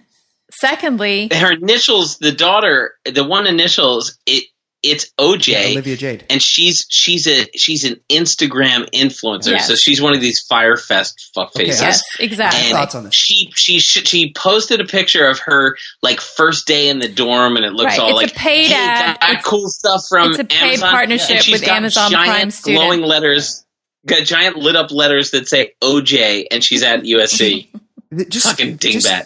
[0.51, 4.43] secondly, her initials, the daughter, the one initials, it
[4.83, 5.71] it's OJ.
[5.71, 6.25] Olivia Jade.
[6.29, 9.67] and she's she's a she's an Instagram influencer, Yes.
[9.67, 11.81] so she's one of these Fyre Fest fuck faces.
[11.81, 12.59] I- yes, exactly.
[12.61, 13.15] And Thoughts on this?
[13.15, 17.65] she she she posted a picture of her like first day in the dorm, and
[17.65, 19.19] it looks Right, all it's a like paid hey, ad.
[19.19, 20.89] got It's- cool stuff from it's a paid Amazon.
[20.91, 22.81] partnership And with Amazon giant Prime Student.
[22.83, 23.63] glowing letters,
[24.05, 27.69] got giant lit up letters that say OJ, and she's at USC.
[28.29, 29.25] Just, Fucking just- dingbat.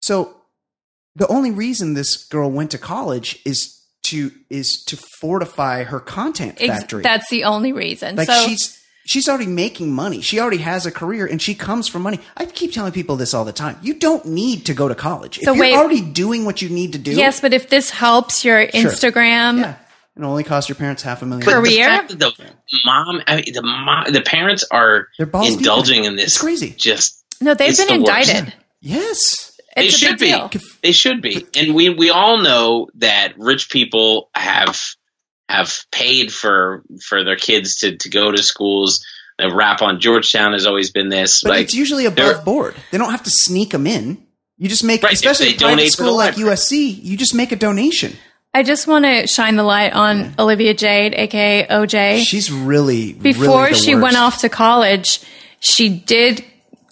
[0.00, 0.34] So,
[1.16, 3.78] the only reason this girl went to college is
[4.14, 7.02] to is to fortify her content Ex- factory.
[7.02, 8.16] that's the only reason.
[8.16, 10.20] like so, she's she's already making money.
[10.22, 12.20] She already has a career, and she comes from money.
[12.36, 13.76] I keep telling people this all the time.
[13.82, 16.68] You don't need to go to college So if you're wait- already doing what you
[16.68, 17.12] need to do.
[17.12, 19.76] yes, but if this helps your Instagram, yeah,
[20.16, 21.44] it only costs your parents half a million.
[21.44, 21.54] But.
[21.54, 21.84] Career?
[21.84, 25.52] the fact that the mom, I mean, the mom, the parents are They're balls deep
[25.54, 26.26] in indulging in this.
[26.26, 26.70] It's crazy.
[26.76, 28.28] Just no, they've been the worst.
[28.30, 28.54] indicted.
[28.80, 30.26] Yes, they It's a should be.
[30.26, 30.50] deal.
[30.82, 31.46] They should be.
[31.56, 34.80] And we we all know that rich people have
[35.48, 39.04] have paid for for their kids to to go to schools.
[39.38, 41.42] The rap on Georgetown has always been this.
[41.42, 42.74] but like it's usually they're- above board.
[42.92, 44.24] They don't have to sneak them in.
[44.56, 46.56] You just make, Right, if especially they a private donate school like library.
[46.56, 47.02] USC.
[47.02, 48.16] You just make a donation.
[48.54, 52.22] I just want to shine the light on Olivia Jade, aka OJ.
[52.24, 54.02] She's really Before really the she worst.
[54.04, 55.18] went off to college,
[55.58, 56.44] she did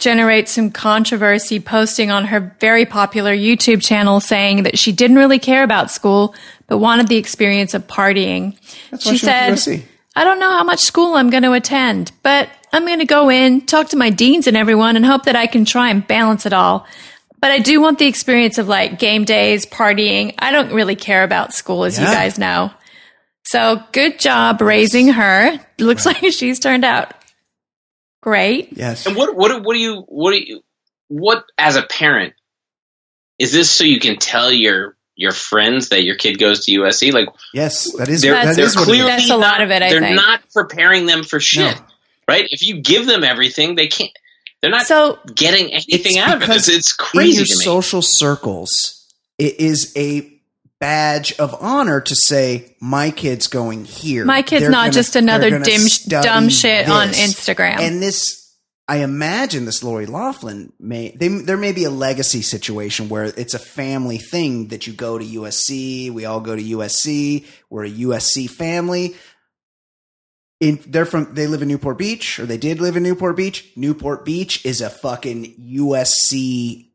[0.03, 5.39] generate some controversy posting on her very popular YouTube channel saying that she didn't really
[5.39, 6.35] care about school
[6.67, 8.59] but wanted the experience of partying.
[8.91, 9.85] That's she she said.
[10.15, 13.31] I don't know how much school I'm going to attend, but I'm going to go
[13.31, 16.45] in, talk to my deans and everyone, and hope that I can try and balance
[16.45, 16.87] it all.
[17.41, 20.35] But I do want the experience of like game days, partying.
[20.39, 22.71] I don't really care about school, as you guys know.
[23.45, 25.59] So good job raising her.
[25.79, 27.15] Looks like she's turned out
[28.23, 28.71] great.
[28.73, 29.05] Yes.
[29.07, 30.65] And what what what do you what do you
[31.09, 32.33] what as a parent
[33.39, 37.13] is this so you can tell your your friends that your kid goes to USC?
[37.13, 39.11] Like Yes, that is they're, that they're is what it clearly.
[39.11, 40.17] That's a lot not- of it, I they're think.
[40.17, 41.85] not preparing them for shit, No.
[42.27, 42.47] right?
[42.51, 44.11] If you give them everything, they can't.
[44.63, 46.47] They're not So getting anything out of it.
[46.47, 47.65] because It's, it's in crazy your to me.
[47.65, 49.05] social circles,
[49.37, 50.41] it is a
[50.83, 54.25] badge of honor to say my kid's going here.
[54.25, 57.11] My kid's They're not gonna- just another dim- dumb shit on.
[57.11, 57.79] Instagram.
[57.79, 58.51] And this,
[58.89, 63.55] I imagine, this Lori Loughlin may they, there may be a legacy situation where it's
[63.55, 66.11] a family thing that you go to USC.
[66.11, 67.47] We all go to USC.
[67.71, 69.15] We're a USC family.
[70.59, 73.71] In, they're from they live in Newport Beach or they did live in Newport Beach.
[73.77, 76.91] Newport Beach is a fucking USC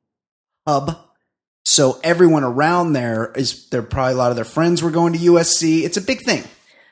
[0.67, 1.06] hub.
[1.67, 5.19] So everyone around there is there probably a lot of their friends were going to
[5.19, 5.83] USC.
[5.83, 6.45] It's a big thing.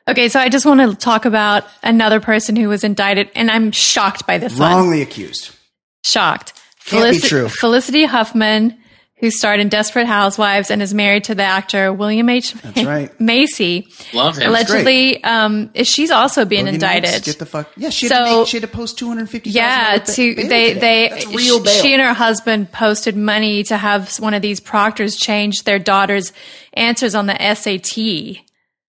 [0.05, 3.71] Okay, so I just want to talk about another person who was indicted, and I'm
[3.71, 4.69] shocked by this one.
[4.69, 5.55] Wrongly accused.
[6.03, 6.61] Shocked.
[6.87, 7.47] Can't be true.
[7.47, 8.77] Felicity Huffman,
[9.17, 12.51] who starred in Desperate Housewives and is married to the actor William H.
[12.53, 13.17] That's right.
[13.19, 14.49] Macy, Love him.
[14.49, 17.23] allegedly, um, she's also being Boogie Nights, indicted.
[17.23, 17.71] Get the fuck.
[17.77, 19.51] Yeah, she had, to, make, she had to post two hundred fifty.
[19.51, 21.81] Yeah, to they they That's real bail.
[21.81, 26.33] she and her husband posted money to have one of these proctors change their daughter's
[26.73, 28.43] answers on the SAT,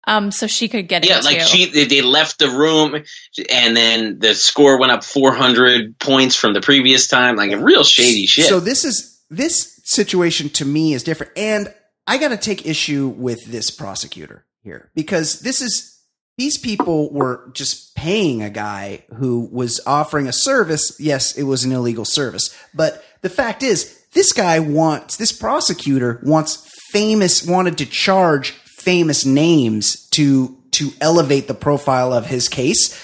[0.07, 1.25] um, so she could get Yeah, into.
[1.27, 3.03] like she they, they left the room
[3.51, 7.35] and then the score went up 400 points from the previous time.
[7.35, 8.45] Like a real shady shit.
[8.45, 11.73] So this is this situation to me is different, and
[12.07, 15.91] I got to take issue with this prosecutor here because this is
[16.37, 20.97] these people were just paying a guy who was offering a service.
[20.99, 26.19] Yes, it was an illegal service, but the fact is, this guy wants this prosecutor
[26.23, 32.99] wants famous wanted to charge famous names to to elevate the profile of his case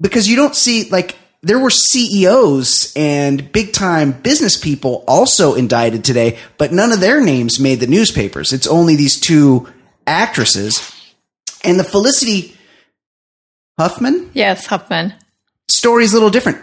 [0.00, 6.02] because you don't see like there were CEOs and big time business people also indicted
[6.02, 8.52] today, but none of their names made the newspapers.
[8.52, 9.68] It's only these two
[10.06, 10.90] actresses.
[11.62, 12.56] And the Felicity
[13.78, 15.14] Huffman yes, Huffman.
[15.68, 16.58] Story's a little different.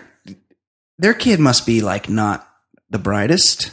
[0.97, 2.47] Their kid must be like not
[2.89, 3.71] the brightest,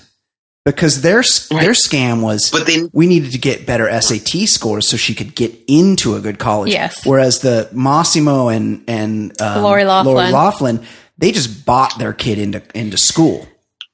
[0.72, 4.96] because their their scam was But they- we needed to get better SAT scores so
[4.96, 6.72] she could get into a good college.
[6.72, 7.04] Yes.
[7.04, 10.32] Whereas the Mossimo and and um, Lori Loughlin.
[10.32, 10.86] Loughlin,
[11.18, 13.46] they just bought their kid into into school.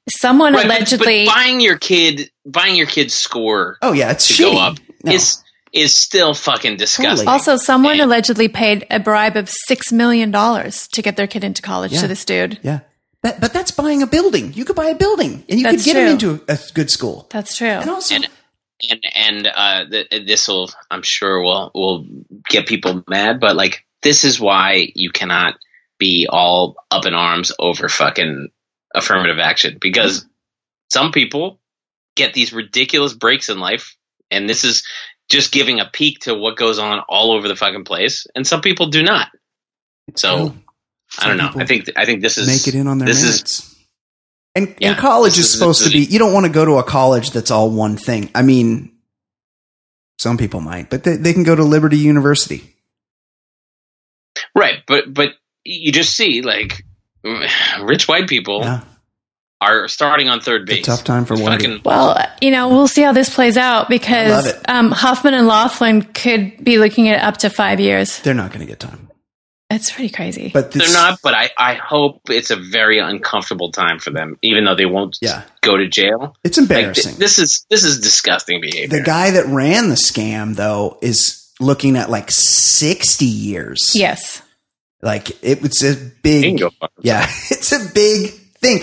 [0.09, 1.25] Someone Right, allegedly.
[1.25, 4.51] but buying your kid, buying your kid's score Oh yeah, it's to shitty.
[4.53, 5.11] go up No.
[5.13, 5.41] is
[5.73, 7.25] is still fucking disgusting.
[7.25, 7.27] Totally.
[7.27, 8.05] also, someone Yeah.
[8.05, 12.01] allegedly paid a bribe of six million dollars to get their kid into college Yeah.
[12.01, 12.59] to this dude.
[12.63, 12.79] yeah.
[13.25, 14.53] That, but that's buying a building.
[14.53, 16.31] You could buy a building and you That's could get him true.
[16.33, 17.27] into a, a good school.
[17.31, 17.67] That's true.
[17.67, 18.27] And also, And-
[18.91, 22.05] and and uh, th- this will, I'm sure, will will
[22.47, 23.39] get people mad.
[23.39, 25.55] But like, this is why you cannot
[25.97, 28.49] be all up in arms over fucking
[28.93, 30.25] affirmative action because
[30.91, 31.59] some people
[32.15, 33.95] get these ridiculous breaks in life,
[34.29, 34.83] and this is
[35.29, 38.61] just giving a peek to what goes on all over the fucking place, and some
[38.61, 39.29] people do not.
[40.15, 40.57] So true.
[41.19, 41.51] I don't know.
[41.55, 43.75] I think I think this is make it in on their this is merits.
[44.55, 45.99] and, Yeah, and college is is- supposed to be.
[45.99, 48.29] You don't want to go to a college that's all one thing.
[48.35, 48.91] I mean,
[50.19, 52.75] some people might, but they, they can go to Liberty University.
[54.55, 55.29] right, but but
[55.63, 56.83] you just see like
[57.81, 58.61] rich white people.
[58.61, 58.81] Yeah,
[59.61, 60.85] are starting on third it's a base.
[60.85, 61.45] tough time for Whitey.
[61.61, 65.47] Fucking, Well, you know, we'll see how this plays out because love um, Huffman and
[65.47, 68.19] Loughlin could be looking at up to five years.
[68.19, 69.04] They're not going to get time,
[69.69, 70.51] It's pretty crazy.
[70.53, 74.37] but this, they're not, but I, I hope it's a very uncomfortable time for them,
[74.43, 75.41] even though they won't Yeah.
[75.61, 76.35] go to jail.
[76.43, 77.15] It's Like, th- embarrassing.
[77.17, 78.99] this is this is disgusting behavior.
[78.99, 83.81] the guy that ran the scam though is looking at like sixty years.
[83.95, 84.41] yes.
[85.01, 86.59] like it was a big.
[86.59, 86.69] go.
[87.01, 88.31] Yeah, it's a big
[88.61, 88.81] thing.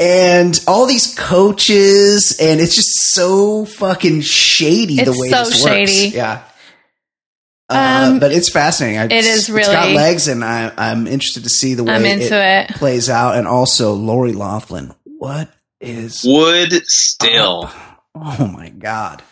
[0.00, 5.80] And all these coaches, and it's just so fucking shady the way so this shady.
[6.06, 6.14] works.
[6.14, 6.42] Yeah.
[7.68, 8.98] Uh, Um, but it's fascinating.
[8.98, 12.04] I, it is It's got legs, and I, I'm interested to see the way I'm
[12.04, 12.70] into it.
[12.70, 13.36] plays out.
[13.36, 14.92] And also, Lori Loughlin.
[15.18, 15.48] What
[15.80, 16.22] is?
[16.24, 17.70] Would still.
[18.14, 19.22] Oh my god.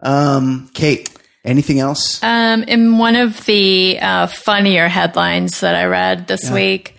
[0.00, 1.10] Um, Kate.
[1.44, 2.22] Anything else?
[2.22, 6.54] Um, in one of the uh, funnier headlines that I read this Yeah.
[6.54, 6.93] week,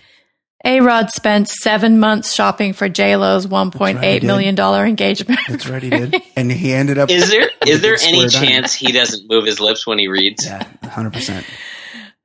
[0.66, 4.26] A Rod spent seven months shopping for J Lo's one point right, he eight did.
[4.26, 5.38] million dollar engagement.
[5.48, 7.08] That's right, he did, and he ended up.
[7.08, 8.32] Is there is there any diamond.
[8.32, 10.44] chance he doesn't move his lips when he reads?
[10.44, 11.46] Yeah, hundred percent.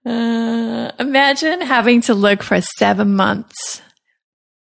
[0.06, 3.84] Uh, imagine having to look for seven months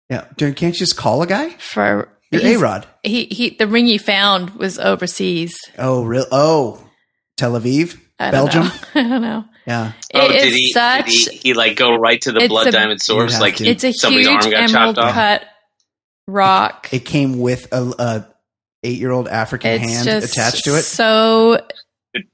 [0.09, 1.49] Yeah, Dude, can't you just call a guy?
[1.59, 2.87] for You're A Rod.
[3.03, 3.49] He he.
[3.49, 5.57] The ring he found was overseas.
[5.77, 6.25] Oh, real?
[6.31, 6.81] Oh,
[7.35, 8.63] Tel Aviv, I don't Belgium.
[8.63, 8.71] know.
[8.95, 9.45] I don't know.
[9.67, 11.05] Yeah, Oh, It did he, such.
[11.05, 13.33] did he, he like go right to the blood a- diamond source?
[13.33, 15.13] have Like it's a somebody's huge arm got emerald chopped off?
[15.13, 15.43] cut
[16.27, 16.89] rock.
[16.91, 18.27] it came with a, a
[18.83, 20.83] eight-year-old African it's hand just attached to it.
[20.83, 21.59] So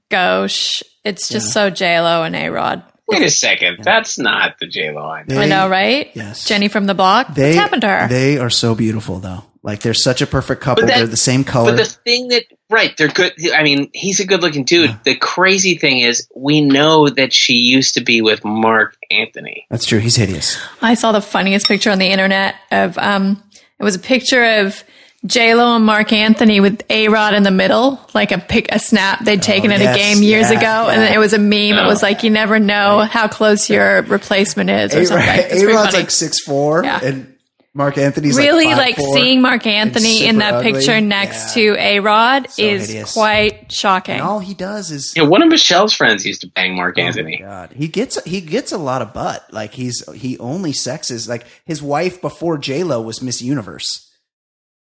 [0.09, 0.81] gauche.
[1.03, 2.83] It's just so J Lo and A Rod.
[3.07, 5.39] Wait a second, that's not the J Lo I know.
[5.39, 6.11] I know, right?
[6.13, 6.45] Yes.
[6.45, 7.33] Jenny from the block.
[7.33, 8.07] They What's happened to her?
[8.07, 9.43] they are so beautiful though.
[9.63, 10.88] Like they're such a perfect couple.
[10.88, 11.71] That- they're the same color.
[11.71, 13.33] But the thing that right, they're good.
[13.53, 14.97] I mean, he's a good-looking dude.
[15.03, 19.67] The crazy thing is, we know that she used to be with Marc Anthony.
[19.69, 19.99] That's true.
[19.99, 20.57] He's hideous.
[20.81, 23.43] I saw the funniest picture on the internet of um
[23.79, 24.83] it was a picture of
[25.27, 28.79] J Lo and Marc Anthony with A Rod in the middle, like a pic a
[28.79, 30.91] snap they'd taken at Oh, yes, a game years yeah, ago, yeah.
[30.93, 31.77] and it was a meme.
[31.77, 35.27] It was like you never know how close your replacement is or something.
[35.29, 36.99] It's A Rod's like six four, Yeah.
[37.03, 37.30] and
[37.73, 40.73] Marc Anthony's really like, like seeing Marc Anthony in that ugly.
[40.73, 41.73] picture next Yeah.
[41.73, 43.14] to A Rod So is hideous.
[43.14, 44.15] quite shocking.
[44.15, 47.02] And all he does is Yeah, one of Michelle's friends used to bang Mark Oh
[47.02, 47.38] Anthony.
[47.38, 49.45] God, he gets he gets a lot of butt.
[49.53, 54.11] Like he's he only sexes like his wife before J Lo was Miss Universe.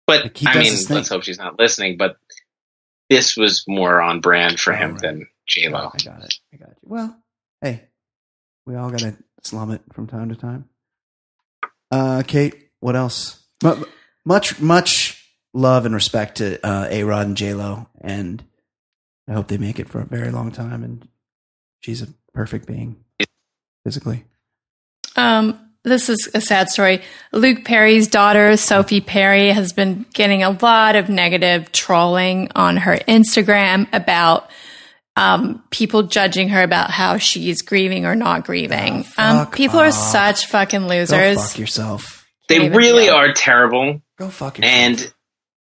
[0.07, 1.95] But Like, I mean, let's hope she's not listening.
[1.97, 2.17] But
[3.11, 5.01] this was more on brand for Oh, him right.
[5.01, 5.91] than J Lo.
[5.93, 6.33] I got it.
[6.51, 6.75] I got you.
[6.81, 7.17] Well,
[7.61, 7.83] hey,
[8.65, 10.65] we all got to slum it from time to time.
[11.91, 13.41] Uh, Kate, what else?
[13.63, 13.85] Mu-
[14.25, 18.43] Much much love and respect to uh, A Rod and J Lo, and
[19.27, 20.83] I hope they make it for a very long time.
[20.83, 21.07] And
[21.79, 22.97] she's a perfect being
[23.83, 24.25] physically.
[25.15, 27.01] Um, this is a sad story.
[27.31, 32.97] Luke Perry's daughter, Sophie Perry, has been getting a lot of negative trolling on her
[33.07, 34.49] Instagram about
[35.15, 39.05] um, people judging her about how she's grieving or not grieving.
[39.17, 41.37] Oh, um, fuck people are such fucking Go losers.
[41.51, 42.18] fuck yourself.
[42.49, 43.15] They really deal.
[43.15, 44.01] are terrible.
[44.17, 44.73] Go fuck yourself.
[44.75, 45.13] and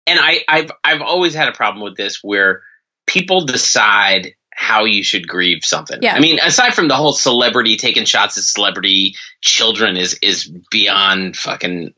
[0.07, 2.61] and I, I've I've always had a problem with this where
[3.05, 5.99] people decide how you should grieve something.
[6.01, 6.13] Yeah.
[6.15, 11.35] I mean, aside from the whole celebrity taking shots at celebrity children is is beyond
[11.37, 11.93] fucking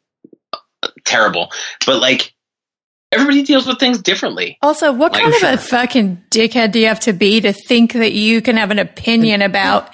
[0.54, 1.52] uh, terrible.
[1.86, 2.34] But like
[3.12, 4.58] everybody deals with things differently.
[4.62, 5.54] Also, what Like, kind of sure.
[5.54, 8.80] a fucking dickhead do you have to be to think that you can have an
[8.80, 9.94] opinion about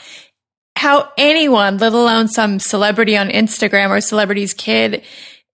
[0.77, 5.03] how anyone, let alone some celebrity on Instagram or celebrity's kid,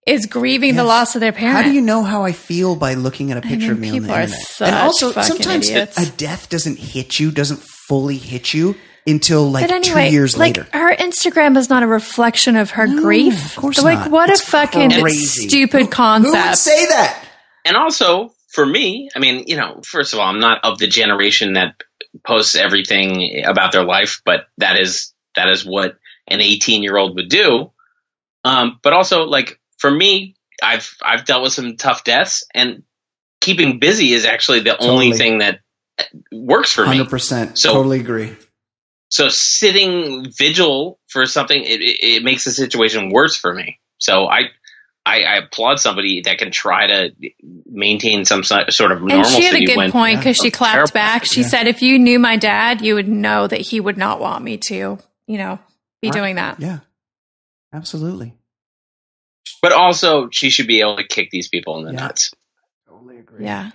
[0.06, 1.56] is grieving the loss of their parent.
[1.56, 3.88] How do you know how I feel by looking at a picture mean, of me
[3.90, 4.48] on the people are internet?
[4.48, 5.98] such and also, sometimes a, idiots.
[5.98, 8.76] a death doesn't hit you, doesn't fully hit you
[9.08, 10.70] until like but anyway, two years like later.
[10.78, 13.56] her Instagram is not a reflection of her grief.
[13.56, 14.12] of course like not.
[14.12, 15.48] what It's a fucking crazy.
[15.50, 16.48] stupid Who concept.
[16.50, 17.26] would say that?
[17.66, 20.88] and also for me, I mean, you know, first of all, I'm not of the
[20.88, 21.76] generation that
[22.26, 25.98] posts everything about their life, but that is that is what
[26.28, 27.72] an 18 year old would do.
[28.44, 32.84] Um, but also, like for me, I've I've dealt with some tough deaths, and
[33.42, 35.60] keeping busy is actually the only thing that
[36.32, 36.88] works for me.
[36.88, 37.58] Hundred percent.
[37.58, 38.36] So- Totally agree.
[39.10, 43.80] So sitting vigil for something, it, it, it makes the situation worse for me.
[44.00, 44.46] So I,
[45.06, 47.12] I, I applaud somebody that can try to
[47.70, 49.36] maintain some sort of and normalcy.
[49.36, 50.94] she had a good when, point because she clapped Terrible.
[50.94, 51.26] back.
[51.26, 51.48] She Yeah.
[51.48, 54.58] said, "If you knew my dad, you would know that he would not want me
[54.58, 54.98] to,
[55.28, 55.60] you know,
[56.02, 56.14] be Right.
[56.14, 56.80] doing that." Yeah,
[57.74, 58.36] absolutely.
[59.62, 62.00] But also, she should be able to kick these people in the Yeah.
[62.08, 62.32] nuts.
[62.88, 63.46] Totally agree.
[63.46, 63.72] Yeah.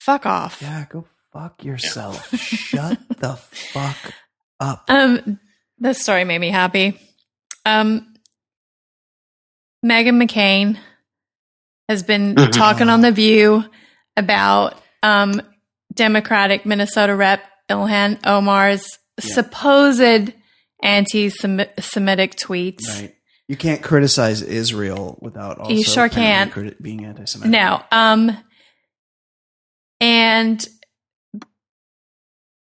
[0.00, 0.60] Fuck off.
[0.62, 2.34] Yeah, go fuck yourself.
[2.38, 3.96] Shut the fuck
[4.58, 4.84] up.
[4.88, 5.38] Um,
[5.78, 6.98] this story made me happy.
[7.64, 8.14] Um,
[9.84, 10.78] Meghan McCain
[11.88, 12.52] has been Mhm.
[12.52, 13.64] talking on the View
[14.16, 15.40] about um,
[15.94, 18.86] Democratic Minnesota Rep Ilhan Omar's
[19.22, 19.34] Yeah.
[19.34, 20.34] supposed
[20.82, 22.88] anti-Semitic tweets.
[22.88, 23.14] Right.
[23.48, 26.52] You can't criticize Israel without also You sure can't.
[26.52, 27.50] criti- being anti-Semitic.
[27.50, 27.82] No.
[27.90, 28.36] Um,
[30.00, 30.66] and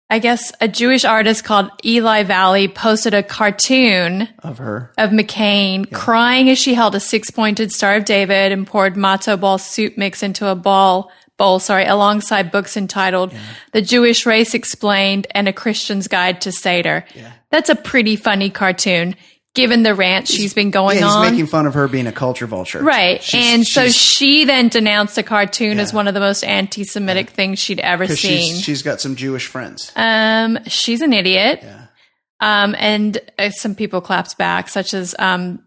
[0.10, 4.92] I guess a Jewish artist called Eli Valley posted a cartoon of her.
[4.98, 5.98] of McCain Yeah.
[5.98, 9.98] crying as she held a six pointed Star of David and poured matzo ball soup
[9.98, 13.34] mix into a ball bowl, sorry, alongside books entitled
[13.74, 17.04] The Jewish Race Explained and A Christian's Guide to Seder.
[17.16, 17.32] Yeah.
[17.50, 19.16] That's a pretty funny cartoon,
[19.56, 21.32] given the rant she's been going yeah, he's on.
[21.32, 22.84] making fun of her being a culture vulture.
[22.84, 23.24] Right.
[23.24, 27.32] She's- and so she then denounced the cartoon as one of the most anti Semitic
[27.32, 28.54] things she'd ever seen.
[28.54, 29.92] she's, she's got some Jewish friends.
[29.96, 31.62] um, she's an idiot.
[31.64, 31.86] Yeah.
[32.42, 35.64] Um, and uh, some people clapped back, such as um,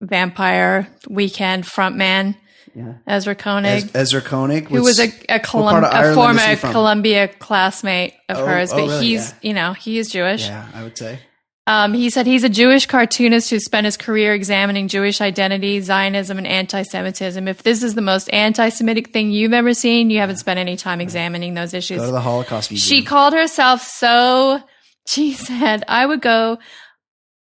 [0.00, 2.36] Vampire Weekend frontman
[2.78, 2.92] Yeah.
[3.06, 6.72] Ezra Koenig, Ez- Ezra Koenig, who was a, a, Colum- a former is he from?
[6.72, 9.06] Columbia classmate of Oh, hers, oh, but really?
[9.06, 9.36] he's, Yeah.
[9.42, 10.46] you know, he is Jewish.
[10.46, 11.18] Yeah, I would say.
[11.66, 16.38] Um, he said he's a Jewish cartoonist who spent his career examining Jewish identity, Zionism,
[16.38, 17.46] and anti Semitism.
[17.46, 20.76] If this is the most anti Semitic thing you've ever seen, you haven't spent any
[20.76, 21.98] time examining those issues.
[21.98, 23.00] Go to the Holocaust Museum.
[23.00, 24.62] She called herself so,
[25.06, 26.58] she said, I would go,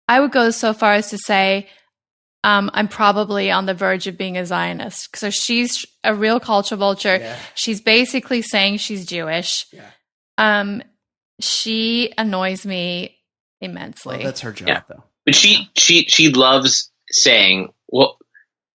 [0.07, 1.69] I would go so far as to say,
[2.45, 5.17] um, I'm probably on the verge of being a Zionist.
[5.17, 7.17] So she's a real culture vulture.
[7.17, 7.37] Yeah.
[7.55, 9.67] She's basically saying she's Jewish.
[9.73, 9.91] Yeah.
[10.39, 10.83] Um,
[11.41, 13.17] she annoys me
[13.61, 14.17] immensely.
[14.19, 14.83] Well, that's her job, Yeah.
[14.89, 15.05] though.
[15.27, 18.19] But she she she loves saying, "Well,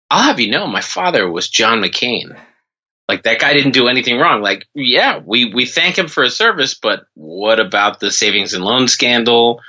[0.10, 2.38] I'll have you know, my father was John McCain.
[3.08, 4.42] Like that guy didn't do anything wrong.
[4.42, 8.64] Like, yeah, we we thank him for his service, but what about the savings and
[8.64, 9.62] loan scandal?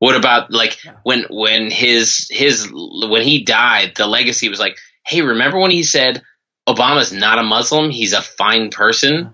[0.00, 5.22] What about like when when his his when he died, the legacy was like, hey,
[5.22, 6.22] remember when he said
[6.68, 9.32] Obama's not a Muslim, he's a fine person?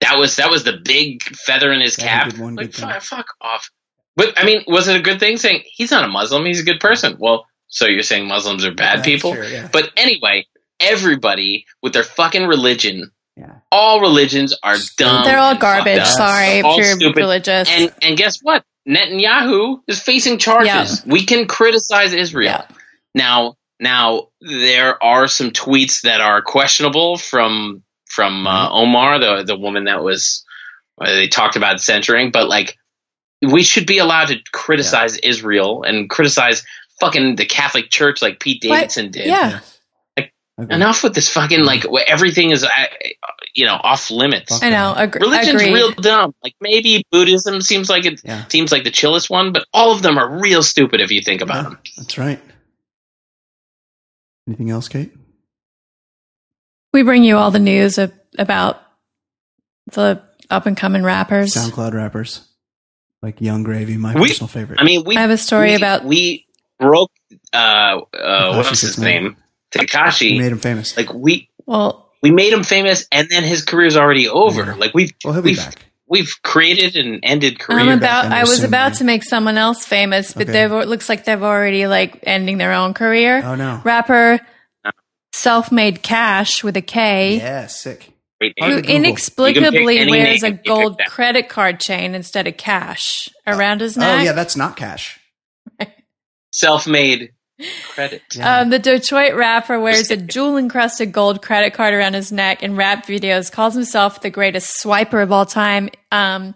[0.00, 2.38] That was that was the big feather in his Yeah, cap.
[2.38, 3.70] one Like, fuck, fuck off.
[4.16, 6.64] But I mean, was it a good thing saying he's not a Muslim, he's a
[6.64, 7.16] good person?
[7.18, 9.34] Well, so you're saying Muslims are bad That's people?
[9.34, 9.68] true, yeah.
[9.72, 10.46] But anyway,
[10.80, 13.52] everybody with their fucking religion, Yeah.
[13.70, 15.24] all religions are dumb.
[15.24, 16.04] They're all garbage.
[16.06, 17.16] Sorry They're if all you're stupid.
[17.16, 17.68] religious.
[17.70, 18.64] And and guess what?
[18.88, 21.04] Netanyahu is facing charges.
[21.04, 22.46] We can criticize Israel.
[22.46, 22.76] Yeah.
[23.14, 29.56] Now, now there are some tweets that are questionable from from uh, Omar, the the
[29.56, 30.44] woman that was
[31.00, 32.78] uh, they talked about censoring, but like
[33.42, 36.64] we should be allowed to criticize Israel and criticize
[37.00, 38.76] fucking the Catholic Church like Pete What?
[38.76, 39.26] Davidson did.
[39.26, 39.60] Yeah.
[40.18, 40.30] Okay.
[40.74, 42.68] Enough with this fucking like everything is uh,
[43.56, 44.62] you know off limits.
[44.62, 44.94] I know.
[44.96, 45.74] Ag- Religion's agreed.
[45.74, 46.34] real dumb.
[46.44, 48.44] Like maybe Buddhism seems like it Yeah.
[48.48, 51.40] seems like the chillest one, but all of them are real stupid if you think
[51.40, 51.78] about Yeah, them.
[51.96, 52.40] that's right.
[54.46, 55.12] Anything else, Kate?
[56.92, 58.80] We bring you all the news of, about
[59.92, 61.54] the up and coming rappers.
[61.54, 62.42] SoundCloud rappers
[63.22, 64.80] like Yung Gravy, my We- personal favorite.
[64.80, 66.46] I mean, we I have a story we, about- we
[66.78, 67.10] broke
[67.52, 68.00] uh uh
[68.52, 69.10] Tekashi what's his 69.
[69.24, 69.36] name
[69.74, 70.38] we Takashi.
[70.38, 70.96] made him famous.
[70.96, 74.64] Like we Well, we made him famous, and then his career's already over.
[74.64, 74.74] Yeah.
[74.74, 75.86] Like we've well, he'll be we've back.
[76.08, 77.78] we've created and ended career.
[77.78, 78.26] I'm about.
[78.26, 78.98] I was soon, about right?
[78.98, 80.52] to make someone else famous, but Okay.
[80.52, 83.42] they've it looks like they've already like ending their own career.
[83.44, 83.80] Oh no.
[83.84, 84.40] Rapper,
[85.34, 87.36] Selfmade Kash with a K.
[87.36, 88.12] Yeah, sick.
[88.40, 88.82] Great Hard name.
[88.82, 91.78] to Who inexplicably You can pick any wears a if you pick gold credit card
[91.80, 94.20] chain instead of cash around his oh, neck?
[94.20, 95.20] Oh yeah, that's not cash.
[96.52, 97.32] Self-made
[97.88, 98.22] credit.
[98.40, 102.76] Um, the Detroit rapper wears a jewel encrusted gold credit card around his neck in
[102.76, 105.88] rap videos, calls himself the greatest swiper of all time.
[106.12, 106.54] Um,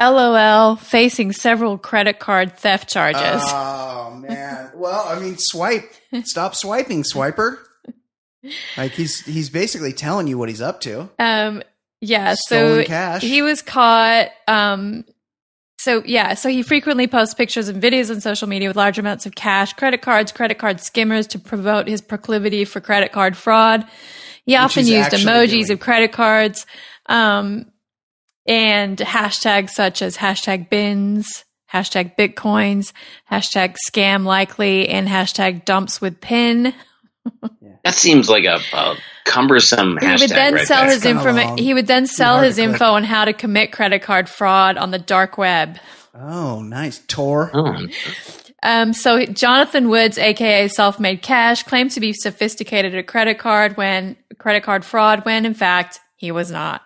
[0.00, 3.42] LOL, facing several credit card theft charges.
[3.46, 4.70] Oh man.
[4.74, 5.90] Well, I mean, swipe.
[6.22, 7.58] Stop swiping, swiper.
[8.76, 11.10] Like he's he's basically telling you what he's up to.
[11.18, 11.62] Um,
[12.00, 13.22] yeah, Stolen so cash.
[13.22, 14.28] he was caught.
[14.46, 15.04] Um,
[15.78, 19.26] so yeah, so he frequently posts pictures and videos on social media with large amounts
[19.26, 23.86] of cash, credit cards, credit card skimmers to promote his proclivity for credit card fraud.
[24.44, 25.72] He often used emojis doing.
[25.72, 26.66] of credit cards,
[27.06, 27.70] um,
[28.46, 32.92] and hashtags such as hashtag bins, hashtag bitcoins,
[33.30, 36.74] hashtag scam likely, and hashtag dumps with pin.
[37.84, 38.96] That seems like a, a
[39.28, 40.94] cumbersome he would then right sell there.
[40.94, 41.58] his kinda information.
[41.58, 44.98] He would then sell his info on how to commit credit card fraud on the
[44.98, 45.78] dark web.
[46.14, 46.98] Oh, nice.
[47.06, 47.50] Tor.
[47.54, 47.86] Oh,
[48.62, 54.16] Um, so Jonathan Woods, aka Selfmade Kash, claimed to be sophisticated at credit card when
[54.38, 56.82] credit card fraud, when in fact he was not.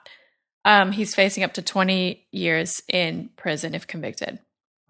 [0.64, 4.38] Um, he's facing up to 20 years in prison if convicted.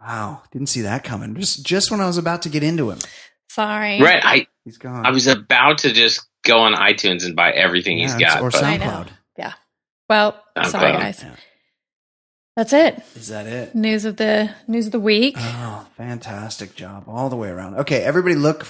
[0.00, 0.42] Wow.
[0.50, 1.34] Didn't see that coming.
[1.36, 2.98] Just just when I was about to get into him.
[3.48, 4.00] Sorry.
[4.00, 4.20] right.
[4.24, 5.06] I He's gone.
[5.06, 8.42] I was about to just go on iTunes and buy everything Yeah, he's it's- got.
[8.42, 8.84] or but I know.
[8.86, 9.08] SoundCloud.
[9.38, 9.52] Yeah.
[10.08, 10.66] Well, SoundCloud.
[10.70, 11.20] sorry guys.
[11.22, 11.34] Yeah.
[12.56, 13.02] That's it.
[13.16, 13.74] Is that it?
[13.74, 15.36] News of the news of the week.
[15.38, 17.76] Oh, fantastic job all the way around.
[17.76, 18.66] Okay, everybody look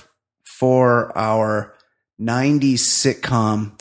[0.59, 1.75] for our
[2.21, 3.73] 90s sitcom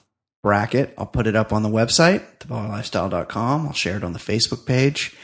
[0.42, 0.96] bracket.
[0.98, 3.68] I'll put it up on the website, theballerlifestyle.com.
[3.68, 5.16] I'll share it on the Facebook page.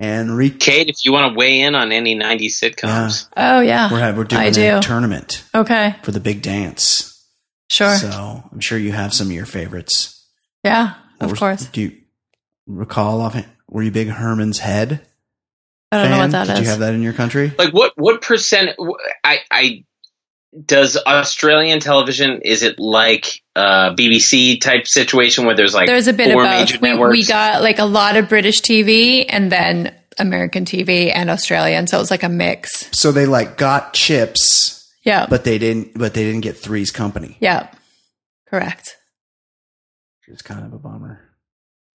[0.00, 3.92] And re- Kate, if you want to weigh in on any '90s sitcoms, Oh yeah.
[3.92, 4.80] we're, we're doing I a do.
[4.80, 5.96] tournament Okay.
[6.02, 7.13] for the big dance.
[7.70, 7.94] Sure.
[7.96, 10.26] So I'm sure you have some of your favorites.
[10.64, 10.94] yeah.
[11.20, 11.66] Of was- course.
[11.66, 11.92] Do you
[12.66, 13.36] recall off
[13.68, 15.00] Were you big Herman's Head?
[15.92, 16.60] I don't know what that Did is.
[16.62, 17.52] you have that in your country?
[17.56, 18.70] like what what percent?
[19.22, 19.84] I I
[20.66, 26.06] does Australian television is it like uh, a BBC type situation where there's like There's
[26.08, 26.80] a bit of both.
[26.80, 31.86] We, we got like a lot of British TV and then American TV and Australian,
[31.86, 32.88] so it was like a mix.
[32.92, 35.26] So they like got CHiPs, Yeah.
[35.28, 35.96] but they didn't.
[35.98, 37.36] But they didn't get Three's Company.
[37.40, 37.68] yeah.
[38.48, 38.96] Correct.
[40.28, 41.20] It's kind of a bummer.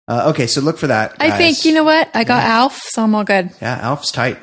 [0.06, 1.16] Uh, okay, so look for that.
[1.18, 2.08] I think you know what?
[2.14, 3.50] I got Alf, so I'm all good.
[3.60, 4.38] Yeah, Alf's tight.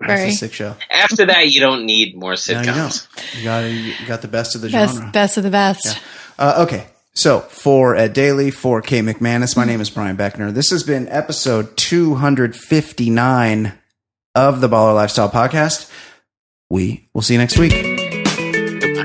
[0.00, 0.30] That's Very.
[0.30, 0.76] a sick show.
[0.90, 3.06] After that, you don't need more No, sitcoms.
[3.36, 3.64] you don't.
[3.64, 5.10] You got you got the best of the Best genre.
[5.12, 6.00] best of the best.
[6.38, 10.54] Uh, okay, so for Ed Daly, for Kay McManus, my name is Brian Beckner.
[10.54, 13.72] This has been episode 259
[14.34, 15.90] of the Baller Lifestyle Podcast.
[16.70, 17.89] We will see you next week.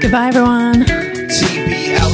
[0.01, 1.04] Goodbye everyone.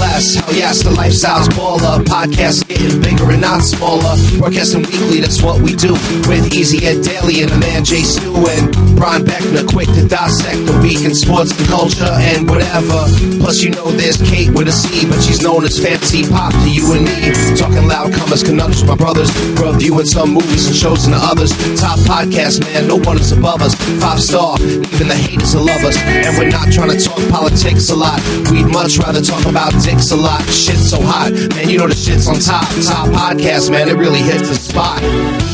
[0.02, 2.04] TBLS, hell yes, the lifestyle's baller.
[2.06, 4.18] Podcast getting bigger and not smaller.
[4.38, 5.94] Broadcasting weekly, that's what we do.
[6.28, 10.66] With Easy Ed Daily and the man Jay Stu and Brian Beckner, quick to dissect
[10.66, 13.06] the week in sports and culture and whatever.
[13.42, 16.70] Plus, you know there's Kate with a C, but she's known as Fancy Pop to
[16.70, 17.34] you and me.
[17.58, 19.30] Talking loud comers, conundrums, my brothers.
[19.58, 21.54] Reviewing some movies and shows and the others.
[21.80, 23.76] Top podcast, man, no one is above us.
[24.02, 25.98] Five star, even the haters will love us.
[26.02, 28.22] And we're not trying to talk politics a lot.
[28.50, 30.42] We'd much rather talk about dicks a lot.
[30.48, 32.64] Shit's so hot, man, you know the shit's on top.
[32.88, 35.02] Top podcast, man, it really hits the spot.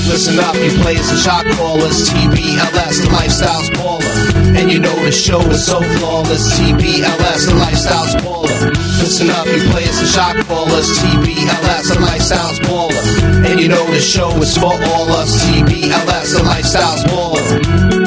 [0.06, 2.10] Listen up, you players and shot callers.
[2.10, 4.14] TBLS, the lifestyle's baller.
[4.58, 6.60] And you know the show is so flawless.
[6.60, 8.70] TBLS, the lifestyle's baller.
[9.02, 10.88] Listen up, you players and shot callers.
[11.00, 13.04] TBLS, the lifestyle's baller.
[13.50, 15.34] And you know the show is for all us.
[15.46, 18.07] TBLS, the lifestyle's baller.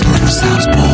[0.00, 0.91] Little sounds boring.